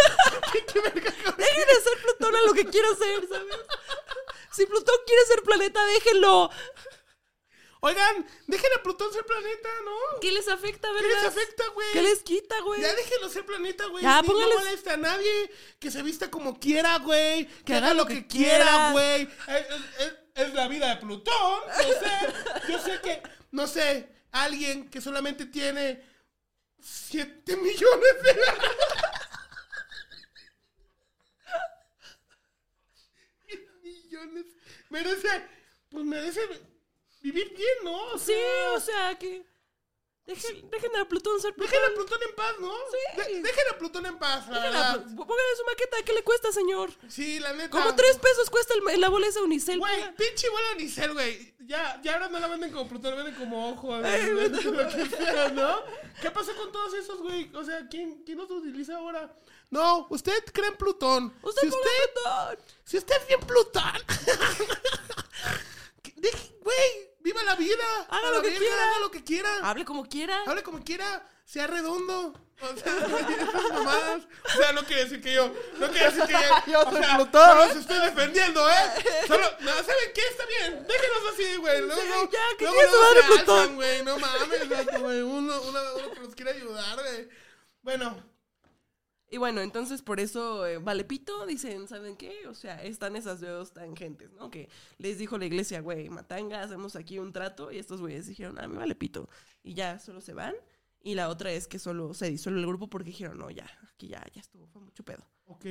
¿Qué, 0.52 0.64
qué 0.72 0.80
verga? 0.80 1.10
Dejen 1.38 1.66
de 1.66 1.82
ser 1.82 2.02
Plutón 2.02 2.36
a 2.36 2.46
lo 2.46 2.52
que 2.52 2.66
quiera 2.66 2.88
ser, 2.88 3.28
¿sabes? 3.30 3.54
Si 4.52 4.66
Plutón 4.66 4.96
quiere 5.06 5.22
ser 5.26 5.42
planeta, 5.42 5.80
déjenlo. 5.86 6.50
Oigan, 7.80 8.26
dejen 8.46 8.70
a 8.78 8.82
Plutón 8.82 9.12
ser 9.12 9.24
planeta, 9.24 9.68
¿no? 9.84 10.20
¿Qué 10.20 10.32
les 10.32 10.48
afecta, 10.48 10.88
¿Qué 10.88 10.94
verdad? 11.02 11.22
les 11.22 11.24
afecta, 11.26 11.68
güey? 11.68 11.92
¿Qué 11.92 12.02
les 12.02 12.22
quita, 12.22 12.60
güey? 12.62 12.80
Ya 12.80 12.92
déjenlo 12.94 13.28
ser 13.28 13.46
planeta, 13.46 13.86
güey. 13.86 14.02
Ya, 14.02 14.20
Ni- 14.20 14.28
póngales- 14.28 14.54
No 14.54 14.58
molesta 14.64 14.94
a 14.94 14.96
nadie. 14.96 15.50
Que 15.78 15.90
se 15.90 16.02
vista 16.02 16.30
como 16.30 16.58
quiera, 16.58 16.98
güey. 16.98 17.46
Que, 17.64 17.74
haga 17.74 17.88
haga 17.88 17.94
lo 17.94 18.06
que 18.06 18.22
que 18.22 18.26
quiera, 18.26 18.92
güey. 18.92 19.22
Es, 19.22 19.30
es- 19.70 20.06
es- 20.06 20.14
es 20.48 20.54
la 20.54 20.68
vida 20.68 20.88
de 20.88 20.96
Plutón. 20.96 21.60
No 21.66 21.82
sé. 21.82 22.72
Yo 22.72 22.78
sé 22.80 23.00
que, 23.00 23.22
no 23.52 23.66
sé, 23.66 24.08
alguien 24.32 24.90
que 24.90 25.00
solamente 25.00 25.46
tiene 25.46 26.04
7 26.80 27.56
millones 27.56 28.22
de... 28.22 28.40
millones. 33.82 34.46
Merece, 34.90 35.28
pues 35.90 36.04
merece 36.04 36.40
vivir 37.20 37.48
bien, 37.54 37.78
¿no? 37.84 37.96
O 38.12 38.18
Sí, 38.18 38.34
o 38.74 38.80
sea 38.80 39.18
que. 39.18 39.46
Dejen, 40.26 40.68
dejen 40.68 40.94
a 40.96 41.08
Plutón 41.08 41.40
ser 41.40 41.54
Plutón. 41.54 41.72
Dejen 41.72 41.90
a 41.90 41.94
Plutón 41.94 42.18
en 42.28 42.34
paz, 42.34 42.52
¿no? 42.60 42.70
Sí. 42.90 43.16
De- 43.16 43.40
dejen 43.40 43.64
a 43.74 43.78
Plutón 43.78 44.04
en 44.04 44.18
paz, 44.18 44.46
la 44.48 44.60
Dejen 44.60 44.76
a 44.76 44.92
verdad. 44.92 45.04
Póngale 45.16 45.56
su 45.56 45.64
maqueta, 45.64 45.96
¿qué 46.04 46.12
le 46.12 46.22
cuesta, 46.22 46.52
señor? 46.52 46.90
Sí, 47.08 47.38
la 47.40 47.54
neta. 47.54 47.70
Como 47.70 47.96
tres 47.96 48.18
pesos 48.18 48.50
cuesta 48.50 48.74
el, 48.74 49.00
la 49.00 49.08
bola 49.08 49.26
esa 49.26 49.40
Unicel. 49.40 49.78
Güey, 49.78 50.00
ponga. 50.00 50.14
pinche 50.16 50.50
bola 50.50 50.66
Unicel, 50.74 51.14
güey. 51.14 51.54
Ya, 51.60 51.98
ya 52.02 52.12
ahora 52.12 52.28
no 52.28 52.38
la 52.40 52.46
venden 52.48 52.70
como 52.72 52.86
Plutón, 52.90 53.12
la 53.16 53.22
venden 53.22 53.42
como 53.42 53.70
ojo. 53.70 53.96
lo 53.96 54.02
que 54.90 55.06
sea, 55.16 55.48
¿no? 55.48 55.82
¿Qué 56.20 56.30
pasó 56.30 56.54
con 56.56 56.72
todos 56.72 56.92
esos, 56.92 57.22
güey? 57.22 57.50
O 57.54 57.64
sea, 57.64 57.88
¿quién, 57.88 58.22
¿quién 58.26 58.36
los 58.36 58.50
utiliza 58.50 58.96
ahora? 58.98 59.34
No, 59.70 60.08
usted 60.10 60.44
cree 60.52 60.68
en 60.68 60.76
Plutón. 60.76 61.34
Usted 61.40 61.62
si 61.62 61.68
usted, 61.68 62.12
Plutón. 62.12 62.58
si 62.84 62.98
usted 62.98 63.16
es 63.16 63.28
bien 63.28 63.40
Plutón. 63.40 63.82
Güey, 66.62 67.07
viva 67.28 67.42
la 67.44 67.54
vida. 67.56 67.84
Haga 68.08 68.30
lo 68.30 68.42
que 68.42 68.54
quiera. 68.54 68.84
Haga 68.88 68.98
lo 69.00 69.10
que 69.10 69.24
quiera. 69.24 69.50
Hable 69.62 69.84
como 69.84 70.08
quiera. 70.08 70.42
Hable 70.46 70.62
como 70.62 70.82
quiera, 70.82 71.26
sea 71.44 71.66
redondo. 71.66 72.32
O 72.60 72.76
sea, 72.76 72.92
esas 73.28 73.72
mamadas. 73.72 74.22
O 74.54 74.56
sea, 74.56 74.72
no 74.72 74.82
quiere 74.84 75.04
decir 75.04 75.20
que 75.20 75.32
yo. 75.34 75.52
No 75.78 75.88
quiere 75.90 76.06
decir 76.10 76.24
que 76.24 76.32
yo. 76.32 76.38
Yo 76.72 76.80
o 76.80 76.90
soy 76.90 77.02
sea, 77.04 77.16
Plutón. 77.16 77.46
Solo 77.48 77.72
se 77.72 77.78
estoy 77.80 77.98
defendiendo, 78.00 78.68
¿eh? 78.68 79.26
Solo. 79.28 79.46
No, 79.60 79.70
¿saben 79.70 80.12
qué? 80.14 80.22
Está 80.28 80.44
bien. 80.46 80.86
Déjenos 80.86 81.32
así, 81.32 81.56
güey. 81.56 81.80
Luego, 81.82 82.00
Sí, 82.02 82.08
ya, 82.32 82.56
que 82.58 82.64
luego, 82.64 82.80
luego 82.82 83.14
se 83.14 83.22
Plutón. 83.28 83.74
güey. 83.76 84.02
No 84.02 84.18
mames, 84.18 84.68
güey. 85.00 85.20
Uno, 85.22 85.60
uno, 85.62 85.92
uno 85.94 86.10
que 86.14 86.20
nos 86.20 86.34
quiere 86.34 86.50
ayudar, 86.52 86.96
güey. 86.98 87.28
Bueno, 87.82 88.24
Y 89.30 89.36
bueno, 89.36 89.60
entonces 89.60 90.00
por 90.00 90.20
eso 90.20 90.66
eh, 90.66 90.78
vale 90.78 91.04
pito, 91.04 91.44
dicen, 91.46 91.86
¿saben 91.86 92.16
qué? 92.16 92.46
O 92.48 92.54
sea, 92.54 92.82
están 92.82 93.14
esas 93.14 93.40
dos 93.40 93.72
tangentes, 93.74 94.32
¿no? 94.32 94.50
Que 94.50 94.68
les 94.96 95.18
dijo 95.18 95.36
la 95.36 95.44
iglesia, 95.44 95.80
güey, 95.80 96.08
matanga, 96.08 96.62
hacemos 96.62 96.96
aquí 96.96 97.18
un 97.18 97.32
trato. 97.32 97.70
Y 97.70 97.78
estos 97.78 98.00
güeyes 98.00 98.26
dijeron, 98.26 98.58
ah, 98.58 98.66
me 98.68 98.78
vale 98.78 98.94
pito. 98.94 99.28
Y 99.62 99.74
ya 99.74 99.98
solo 99.98 100.20
se 100.22 100.32
van. 100.32 100.54
Y 101.02 101.14
la 101.14 101.28
otra 101.28 101.52
es 101.52 101.68
que 101.68 101.78
solo 101.78 102.14
se 102.14 102.30
disuelve 102.30 102.60
el 102.60 102.66
grupo 102.66 102.88
porque 102.88 103.10
dijeron, 103.10 103.38
no, 103.38 103.50
ya, 103.50 103.70
aquí 103.94 104.08
ya, 104.08 104.24
ya 104.32 104.40
estuvo, 104.40 104.66
fue 104.68 104.80
mucho 104.82 105.04
pedo. 105.04 105.24
ok. 105.46 105.66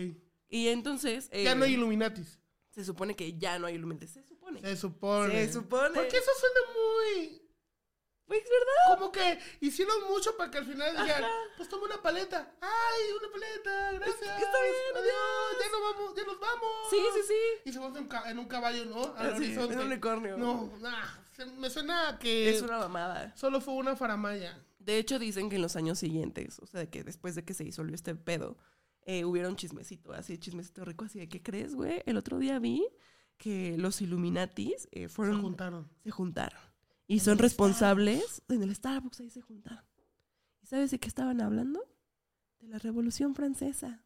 Y 0.50 0.68
entonces... 0.70 1.28
eh, 1.32 1.44
Ya 1.44 1.56
no 1.56 1.66
hay 1.66 1.74
Illuminatis. 1.74 2.40
Se 2.70 2.86
supone 2.86 3.16
que 3.16 3.38
ya 3.38 3.58
no 3.60 3.66
hay 3.68 3.76
Illuminati. 3.76 4.08
Se 4.08 4.24
supone. 4.24 4.62
Se 4.62 4.78
supone. 4.78 5.34
Se 5.48 5.52
supone. 5.54 5.96
Porque 5.96 6.16
eso 6.18 6.32
suena 6.40 6.60
muy. 6.74 7.42
Pues, 8.28 8.44
¿verdad? 8.44 9.00
Como 9.00 9.12
que 9.12 9.40
hicieron 9.62 10.04
mucho 10.10 10.36
para 10.36 10.52
que 10.52 10.58
al 10.58 10.66
final 10.66 10.92
digan, 10.92 11.24
pues 11.56 11.70
toma 11.70 11.86
una 11.86 12.02
paleta. 12.02 12.52
¡Ay, 12.60 13.14
una 13.18 13.32
paleta! 13.32 13.92
Gracias. 13.94 14.22
Está 14.22 14.36
bien, 14.38 14.96
Adiós. 14.96 15.58
Ya 15.60 15.72
nos 15.72 15.82
vamos, 15.82 16.16
ya 16.16 16.24
nos 16.26 16.40
vamos. 16.40 16.70
Sí, 16.90 16.98
sí, 17.14 17.22
sí. 17.28 17.70
Y 17.70 17.74
se 17.74 17.80
monta 17.80 18.30
en, 18.30 18.38
un 18.40 18.46
caballo, 18.48 18.86
¿no? 18.86 19.16
Al 19.16 19.34
horizonte. 19.36 19.74
en 19.76 19.80
un 19.80 19.86
unicornio. 19.88 20.38
No, 20.38 20.72
nah, 20.82 21.06
se- 21.36 21.46
me 21.46 21.70
suena 21.70 22.10
a 22.10 22.20
que 22.20 22.50
Es 22.50 22.62
una 22.62 22.80
mamada. 22.80 23.34
solo 23.38 23.62
fue 23.62 23.76
una 23.76 23.96
faramaya. 23.96 24.62
De 24.80 24.98
hecho, 24.98 25.20
dicen 25.20 25.50
que 25.50 25.56
en 25.56 25.62
los 25.62 25.76
años 25.78 25.98
siguientes, 26.00 26.60
o 26.60 26.66
sea, 26.68 26.90
que 26.90 27.04
después 27.04 27.36
de 27.36 27.46
que 27.46 27.54
se 27.54 27.64
disolvió 27.64 27.96
este 27.96 28.14
pedo, 28.16 28.58
eh, 29.06 29.24
hubiera 29.24 29.48
un 29.48 29.56
chismecito, 29.56 30.12
así, 30.12 30.38
chismecito 30.38 30.84
rico, 30.84 31.06
así 31.06 31.20
de, 31.20 31.30
¿qué 31.30 31.42
crees, 31.42 31.76
güey? 31.76 32.04
El 32.06 32.18
otro 32.18 32.40
día 32.40 32.60
vi 32.60 32.86
que 33.38 33.76
los 33.78 34.02
Illuminatis 34.02 34.88
eh, 34.92 35.04
Se 35.04 35.10
fueron, 35.10 35.42
juntaron. 35.42 35.90
se 36.04 36.12
juntaron. 36.12 36.60
Y 37.08 37.20
son 37.20 37.38
responsables, 37.38 38.42
en 38.50 38.64
el 38.64 38.76
Starbucks 38.76 39.22
ahí 39.22 39.30
se 39.30 39.42
juntaron. 39.42 39.86
¿Y 40.62 40.68
sabes 40.68 40.92
de 40.92 41.00
qué 41.00 41.08
estaban 41.08 41.40
hablando? 41.40 41.82
De 42.60 42.68
la 42.68 42.80
Revolución 42.80 43.34
Francesa. 43.34 44.04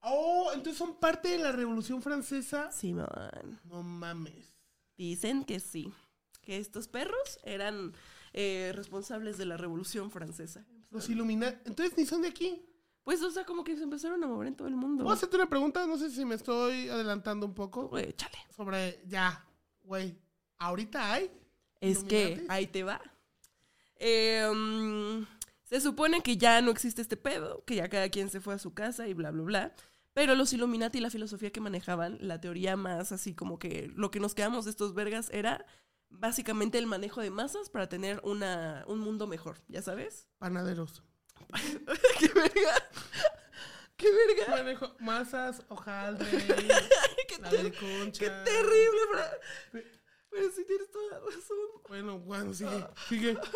Oh, 0.00 0.50
entonces 0.52 0.76
son 0.76 0.96
parte 0.96 1.28
de 1.28 1.38
la 1.38 1.52
Revolución 1.52 2.02
Francesa. 2.02 2.70
Simón. 2.70 3.08
No 3.64 3.82
mames. 3.82 4.52
Dicen 4.96 5.44
que 5.44 5.60
sí. 5.60 5.92
Que 6.42 6.58
estos 6.58 6.88
perros 6.88 7.38
eran 7.42 7.94
eh, 8.32 8.72
responsables 8.74 9.38
de 9.38 9.46
la 9.46 9.56
Revolución 9.56 10.10
Francesa. 10.10 10.66
Los 10.90 11.08
Illuminati. 11.08 11.58
Entonces 11.64 11.96
ni 11.96 12.04
son 12.04 12.22
de 12.22 12.28
aquí. 12.28 12.64
Pues, 13.02 13.22
o 13.22 13.30
sea, 13.30 13.44
como 13.46 13.64
que 13.64 13.74
se 13.74 13.84
empezaron 13.84 14.22
a 14.22 14.26
mover 14.26 14.48
en 14.48 14.56
todo 14.56 14.68
el 14.68 14.76
mundo. 14.76 15.02
¿Puedo 15.04 15.16
hacerte 15.16 15.36
una 15.36 15.48
pregunta? 15.48 15.86
No 15.86 15.96
sé 15.96 16.10
si 16.10 16.26
me 16.26 16.34
estoy 16.34 16.90
adelantando 16.90 17.46
un 17.46 17.54
poco. 17.54 17.88
Güey, 17.88 18.10
échale. 18.10 18.36
Sobre, 18.54 19.02
ya, 19.06 19.46
güey. 19.82 20.14
¿Ahorita 20.58 21.14
hay? 21.14 21.30
Es 21.80 22.04
que 22.04 22.44
ahí 22.48 22.66
te 22.66 22.82
va. 22.84 23.00
Eh, 23.96 24.48
mm, 24.54 25.26
se 25.64 25.80
supone 25.80 26.22
que 26.22 26.36
ya 26.36 26.60
no 26.60 26.70
existe 26.70 27.02
este 27.02 27.16
pedo, 27.16 27.64
que 27.64 27.76
ya 27.76 27.88
cada 27.88 28.08
quien 28.08 28.30
se 28.30 28.40
fue 28.40 28.54
a 28.54 28.58
su 28.58 28.74
casa 28.74 29.06
y 29.08 29.14
bla, 29.14 29.30
bla, 29.30 29.42
bla. 29.42 29.74
Pero 30.14 30.34
los 30.34 30.52
Illuminati 30.52 30.98
y 30.98 31.00
la 31.00 31.10
filosofía 31.10 31.50
que 31.52 31.60
manejaban, 31.60 32.18
la 32.20 32.40
teoría 32.40 32.76
más 32.76 33.12
así 33.12 33.34
como 33.34 33.58
que 33.58 33.90
lo 33.94 34.10
que 34.10 34.18
nos 34.20 34.34
quedamos 34.34 34.64
de 34.64 34.72
estos 34.72 34.94
vergas 34.94 35.28
era 35.32 35.64
básicamente 36.10 36.78
el 36.78 36.86
manejo 36.86 37.20
de 37.20 37.30
masas 37.30 37.68
para 37.70 37.88
tener 37.88 38.20
una, 38.24 38.84
un 38.88 38.98
mundo 38.98 39.26
mejor, 39.26 39.58
¿ya 39.68 39.82
sabes? 39.82 40.26
Panaderos. 40.38 41.02
¡Qué 43.96 44.10
verga! 44.12 44.56
manejo 44.56 44.94
masas, 45.00 45.62
hojaldre, 45.68 46.28
qué, 47.28 47.38
la 47.40 47.50
ter- 47.50 47.62
de 47.64 47.72
concha. 47.72 48.18
qué 48.20 48.30
terrible, 48.50 49.92
Pero 50.30 50.50
sí 50.50 50.64
tienes 50.64 50.90
toda 50.90 51.06
la 51.12 51.20
razón. 51.20 51.56
Bueno, 51.88 52.18
bueno, 52.18 52.52
sigue, 52.54 52.86
sigue. 53.08 53.36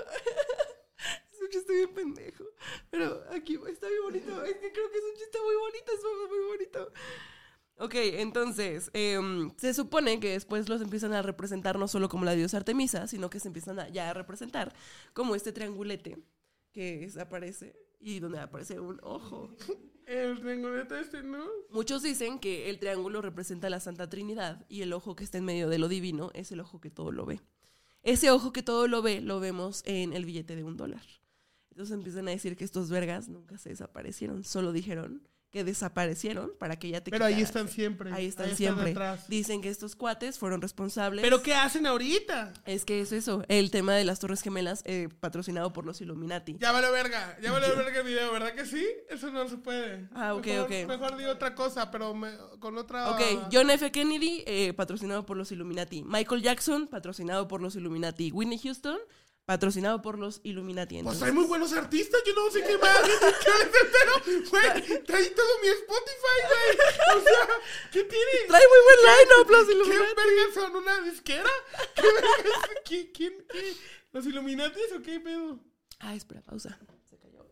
Es 1.33 1.41
un 1.41 1.49
chiste 1.49 1.73
bien 1.73 1.93
pendejo. 1.95 2.45
Pero 2.91 3.25
aquí 3.31 3.59
está 3.69 3.89
bien 3.89 4.03
bonito. 4.05 4.45
Es 4.45 4.57
que 4.59 4.73
creo 4.73 4.91
que 4.91 4.99
es 4.99 5.05
un 5.05 5.15
chiste 5.17 5.39
muy 5.41 5.55
bonito. 5.57 5.93
Es 5.93 6.01
muy, 6.31 6.47
bonito. 6.47 6.93
Ok, 7.79 7.95
entonces, 7.97 8.91
em, 8.93 9.51
se 9.57 9.75
supone 9.75 10.21
que 10.21 10.31
después 10.31 10.69
los 10.69 10.81
empiezan 10.81 11.13
a 11.15 11.23
representar 11.23 11.79
no 11.79 11.89
solo 11.89 12.09
como 12.09 12.25
la 12.25 12.35
diosa 12.35 12.59
Artemisa, 12.59 13.09
sino 13.09 13.29
que 13.31 13.41
se 13.41 13.49
empiezan 13.49 13.81
a, 13.81 13.89
ya 13.89 14.11
a 14.11 14.15
representar 14.15 14.73
como 15.15 15.35
este 15.35 15.53
triangulete 15.53 16.19
que 16.71 17.05
es- 17.05 17.17
aparece 17.17 17.75
y 17.99 18.21
donde 18.21 18.39
aparece 18.39 18.79
un 18.79 19.01
ojo. 19.03 19.57
El 20.13 20.93
este, 20.93 21.23
¿no? 21.23 21.43
Muchos 21.71 22.03
dicen 22.03 22.39
que 22.39 22.69
el 22.69 22.79
triángulo 22.79 23.23
representa 23.23 23.71
la 23.71 23.81
Santa 23.81 24.11
Trinidad 24.11 24.63
y 24.69 24.83
el 24.83 24.93
ojo 24.93 25.17
que 25.17 25.25
está 25.25 25.39
en 25.39 25.47
medio 25.47 25.71
de 25.71 25.79
lo 25.79 25.89
divino 25.89 26.31
es 26.35 26.53
el 26.53 26.61
ojo 26.61 26.83
que 26.83 26.91
todo 26.91 27.13
lo 27.13 27.25
ve. 27.25 27.41
Ese 28.03 28.31
ojo 28.31 28.53
que 28.53 28.63
todo 28.63 28.89
lo 28.89 29.01
ve 29.01 29.23
lo 29.23 29.41
vemos 29.41 29.83
en 29.87 30.13
el 30.13 30.27
billete 30.27 30.55
de 30.55 30.65
un 30.65 30.77
dólar. 30.77 31.03
Entonces 31.71 31.95
empiezan 31.95 32.29
a 32.29 32.33
decir 32.33 32.59
que 32.59 32.65
estos 32.65 32.91
vergas 32.91 33.31
nunca 33.31 33.57
se 33.57 33.71
desaparecieron, 33.71 34.45
solo 34.45 34.73
dijeron 34.73 35.27
que 35.53 35.65
desaparecieron 35.65 36.51
para 36.59 36.77
que 36.79 36.89
ya 36.89 37.03
te 37.03 37.11
Pero 37.11 37.27
ahí 37.27 37.43
están 37.43 37.69
siempre. 37.69 38.11
Ahí 38.13 38.27
están 38.27 38.57
siempre. 38.57 38.91
atrás. 38.93 39.29
Dicen 39.29 39.61
que 39.61 39.69
estos 39.69 39.95
cuates 39.95 40.39
fueron 40.39 40.63
responsables. 40.63 41.23
¿Pero 41.23 41.43
qué 41.43 41.55
hacen 41.55 41.87
ahorita? 41.87 42.55
Es 42.65 42.87
que 42.87 43.03
es 43.03 43.13
eso, 43.13 43.45
el 43.49 43.71
tema 43.71 43.93
de 43.95 44.05
las 44.07 44.19
Torres 44.19 44.41
Gemelas 44.41 44.83
eh, 44.87 45.11
patrocinado 45.21 45.73
por 45.75 45.85
los 45.85 46.01
Illuminati. 46.01 46.57
Ya 46.59 46.73
vale 46.73 46.91
verga, 46.91 47.39
ya 47.43 47.53
vale 47.53 47.69
verga 47.69 48.01
el 48.01 48.07
video, 48.07 48.33
¿verdad 48.33 48.55
que 48.55 48.65
sí? 48.65 48.85
Eso 49.11 49.31
no 49.31 49.47
se 49.47 49.59
puede. 49.59 50.09
Ah, 50.15 50.35
ok, 50.35 50.47
mejor, 50.47 50.65
ok. 50.65 50.89
Mejor 50.89 51.17
digo 51.19 51.31
otra 51.31 51.55
cosa, 51.55 51.91
pero 51.91 52.15
me- 52.15 52.33
con 52.59 52.79
otra... 52.79 53.11
Ok, 53.11 53.21
John 53.53 53.69
F. 53.71 53.91
Kennedy, 53.93 54.43
eh, 54.47 54.73
patrocinado 54.73 55.27
por 55.27 55.37
los 55.37 55.53
Illuminati. 55.53 56.03
Michael 56.03 56.41
Jackson, 56.43 56.87
patrocinado 56.89 57.47
por 57.47 57.61
los 57.61 57.77
Illuminati. 57.77 58.33
Whitney 58.33 58.59
Houston, 58.59 58.99
patrocinado 59.53 60.01
por 60.01 60.19
los 60.19 60.41
Illuminati. 60.45 60.95
Pues 60.95 61.01
Entonces, 61.01 61.23
hay 61.25 61.33
muy 61.33 61.45
buenos 61.45 61.75
artistas, 61.75 62.23
yo 62.27 62.35
no 62.35 62.51
sé 62.51 62.63
qué 62.65 62.79
más. 62.79 63.01
¿Qué 63.03 64.31
les? 64.31 64.51
Güey, 64.51 65.05
traí 65.05 65.29
todo 65.35 65.59
mi 65.63 65.69
Spotify, 65.69 66.39
güey. 66.49 67.19
O 67.19 67.23
sea, 67.23 67.49
¿qué 67.93 68.03
tienen? 68.05 68.49
Trae 68.49 68.63
muy 68.67 68.79
buen 68.87 68.99
line-up 69.19 69.51
los 69.51 69.67
¿Qué 69.67 69.73
Illuminati. 69.75 70.15
vergas 70.17 70.55
son? 70.55 70.77
¿Una 70.77 71.01
disquera? 71.03 71.51
¿Qué 71.95 72.03
vergas? 72.03 72.71
¿Quién, 72.87 73.13
quién, 73.13 73.47
qué? 73.53 73.77
¿Los 74.13 74.25
Illuminatis 74.27 74.93
o 74.97 75.03
qué 75.03 75.21
pedo? 75.21 75.59
Ah, 76.01 76.15
espera, 76.15 76.41
pausa. 76.41 76.79
Se 77.11 77.19
cayó. 77.19 77.45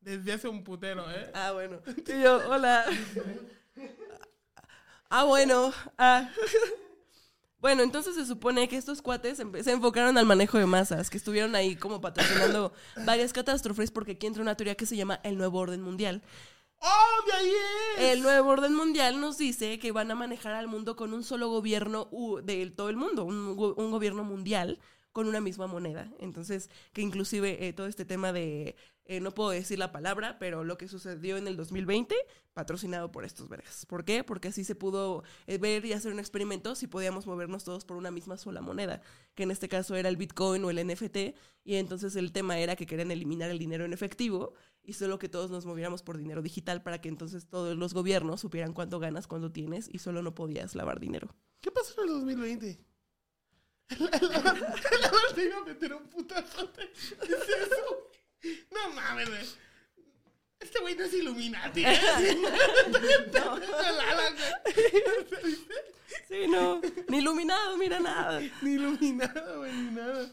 Desde 0.00 0.32
hace 0.32 0.48
un 0.48 0.64
putero, 0.64 1.08
¿eh? 1.12 1.30
Ah, 1.32 1.52
bueno. 1.52 1.80
Y 2.08 2.22
yo, 2.22 2.42
hola. 2.48 2.84
Ah, 5.14 5.24
bueno. 5.24 5.72
Ah. 5.98 6.28
Bueno, 7.62 7.82
entonces 7.84 8.14
se 8.16 8.26
supone 8.26 8.68
que 8.68 8.76
estos 8.76 9.00
cuates 9.00 9.38
se 9.38 9.70
enfocaron 9.70 10.18
al 10.18 10.26
manejo 10.26 10.58
de 10.58 10.66
masas, 10.66 11.08
que 11.08 11.16
estuvieron 11.16 11.54
ahí 11.54 11.76
como 11.76 12.00
patrocinando 12.02 12.72
varias 13.06 13.32
catástrofes, 13.32 13.90
porque 13.92 14.12
aquí 14.12 14.26
entra 14.26 14.42
una 14.42 14.56
teoría 14.56 14.74
que 14.74 14.84
se 14.84 14.96
llama 14.96 15.20
el 15.22 15.38
nuevo 15.38 15.60
orden 15.60 15.80
mundial. 15.80 16.22
¡Oh, 16.80 17.24
de 17.26 17.32
ahí 17.32 17.52
es! 17.96 18.02
El 18.10 18.22
nuevo 18.22 18.50
orden 18.50 18.74
mundial 18.74 19.20
nos 19.20 19.38
dice 19.38 19.78
que 19.78 19.92
van 19.92 20.10
a 20.10 20.16
manejar 20.16 20.52
al 20.54 20.66
mundo 20.66 20.96
con 20.96 21.14
un 21.14 21.22
solo 21.22 21.48
gobierno 21.48 22.10
de 22.42 22.66
todo 22.70 22.90
el 22.90 22.96
mundo, 22.96 23.24
un, 23.24 23.54
go- 23.54 23.74
un 23.76 23.92
gobierno 23.92 24.24
mundial 24.24 24.80
con 25.12 25.28
una 25.28 25.40
misma 25.40 25.68
moneda. 25.68 26.10
Entonces, 26.18 26.68
que 26.92 27.02
inclusive 27.02 27.68
eh, 27.68 27.72
todo 27.72 27.86
este 27.86 28.04
tema 28.04 28.32
de, 28.32 28.74
eh, 29.04 29.20
no 29.20 29.32
puedo 29.32 29.50
decir 29.50 29.78
la 29.78 29.90
palabra, 29.90 30.38
pero 30.38 30.62
lo 30.62 30.78
que 30.78 30.86
sucedió 30.86 31.36
en 31.36 31.48
el 31.48 31.56
2020, 31.56 32.14
patrocinado 32.52 33.10
por 33.10 33.24
estos 33.24 33.48
vergas. 33.48 33.84
¿Por 33.86 34.04
qué? 34.04 34.22
Porque 34.22 34.48
así 34.48 34.62
se 34.64 34.74
pudo 34.74 35.24
eh, 35.46 35.58
ver 35.58 35.84
y 35.84 35.92
hacer 35.92 36.12
un 36.12 36.20
experimento 36.20 36.74
si 36.74 36.86
podíamos 36.86 37.26
movernos 37.26 37.64
todos 37.64 37.84
por 37.84 37.96
una 37.96 38.10
misma 38.10 38.36
sola 38.36 38.60
moneda, 38.60 39.02
que 39.34 39.42
en 39.42 39.50
este 39.50 39.68
caso 39.68 39.96
era 39.96 40.08
el 40.08 40.16
Bitcoin 40.16 40.64
o 40.64 40.70
el 40.70 40.86
NFT, 40.86 41.16
y 41.64 41.74
entonces 41.76 42.14
el 42.16 42.32
tema 42.32 42.58
era 42.58 42.76
que 42.76 42.86
querían 42.86 43.10
eliminar 43.10 43.50
el 43.50 43.58
dinero 43.58 43.84
en 43.84 43.92
efectivo 43.92 44.54
y 44.84 44.92
solo 44.94 45.18
que 45.18 45.28
todos 45.28 45.50
nos 45.50 45.66
moviéramos 45.66 46.02
por 46.02 46.18
dinero 46.18 46.42
digital 46.42 46.82
para 46.82 47.00
que 47.00 47.08
entonces 47.08 47.46
todos 47.46 47.76
los 47.76 47.94
gobiernos 47.94 48.40
supieran 48.40 48.72
cuánto 48.72 48.98
ganas, 48.98 49.26
cuánto 49.26 49.50
tienes 49.52 49.88
y 49.92 49.98
solo 49.98 50.22
no 50.22 50.34
podías 50.34 50.74
lavar 50.74 51.00
dinero. 51.00 51.34
¿Qué 51.60 51.70
pasó 51.70 52.02
en 52.02 52.08
el 52.08 52.14
2020? 52.14 52.84
La 53.98 54.08
verdad 54.10 55.36
iba 55.36 55.58
a 55.58 55.64
meter 55.64 55.94
un 55.94 56.08
putazote. 56.08 56.90
¿Qué 57.20 57.32
es 57.32 57.48
eso? 57.48 58.11
No 58.70 58.92
mames, 58.94 59.28
güey. 59.28 59.42
Este 60.60 60.80
güey 60.80 60.94
no 60.94 61.04
es 61.04 61.14
Illuminati. 61.14 61.84
¿eh? 61.84 61.98
No. 63.34 63.58
Sí, 66.28 66.46
no. 66.48 66.80
Ni 67.08 67.18
iluminado, 67.18 67.76
mira 67.76 67.98
nada. 67.98 68.40
Ni 68.62 68.72
iluminado, 68.72 69.58
güey, 69.58 69.72
ni 69.72 69.90
nada. 69.92 70.30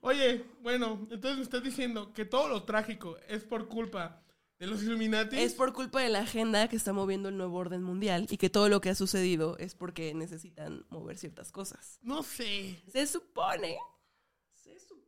Oye, 0.00 0.44
bueno, 0.60 1.06
entonces 1.10 1.36
me 1.36 1.42
estás 1.42 1.62
diciendo 1.62 2.12
que 2.12 2.24
todo 2.24 2.48
lo 2.48 2.62
trágico 2.64 3.16
es 3.28 3.44
por 3.44 3.68
culpa 3.68 4.22
de 4.58 4.66
los 4.66 4.82
Illuminati. 4.82 5.38
Es 5.38 5.54
por 5.54 5.72
culpa 5.72 6.00
de 6.00 6.08
la 6.08 6.20
agenda 6.20 6.68
que 6.68 6.76
está 6.76 6.92
moviendo 6.92 7.28
el 7.28 7.36
nuevo 7.36 7.58
orden 7.58 7.82
mundial 7.82 8.26
y 8.30 8.36
que 8.38 8.50
todo 8.50 8.68
lo 8.68 8.80
que 8.80 8.90
ha 8.90 8.94
sucedido 8.94 9.56
es 9.58 9.74
porque 9.74 10.14
necesitan 10.14 10.86
mover 10.88 11.18
ciertas 11.18 11.52
cosas. 11.52 11.98
No 12.02 12.22
sé. 12.22 12.82
Se 12.90 13.06
supone, 13.06 13.76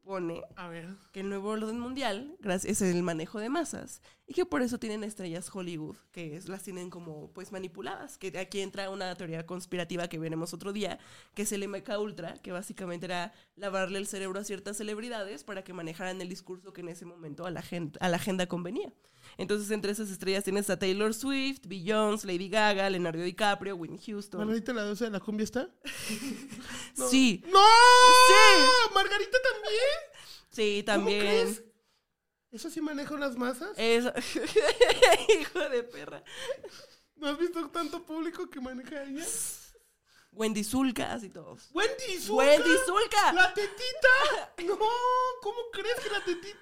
supone 0.08 0.42
A 0.56 0.68
ver. 0.68 0.96
que 1.12 1.20
el 1.20 1.28
nuevo 1.28 1.50
orden 1.50 1.78
mundial 1.78 2.34
gracias, 2.40 2.80
es 2.80 2.94
el 2.94 3.02
manejo 3.02 3.38
de 3.40 3.50
masas 3.50 4.00
y 4.30 4.34
que 4.34 4.44
por 4.44 4.60
eso 4.62 4.78
tienen 4.78 5.02
estrellas 5.04 5.48
Hollywood, 5.52 5.96
que 6.12 6.36
es- 6.36 6.48
las 6.48 6.62
tienen 6.62 6.90
como 6.90 7.32
pues 7.32 7.50
manipuladas, 7.50 8.18
que 8.18 8.36
aquí 8.38 8.60
entra 8.60 8.90
una 8.90 9.14
teoría 9.16 9.46
conspirativa 9.46 10.06
que 10.08 10.18
veremos 10.18 10.52
otro 10.52 10.72
día, 10.74 10.98
que 11.34 11.42
es 11.42 11.52
el 11.52 11.62
MK 11.66 11.98
Ultra, 11.98 12.34
que 12.42 12.52
básicamente 12.52 13.06
era 13.06 13.32
lavarle 13.56 13.98
el 13.98 14.06
cerebro 14.06 14.38
a 14.38 14.44
ciertas 14.44 14.76
celebridades 14.76 15.44
para 15.44 15.64
que 15.64 15.72
manejaran 15.72 16.20
el 16.20 16.28
discurso 16.28 16.72
que 16.74 16.82
en 16.82 16.90
ese 16.90 17.06
momento 17.06 17.46
a 17.46 17.50
la, 17.50 17.62
gen- 17.62 17.92
a 18.00 18.08
la 18.10 18.16
agenda 18.18 18.46
convenía. 18.46 18.92
Entonces 19.36 19.70
entre 19.70 19.92
esas 19.92 20.10
estrellas 20.10 20.44
tienes 20.44 20.68
a 20.70 20.78
Taylor 20.78 21.12
Swift, 21.14 21.66
Beyoncé, 21.66 22.26
Lady 22.26 22.48
Gaga, 22.48 22.88
Leonardo 22.90 23.22
DiCaprio, 23.22 23.76
Whitney 23.76 23.98
Houston. 24.06 24.40
¿Margarita 24.40 24.72
la 24.72 24.84
de 24.84 25.10
la 25.10 25.20
cumbia 25.20 25.44
está? 25.44 25.68
No. 26.96 27.08
Sí, 27.08 27.42
¡No! 27.46 27.58
Sí. 27.58 28.92
¿Margarita 28.94 29.38
también? 29.52 29.98
sí, 30.50 30.82
¿Cómo 30.84 30.96
también. 30.96 31.20
crees? 31.20 31.62
¿Eso 32.50 32.70
sí 32.70 32.80
maneja 32.80 33.14
unas 33.14 33.36
masas? 33.36 33.70
Es... 33.76 34.04
Hijo 35.40 35.68
de 35.68 35.82
perra. 35.82 36.22
¿No 37.16 37.28
has 37.28 37.38
visto 37.38 37.68
tanto 37.70 38.02
público 38.04 38.48
que 38.48 38.60
maneja 38.60 39.02
ella? 39.02 39.26
Wendy 40.32 40.62
Zulka, 40.62 41.12
así 41.12 41.30
todos. 41.30 41.68
¡Wendy 41.72 42.20
Zulka! 42.20 42.44
¡Wendy 42.44 42.76
Zulka! 42.86 43.32
¡La 43.32 43.54
tetita! 43.54 44.54
¡No! 44.66 44.78
¿Cómo 45.42 45.58
crees 45.72 46.00
que 46.00 46.10
la 46.10 46.24
tetita? 46.24 46.58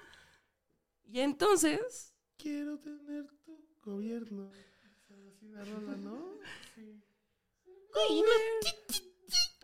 Y 1.05 1.19
entonces, 1.19 2.13
Quiero 2.37 2.77
tener 2.77 3.25
tu 3.43 3.57
gobierno. 3.83 4.51
Así 5.33 5.47
la 5.49 5.65
rola, 5.65 5.97
¿no? 5.97 6.37
Sí. 6.75 7.01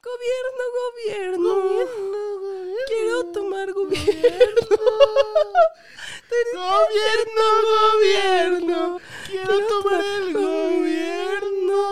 gobierno, 0.01 0.63
gobierno, 0.81 2.39
quiero 2.87 3.25
tomar 3.31 3.71
gobierno. 3.73 4.07
¡Gobierno, 6.53 7.45
gobierno! 7.93 8.99
¡Quiero 9.27 9.67
tomar 9.67 10.03
el 10.03 10.33
gobierno! 10.33 11.83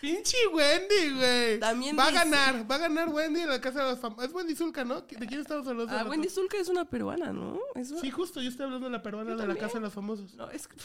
Pinche 0.00 0.36
Wendy, 0.52 1.14
güey. 1.16 1.58
También 1.60 1.98
va 1.98 2.08
a 2.08 2.10
ganar, 2.10 2.70
va 2.70 2.74
a 2.74 2.78
ganar 2.78 3.08
Wendy 3.08 3.40
en 3.40 3.48
la 3.48 3.58
casa 3.60 3.84
de 3.84 3.90
los 3.92 3.98
famosos. 4.00 4.26
Es 4.28 4.34
Wendy 4.34 4.54
Zulka, 4.54 4.84
¿no? 4.84 5.00
¿De 5.00 5.26
quién 5.26 5.40
estamos 5.40 5.66
hablando? 5.66 5.90
Ah, 5.96 6.04
Wendy 6.06 6.28
Zulka 6.28 6.58
es 6.58 6.68
una 6.68 6.84
peruana, 6.84 7.32
¿no? 7.32 7.58
Es 7.74 7.90
una- 7.90 8.00
Sí, 8.02 8.10
justo, 8.10 8.42
yo 8.42 8.50
estoy 8.50 8.66
hablando 8.66 8.86
de 8.86 8.92
la 8.92 9.02
peruana 9.02 9.34
de 9.34 9.46
la 9.46 9.56
casa 9.56 9.74
de 9.78 9.80
los 9.80 9.94
famosos. 9.94 10.34
No, 10.34 10.50
es 10.50 10.68
que... 10.68 10.76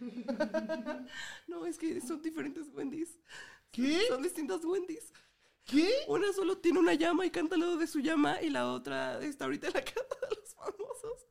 no, 1.48 1.66
es 1.66 1.78
que 1.78 2.00
son 2.00 2.22
diferentes 2.22 2.68
Wendy's. 2.72 3.18
¿Qué? 3.70 4.00
Son 4.08 4.22
distintas 4.22 4.64
Wendy's. 4.64 5.12
¿Qué? 5.64 5.88
Una 6.08 6.32
solo 6.32 6.58
tiene 6.58 6.78
una 6.78 6.94
llama 6.94 7.26
y 7.26 7.30
canta 7.30 7.54
al 7.54 7.60
lado 7.60 7.76
de 7.76 7.86
su 7.86 8.00
llama 8.00 8.42
y 8.42 8.50
la 8.50 8.70
otra 8.70 9.22
está 9.22 9.44
ahorita 9.44 9.68
en 9.68 9.74
la 9.74 9.84
casa 9.84 10.16
de 10.28 10.36
los 10.36 10.54
famosos. 10.54 11.26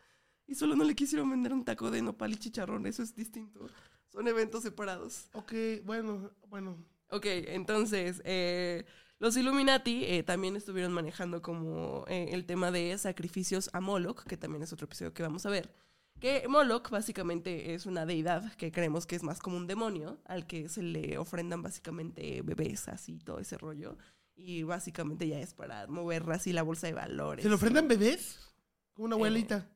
Y 0.47 0.55
solo 0.55 0.75
no 0.75 0.83
le 0.83 0.95
quisieron 0.95 1.29
vender 1.29 1.53
un 1.53 1.65
taco 1.65 1.91
de 1.91 2.01
nopal 2.01 2.33
y 2.33 2.37
chicharrón, 2.37 2.85
eso 2.87 3.03
es 3.03 3.15
distinto. 3.15 3.69
Son 4.11 4.27
eventos 4.27 4.63
separados. 4.63 5.29
Ok, 5.33 5.53
bueno, 5.83 6.31
bueno. 6.47 6.83
Ok, 7.09 7.25
entonces, 7.25 8.21
eh, 8.25 8.85
los 9.19 9.35
Illuminati 9.35 10.05
eh, 10.05 10.23
también 10.23 10.55
estuvieron 10.55 10.91
manejando 10.91 11.41
como 11.41 12.05
eh, 12.07 12.29
el 12.31 12.45
tema 12.45 12.71
de 12.71 12.97
sacrificios 12.97 13.69
a 13.73 13.81
Moloch, 13.81 14.23
que 14.23 14.37
también 14.37 14.63
es 14.63 14.73
otro 14.73 14.85
episodio 14.85 15.13
que 15.13 15.23
vamos 15.23 15.45
a 15.45 15.49
ver. 15.49 15.71
Que 16.19 16.47
Moloch 16.49 16.89
básicamente 16.89 17.73
es 17.73 17.85
una 17.85 18.05
deidad 18.05 18.51
que 18.55 18.71
creemos 18.71 19.05
que 19.05 19.15
es 19.15 19.23
más 19.23 19.39
como 19.39 19.55
un 19.57 19.67
demonio, 19.67 20.19
al 20.25 20.45
que 20.47 20.67
se 20.67 20.81
le 20.83 21.17
ofrendan 21.17 21.61
básicamente 21.63 22.41
bebés, 22.41 22.87
así, 22.89 23.19
todo 23.19 23.39
ese 23.39 23.57
rollo. 23.57 23.95
Y 24.35 24.63
básicamente 24.63 25.27
ya 25.27 25.39
es 25.39 25.53
para 25.53 25.85
mover 25.87 26.29
así 26.31 26.51
la 26.53 26.63
bolsa 26.63 26.87
de 26.87 26.93
valores. 26.93 27.43
¿Se 27.43 27.49
le 27.49 27.55
ofrendan 27.55 27.87
bebés? 27.87 28.39
Como 28.93 29.05
una 29.05 29.15
Eh, 29.15 29.19
abuelita. 29.19 29.67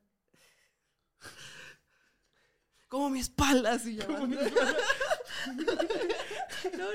Como 2.88 3.08
mi 3.10 3.20
espalda, 3.20 3.72
así 3.72 3.96
ya. 3.96 4.06
No, 4.16 4.26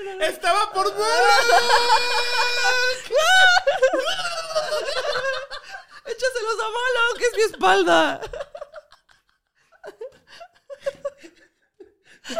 no, 0.02 0.14
no. 0.16 0.22
¡Estaba 0.24 0.72
por 0.72 0.84
Moloch! 0.94 1.00
Échaselos 6.06 6.60
a 6.60 6.64
malo, 6.64 7.14
que 7.18 7.24
es 7.24 7.32
mi 7.36 7.42
espalda. 7.52 8.20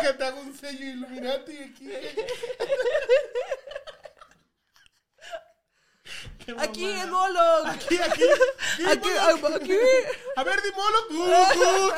Que 0.03 0.13
te 0.15 0.25
hago 0.25 0.41
un 0.41 0.57
sello 0.57 0.85
Illuminati 0.85 1.57
aquí. 1.59 1.91
Aquí 6.59 6.85
en 6.85 7.11
Moloch. 7.11 7.67
Aquí, 7.67 7.97
aquí. 7.99 8.25
Sí, 8.77 8.85
Aquí, 8.87 9.09
Moloch. 9.41 9.57
aquí. 9.63 9.79
A 10.37 10.45
ver, 10.45 10.63
di 10.63 10.71
Moloch. 10.73 11.11
Uh, 11.11 11.15
uh. 11.17 11.93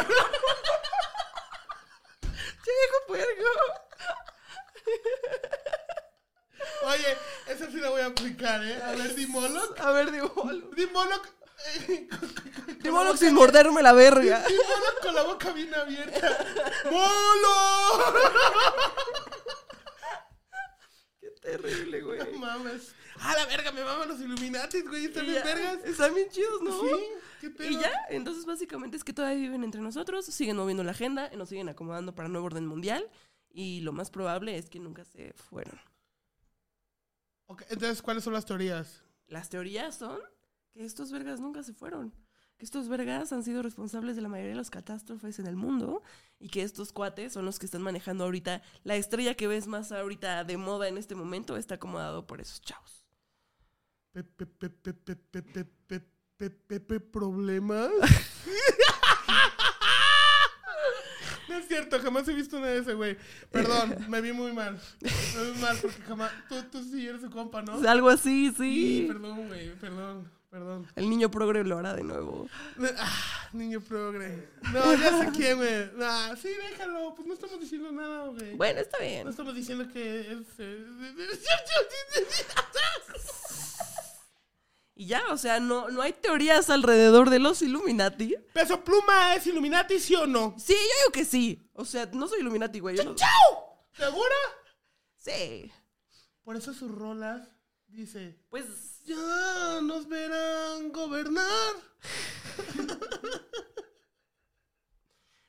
Chico 2.64 2.98
puerco. 3.06 3.50
Oye, 6.84 7.16
esa 7.46 7.66
sí 7.70 7.78
la 7.78 7.90
voy 7.90 8.00
a 8.02 8.06
aplicar, 8.06 8.62
¿eh? 8.64 8.82
A 8.82 8.92
ver, 8.92 9.14
di 9.14 9.26
Moloch. 9.26 9.80
A 9.80 9.90
ver, 9.92 10.10
digo 10.12 10.32
Moloch. 10.34 10.74
Di 10.74 10.86
Moloch. 10.86 11.26
Moloch 12.92 13.16
sin 13.16 13.34
morderme 13.34 13.82
la 13.82 13.92
verga. 13.92 14.44
Di 14.46 14.54
Moloch 14.54 15.00
con 15.02 15.14
la 15.14 15.22
boca 15.22 15.50
bien 15.52 15.74
abierta. 15.74 16.46
¡Moloch! 16.90 18.14
Qué 21.20 21.30
terrible, 21.40 22.02
güey. 22.02 22.18
No 22.32 22.38
mames. 22.38 22.94
Ah, 23.18 23.34
la 23.36 23.46
verga, 23.46 23.72
me 23.72 23.82
maman 23.84 24.08
los 24.08 24.20
Illuminatis, 24.20 24.86
güey. 24.86 25.06
Están 25.06 25.26
bien 25.26 25.42
vergas. 25.42 25.78
Están 25.84 26.14
bien 26.14 26.28
chidos, 26.28 26.60
¿no? 26.60 26.80
Sí, 26.80 26.90
qué 27.40 27.50
pedo. 27.50 27.70
Y 27.70 27.80
ya, 27.80 27.92
entonces 28.10 28.44
básicamente 28.44 28.96
es 28.96 29.04
que 29.04 29.12
todavía 29.12 29.40
viven 29.40 29.64
entre 29.64 29.80
nosotros, 29.80 30.26
siguen 30.26 30.56
moviendo 30.56 30.84
la 30.84 30.90
agenda, 30.90 31.30
nos 31.30 31.48
siguen 31.48 31.68
acomodando 31.68 32.14
para 32.14 32.28
nuevo 32.28 32.46
orden 32.46 32.66
mundial 32.66 33.08
y 33.50 33.80
lo 33.80 33.92
más 33.92 34.10
probable 34.10 34.58
es 34.58 34.68
que 34.68 34.80
nunca 34.80 35.04
se 35.04 35.32
fueron. 35.34 35.80
Ok, 37.46 37.62
entonces, 37.68 38.02
¿cuáles 38.02 38.24
son 38.24 38.32
las 38.32 38.44
teorías? 38.44 39.02
Las 39.28 39.48
teorías 39.48 39.96
son 39.96 40.18
que 40.72 40.84
estos 40.84 41.10
vergas 41.12 41.40
nunca 41.40 41.62
se 41.62 41.72
fueron, 41.74 42.12
que 42.58 42.64
estos 42.64 42.88
vergas 42.88 43.32
han 43.32 43.42
sido 43.42 43.62
responsables 43.62 44.16
de 44.16 44.22
la 44.22 44.28
mayoría 44.28 44.50
de 44.52 44.56
las 44.56 44.70
catástrofes 44.70 45.38
en 45.38 45.46
el 45.46 45.56
mundo 45.56 46.02
y 46.38 46.48
que 46.48 46.62
estos 46.62 46.92
cuates 46.92 47.32
son 47.32 47.44
los 47.44 47.58
que 47.58 47.66
están 47.66 47.82
manejando 47.82 48.24
ahorita 48.24 48.62
la 48.84 48.96
estrella 48.96 49.34
que 49.34 49.46
ves 49.48 49.66
más 49.66 49.92
ahorita 49.92 50.44
de 50.44 50.56
moda 50.56 50.88
en 50.88 50.98
este 50.98 51.14
momento 51.14 51.56
está 51.56 51.74
acomodado 51.76 52.26
por 52.26 52.40
esos 52.40 52.60
chavos. 52.62 53.04
Pepe, 54.12 54.46
pepe, 54.46 54.92
pepe, 54.92 55.42
pepe, 55.42 55.64
pepe, 56.38 56.50
pepe, 56.50 57.00
problemas. 57.00 57.90
No 61.48 61.56
es 61.58 61.68
cierto, 61.68 61.98
jamás 62.00 62.26
he 62.28 62.34
visto 62.34 62.56
una 62.56 62.68
de 62.68 62.78
ese, 62.78 62.94
güey. 62.94 63.16
Perdón, 63.50 63.96
me 64.08 64.20
vi 64.20 64.32
muy 64.32 64.52
mal. 64.52 64.80
Me 65.00 65.50
vi 65.52 65.60
mal 65.60 65.76
porque 65.82 66.00
jamás. 66.02 66.30
Tú, 66.48 66.62
tú 66.70 66.82
sí 66.82 67.06
eres 67.06 67.20
su 67.20 67.30
compa, 67.30 67.62
¿no? 67.62 67.74
Algo 67.88 68.08
así, 68.08 68.50
Sí, 68.50 68.54
sí. 68.56 69.04
perdón, 69.08 69.48
güey, 69.48 69.74
perdón, 69.76 70.30
perdón. 70.52 70.86
El 70.96 71.08
niño 71.08 71.30
progre 71.30 71.64
lo 71.64 71.78
hará 71.78 71.94
de 71.94 72.02
nuevo. 72.04 72.46
Ah, 72.98 73.48
niño 73.54 73.80
progre. 73.80 74.50
No, 74.72 74.94
ya 74.94 75.18
sé 75.18 75.30
quién, 75.34 75.56
güey. 75.56 75.90
Ah, 76.02 76.34
sí, 76.40 76.48
déjalo. 76.70 77.14
Pues 77.14 77.26
no 77.26 77.32
estamos 77.34 77.58
diciendo 77.58 77.90
nada, 77.90 78.26
güey. 78.28 78.54
Bueno, 78.54 78.80
está 78.80 78.98
bien. 78.98 79.24
No 79.24 79.30
estamos 79.30 79.54
diciendo 79.54 79.90
que 79.90 80.20
es. 80.30 80.46
Y 84.94 85.06
ya, 85.06 85.22
o 85.30 85.38
sea, 85.38 85.58
no, 85.58 85.88
no 85.88 86.02
hay 86.02 86.12
teorías 86.12 86.68
alrededor 86.68 87.30
de 87.30 87.38
los 87.38 87.62
Illuminati. 87.62 88.36
¿Peso 88.52 88.84
Pluma 88.84 89.34
es 89.34 89.46
Illuminati, 89.46 89.98
sí 89.98 90.14
o 90.14 90.26
no? 90.26 90.54
Sí, 90.58 90.74
yo 90.74 90.78
digo 90.78 91.12
que 91.12 91.24
sí. 91.24 91.66
O 91.72 91.84
sea, 91.86 92.06
no 92.12 92.28
soy 92.28 92.40
Illuminati, 92.40 92.78
güey. 92.78 92.96
yo 92.98 93.04
no- 93.04 93.14
¡Chao! 93.14 93.86
¿Segura? 93.96 94.34
Sí. 95.16 95.72
Por 96.44 96.56
eso 96.56 96.74
sus 96.74 96.90
rolas 96.90 97.48
dice. 97.86 98.38
Pues 98.50 98.91
Ya 99.04 99.80
nos 99.82 100.08
verán 100.08 100.92
gobernar. 100.92 101.74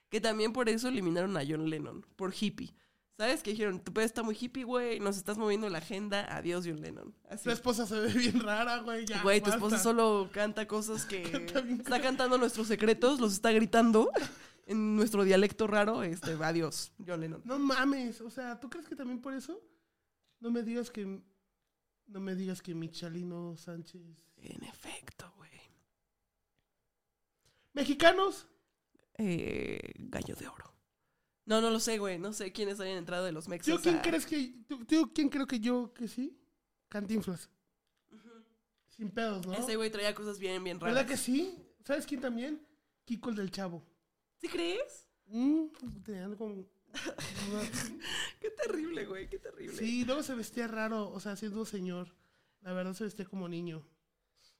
que 0.10 0.22
también 0.22 0.54
por 0.54 0.70
eso 0.70 0.88
eliminaron 0.88 1.36
a 1.38 1.42
John 1.48 1.70
Lennon, 1.70 2.06
por 2.16 2.34
hippie. 2.40 2.74
¿Sabes? 3.18 3.44
Que 3.44 3.52
dijeron, 3.52 3.80
tu 3.80 3.94
pedo 3.94 4.06
está 4.06 4.24
muy 4.24 4.36
hippie, 4.40 4.64
güey, 4.64 5.00
nos 5.00 5.18
estás 5.18 5.38
moviendo 5.38 5.70
la 5.70 5.78
agenda, 5.78 6.36
adiós 6.36 6.66
John 6.68 6.82
Lennon. 6.82 7.16
Así. 7.30 7.44
Tu 7.44 7.52
esposa 7.52 7.86
se 7.86 8.00
ve 8.00 8.12
bien 8.12 8.40
rara, 8.40 8.80
güey. 8.80 9.06
Ya, 9.06 9.22
Güey, 9.22 9.40
tu 9.40 9.52
esposa 9.52 9.78
solo 9.78 10.30
canta 10.34 10.68
cosas 10.68 11.06
que 11.06 11.22
Canta 11.32 11.60
está 11.60 12.02
cantando 12.02 12.38
nuestros 12.40 12.68
secretos, 12.68 13.20
los 13.20 13.34
está 13.34 13.52
gritando 13.52 14.12
en 14.66 14.96
nuestro 14.96 15.24
dialecto 15.24 15.68
raro, 15.68 16.02
este, 16.04 16.32
adiós, 16.42 16.92
John 17.06 17.22
Lennon. 17.22 17.42
No 17.46 17.60
mames. 17.60 18.20
O 18.22 18.32
sea, 18.32 18.60
¿tú 18.60 18.70
crees 18.70 18.88
que 18.88 18.96
también 18.96 19.22
por 19.22 19.34
eso? 19.34 19.62
No 20.40 20.50
me 20.50 20.64
digas 20.64 20.90
que. 20.90 21.22
No 22.08 22.20
me 22.20 22.36
digas 22.36 22.62
que 22.62 22.76
Michalino 22.76 23.56
Sánchez. 23.58 24.02
En 24.38 24.64
efecto, 24.64 25.32
güey. 25.38 25.50
¿Mexicanos? 27.74 28.48
Eh, 29.18 29.80
gallo 29.98 30.36
de 30.36 30.48
oro. 30.48 30.74
No, 31.46 31.60
no 31.62 31.70
lo 31.70 31.80
sé, 31.80 31.98
güey. 31.98 32.20
No 32.20 32.34
sé 32.34 32.52
quiénes 32.52 32.80
hayan 32.80 32.98
entrado 32.98 33.26
de 33.26 33.32
los 33.32 33.48
mexas. 33.48 33.68
¿Yo 33.68 33.82
quién 33.82 34.00
crees 34.00 34.26
que. 34.26 34.54
tú- 34.68 34.86
tú 34.86 35.12
quién 35.14 35.30
creo 35.30 35.46
que 35.48 35.60
yo 35.60 35.94
que 35.94 36.08
sí? 36.08 36.38
Cantinflas. 36.90 37.50
Sin 38.90 39.10
pedos, 39.10 39.46
¿no? 39.48 39.54
Ese 39.54 39.76
güey 39.76 39.90
traía 39.92 40.14
cosas 40.14 40.38
bien, 40.38 40.64
bien 40.64 40.80
raras. 40.80 40.94
¿Verdad 40.96 41.10
que 41.10 41.18
sí? 41.18 41.58
¿Sabes 41.84 42.06
quién 42.06 42.22
también? 42.22 42.66
Kiko 43.06 43.30
el 43.32 43.36
del 43.36 43.52
Chavo. 43.52 43.84
¿Sí 44.38 44.48
crees? 44.48 45.08
Mm, 45.26 45.66
tenían 46.06 46.36
con- 46.36 46.68
Qué 48.40 48.50
terrible, 48.52 49.06
güey. 49.06 49.28
Qué 49.30 49.40
terrible. 49.40 49.78
Sí, 49.78 50.06
luego 50.06 50.24
se 50.24 50.36
vestía 50.36 50.68
raro, 50.68 51.10
o 51.10 51.20
sea, 51.20 51.36
siendo 51.36 51.66
señor. 51.66 52.08
La 52.62 52.72
verdad 52.74 52.94
se 52.94 53.04
vestía 53.04 53.26
como 53.26 53.50
niño. 53.50 53.86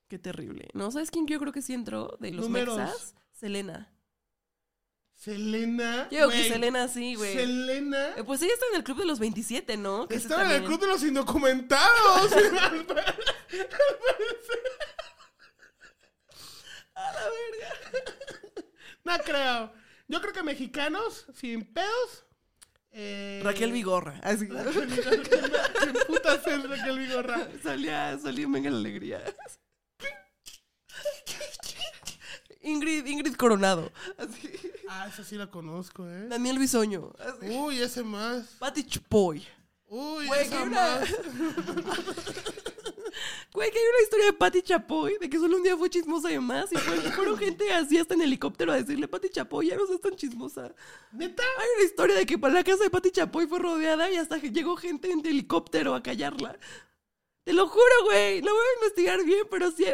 Qué 0.08 0.20
terrible. 0.20 0.68
¿No? 0.74 0.92
¿Sabes 0.92 1.10
quién 1.12 1.28
yo 1.28 1.40
creo 1.40 1.54
que 1.54 1.62
sí 1.62 1.74
entró 1.74 2.18
de 2.20 2.32
los 2.32 2.46
Números. 2.46 2.78
mexas? 2.78 3.16
Selena. 3.32 3.90
Selena. 5.16 6.08
Yo 6.12 6.18
digo 6.18 6.30
que 6.32 6.38
güey, 6.38 6.50
Selena 6.50 6.88
sí, 6.88 7.16
güey. 7.16 7.34
Selena. 7.34 8.10
Eh, 8.18 8.24
Pues 8.24 8.42
ella 8.42 8.54
está 8.54 8.66
en 8.72 8.78
el 8.78 8.84
club 8.84 8.98
de 8.98 9.06
los 9.06 9.20
27, 9.20 9.78
¿no? 9.78 10.08
Que 10.08 10.16
ese 10.16 10.24
Estaba 10.26 10.44
en 10.44 10.50
el 10.50 10.54
también- 10.64 10.72
club 10.72 10.82
de 10.82 10.88
los 10.94 11.04
indocumentados. 11.04 12.32
no 19.04 19.18
creo. 19.20 19.74
Yo 20.14 20.22
creo 20.22 20.32
que 20.32 20.44
mexicanos, 20.44 21.26
sin 21.34 21.66
pedos. 21.66 22.26
eh, 22.92 23.42
Raquel 23.44 23.72
Vigorra. 23.72 24.20
Así. 24.24 24.46
Raquel. 24.46 25.24
¿Qué 25.24 26.06
putas 26.06 26.46
es 26.46 26.70
Raquel 26.70 27.00
Vigorra? 27.00 27.48
salía, 27.64 28.16
salía 28.20 28.46
en 28.46 28.52
Venga 28.52 28.70
la 28.70 28.78
Alegría. 28.78 29.24
Ingrid, 32.62 33.08
Ingrid 33.08 33.34
Coronado. 33.38 33.92
Así. 34.20 34.52
Ah, 34.88 35.08
esa 35.12 35.24
sí 35.24 35.36
la 35.36 35.48
conozco, 35.50 36.08
¿eh? 36.08 36.28
Daniel 36.28 36.60
Bisoño. 36.60 37.12
Así. 37.18 37.50
Uy, 37.50 37.82
ese 37.82 38.04
más. 38.04 38.46
Pati 38.60 38.84
Chupoy. 38.84 39.44
Uy, 39.88 40.28
Güey, 40.28 40.42
esa 40.42 40.62
una... 40.62 41.00
más. 41.00 41.10
Güey, 43.54 43.70
que 43.72 43.78
hay 43.78 43.86
una 43.86 44.04
historia 44.04 44.26
de 44.28 44.33
Pati 44.44 44.62
Chapoy, 44.62 45.18
de 45.22 45.30
que 45.30 45.38
solo 45.40 45.56
un 45.56 45.64
día 45.64 45.78
fue 45.78 45.90
chismosa 45.90 46.30
y 46.30 46.38
más, 46.38 46.70
y 46.74 46.76
fue- 46.78 46.98
fueron 47.12 47.38
gente 47.38 47.72
así 47.74 47.98
hasta 47.98 48.14
en 48.14 48.24
helicóptero 48.24 48.74
a 48.74 48.76
decirle, 48.76 49.08
Pati 49.08 49.30
Chapoy, 49.30 49.68
ya 49.70 49.78
no 49.78 49.86
seas 49.88 50.02
tan 50.02 50.16
chismosa. 50.18 50.74
¿Neta? 51.14 51.44
Hay 51.60 51.68
una 51.78 51.86
historia 51.86 52.16
de 52.18 52.26
que 52.26 52.38
para 52.38 52.54
la 52.56 52.64
casa 52.64 52.84
de 52.84 52.90
Pati 52.90 53.12
Chapoy 53.12 53.48
fue 53.48 53.60
rodeada 53.60 54.12
y 54.12 54.18
hasta 54.18 54.42
que 54.42 54.52
llegó 54.52 54.76
gente 54.76 55.10
en 55.12 55.26
helicóptero 55.26 55.96
a 55.96 56.04
callarla. 56.04 56.60
Te 57.46 57.54
lo 57.54 57.68
juro, 57.68 57.84
güey, 58.06 58.42
lo 58.42 58.52
voy 58.54 58.64
a 58.66 58.74
investigar 58.82 59.24
bien, 59.24 59.46
pero 59.50 59.72
sí, 59.72 59.86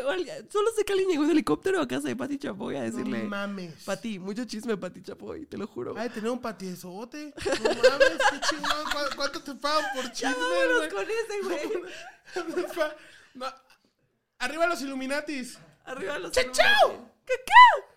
solo 0.51 0.69
sé 0.75 0.83
que 0.83 0.93
alguien 0.93 1.09
llegó 1.09 1.23
en 1.25 1.31
helicóptero 1.31 1.79
a 1.81 1.87
casa 1.87 2.07
de 2.07 2.15
Pati 2.15 2.39
Chapoy 2.39 2.75
a 2.75 2.81
decirle, 2.81 3.23
No 3.23 3.29
mames. 3.29 3.83
Pati, 3.85 4.17
mucho 4.19 4.45
chisme 4.45 4.77
Pati 4.77 5.01
Chapoy, 5.03 5.45
te 5.45 5.57
lo 5.57 5.67
juro. 5.67 5.93
Ay, 5.95 6.09
tener 6.09 6.31
un 6.31 6.41
patiezote. 6.41 7.33
No 7.45 7.69
mames, 7.69 8.17
qué 8.31 8.39
chingón. 8.49 8.83
¿Cu- 8.85 9.15
¿Cuánto 9.15 9.43
te 9.43 9.53
pagan 9.55 9.85
por 9.95 10.05
ya 10.05 10.11
chisme, 10.11 10.33
vámonos 10.33 10.77
güey? 10.77 10.89
con 10.89 11.03
ese, 11.03 11.41
güey. 11.43 11.83
No. 13.35 13.45
Arriba 14.39 14.67
los 14.67 14.81
Illuminatis. 14.81 15.59
Arriba 15.85 16.17
los 16.19 16.31
¡Chao, 16.31 16.43
Illuminati. 16.43 16.69
chao! 16.79 16.89
¡Cacao! 17.25 17.89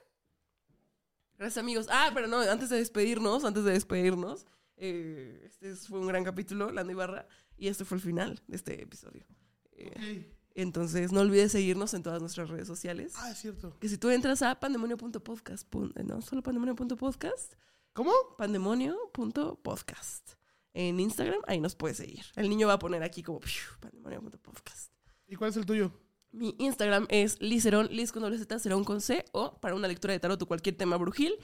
Gracias, 1.39 1.59
amigos. 1.59 1.87
Ah, 1.91 2.11
pero 2.15 2.27
no, 2.27 2.39
antes 2.41 2.69
de 2.69 2.77
despedirnos, 2.79 3.45
antes 3.45 3.65
de 3.65 3.73
despedirnos, 3.73 4.47
eh, 4.77 5.41
este 5.45 5.75
fue 5.77 5.99
un 6.01 6.07
gran 6.07 6.25
capítulo, 6.25 6.71
Lando 6.71 6.93
Ibarra, 6.93 7.27
y 7.57 7.69
este 7.69 7.85
fue 7.85 7.97
el 7.97 8.03
final 8.03 8.43
de 8.47 8.57
este 8.57 8.83
episodio. 8.83 9.25
Eh. 9.73 10.37
Entonces, 10.55 11.13
no 11.13 11.21
olvides 11.21 11.53
seguirnos 11.53 11.95
en 11.95 12.03
todas 12.03 12.21
nuestras 12.21 12.51
redes 12.51 12.67
sociales. 12.69 13.15
Ah, 13.17 13.31
es 13.31 13.39
cierto. 13.39 13.79
Que 13.79 13.89
si 13.89 13.97
tú 13.97 14.11
entras 14.11 14.43
a 14.43 14.59
pandemonio.podcast, 14.61 15.73
eh, 15.97 16.03
no, 16.05 16.21
solo 16.23 16.43
pandemonio.podcast, 16.43 17.55
¿Cómo? 17.93 18.13
pandemonio.podcast. 18.37 20.33
En 20.75 20.99
Instagram, 21.01 21.41
ahí 21.47 21.61
nos 21.61 21.75
puedes 21.75 21.99
seguir. 21.99 22.25
El 22.37 22.49
niño 22.49 22.67
va 22.67 22.75
a 22.75 22.79
poner 22.79 23.03
aquí 23.03 23.23
como 23.23 23.41
pandemonio.podcast. 23.81 24.93
¿Y 25.27 25.37
cuál 25.37 25.51
es 25.51 25.57
el 25.57 25.67
tuyo? 25.67 25.93
Mi 26.33 26.55
Instagram 26.59 27.07
es 27.11 27.41
licerón, 27.41 27.89
lis 27.91 28.11
con 28.11 28.23
doble 28.23 28.39
Z, 28.39 28.59
cerón 28.59 28.85
con 28.85 29.01
C, 29.01 29.25
o 29.33 29.61
para 29.61 29.75
una 29.75 29.87
lectura 29.87 30.13
de 30.13 30.21
tarot 30.21 30.41
o 30.41 30.47
cualquier 30.47 30.77
tema 30.77 30.97
brujil, 30.97 31.35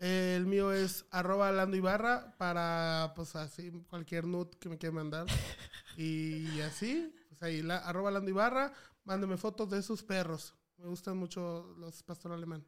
Eh. 0.00 0.34
El 0.34 0.46
mío 0.46 0.72
es 0.72 1.06
arroba 1.10 1.50
Lando 1.50 1.76
Ibarra 1.76 2.34
para, 2.38 3.12
pues 3.16 3.34
así, 3.36 3.70
cualquier 3.88 4.26
nut 4.26 4.54
que 4.56 4.68
me 4.68 4.78
quieran 4.78 4.96
mandar. 4.96 5.26
y 5.96 6.60
así, 6.60 7.12
pues 7.28 7.42
ahí, 7.42 7.62
la, 7.62 7.78
arroba 7.78 8.10
Lando 8.10 8.30
Ibarra, 8.30 8.72
mándeme 9.04 9.36
fotos 9.36 9.70
de 9.70 9.82
sus 9.82 10.02
perros. 10.02 10.54
Me 10.76 10.86
gustan 10.86 11.16
mucho 11.16 11.74
los 11.78 12.02
pastor 12.04 12.32
alemán. 12.32 12.64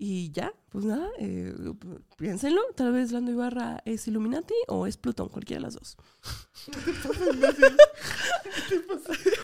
Y 0.00 0.30
ya, 0.30 0.54
pues 0.68 0.84
nada, 0.84 1.08
eh, 1.18 1.52
piénsenlo. 2.16 2.60
Tal 2.76 2.92
vez 2.92 3.10
Lando 3.10 3.32
Ibarra 3.32 3.82
es 3.84 4.06
Illuminati 4.06 4.54
o 4.68 4.86
es 4.86 4.96
Plutón, 4.96 5.28
cualquiera 5.28 5.58
de 5.58 5.66
las 5.66 5.74
dos. 5.74 5.96
¿Qué 8.68 8.78
te 8.78 8.80
pasa, 8.80 9.12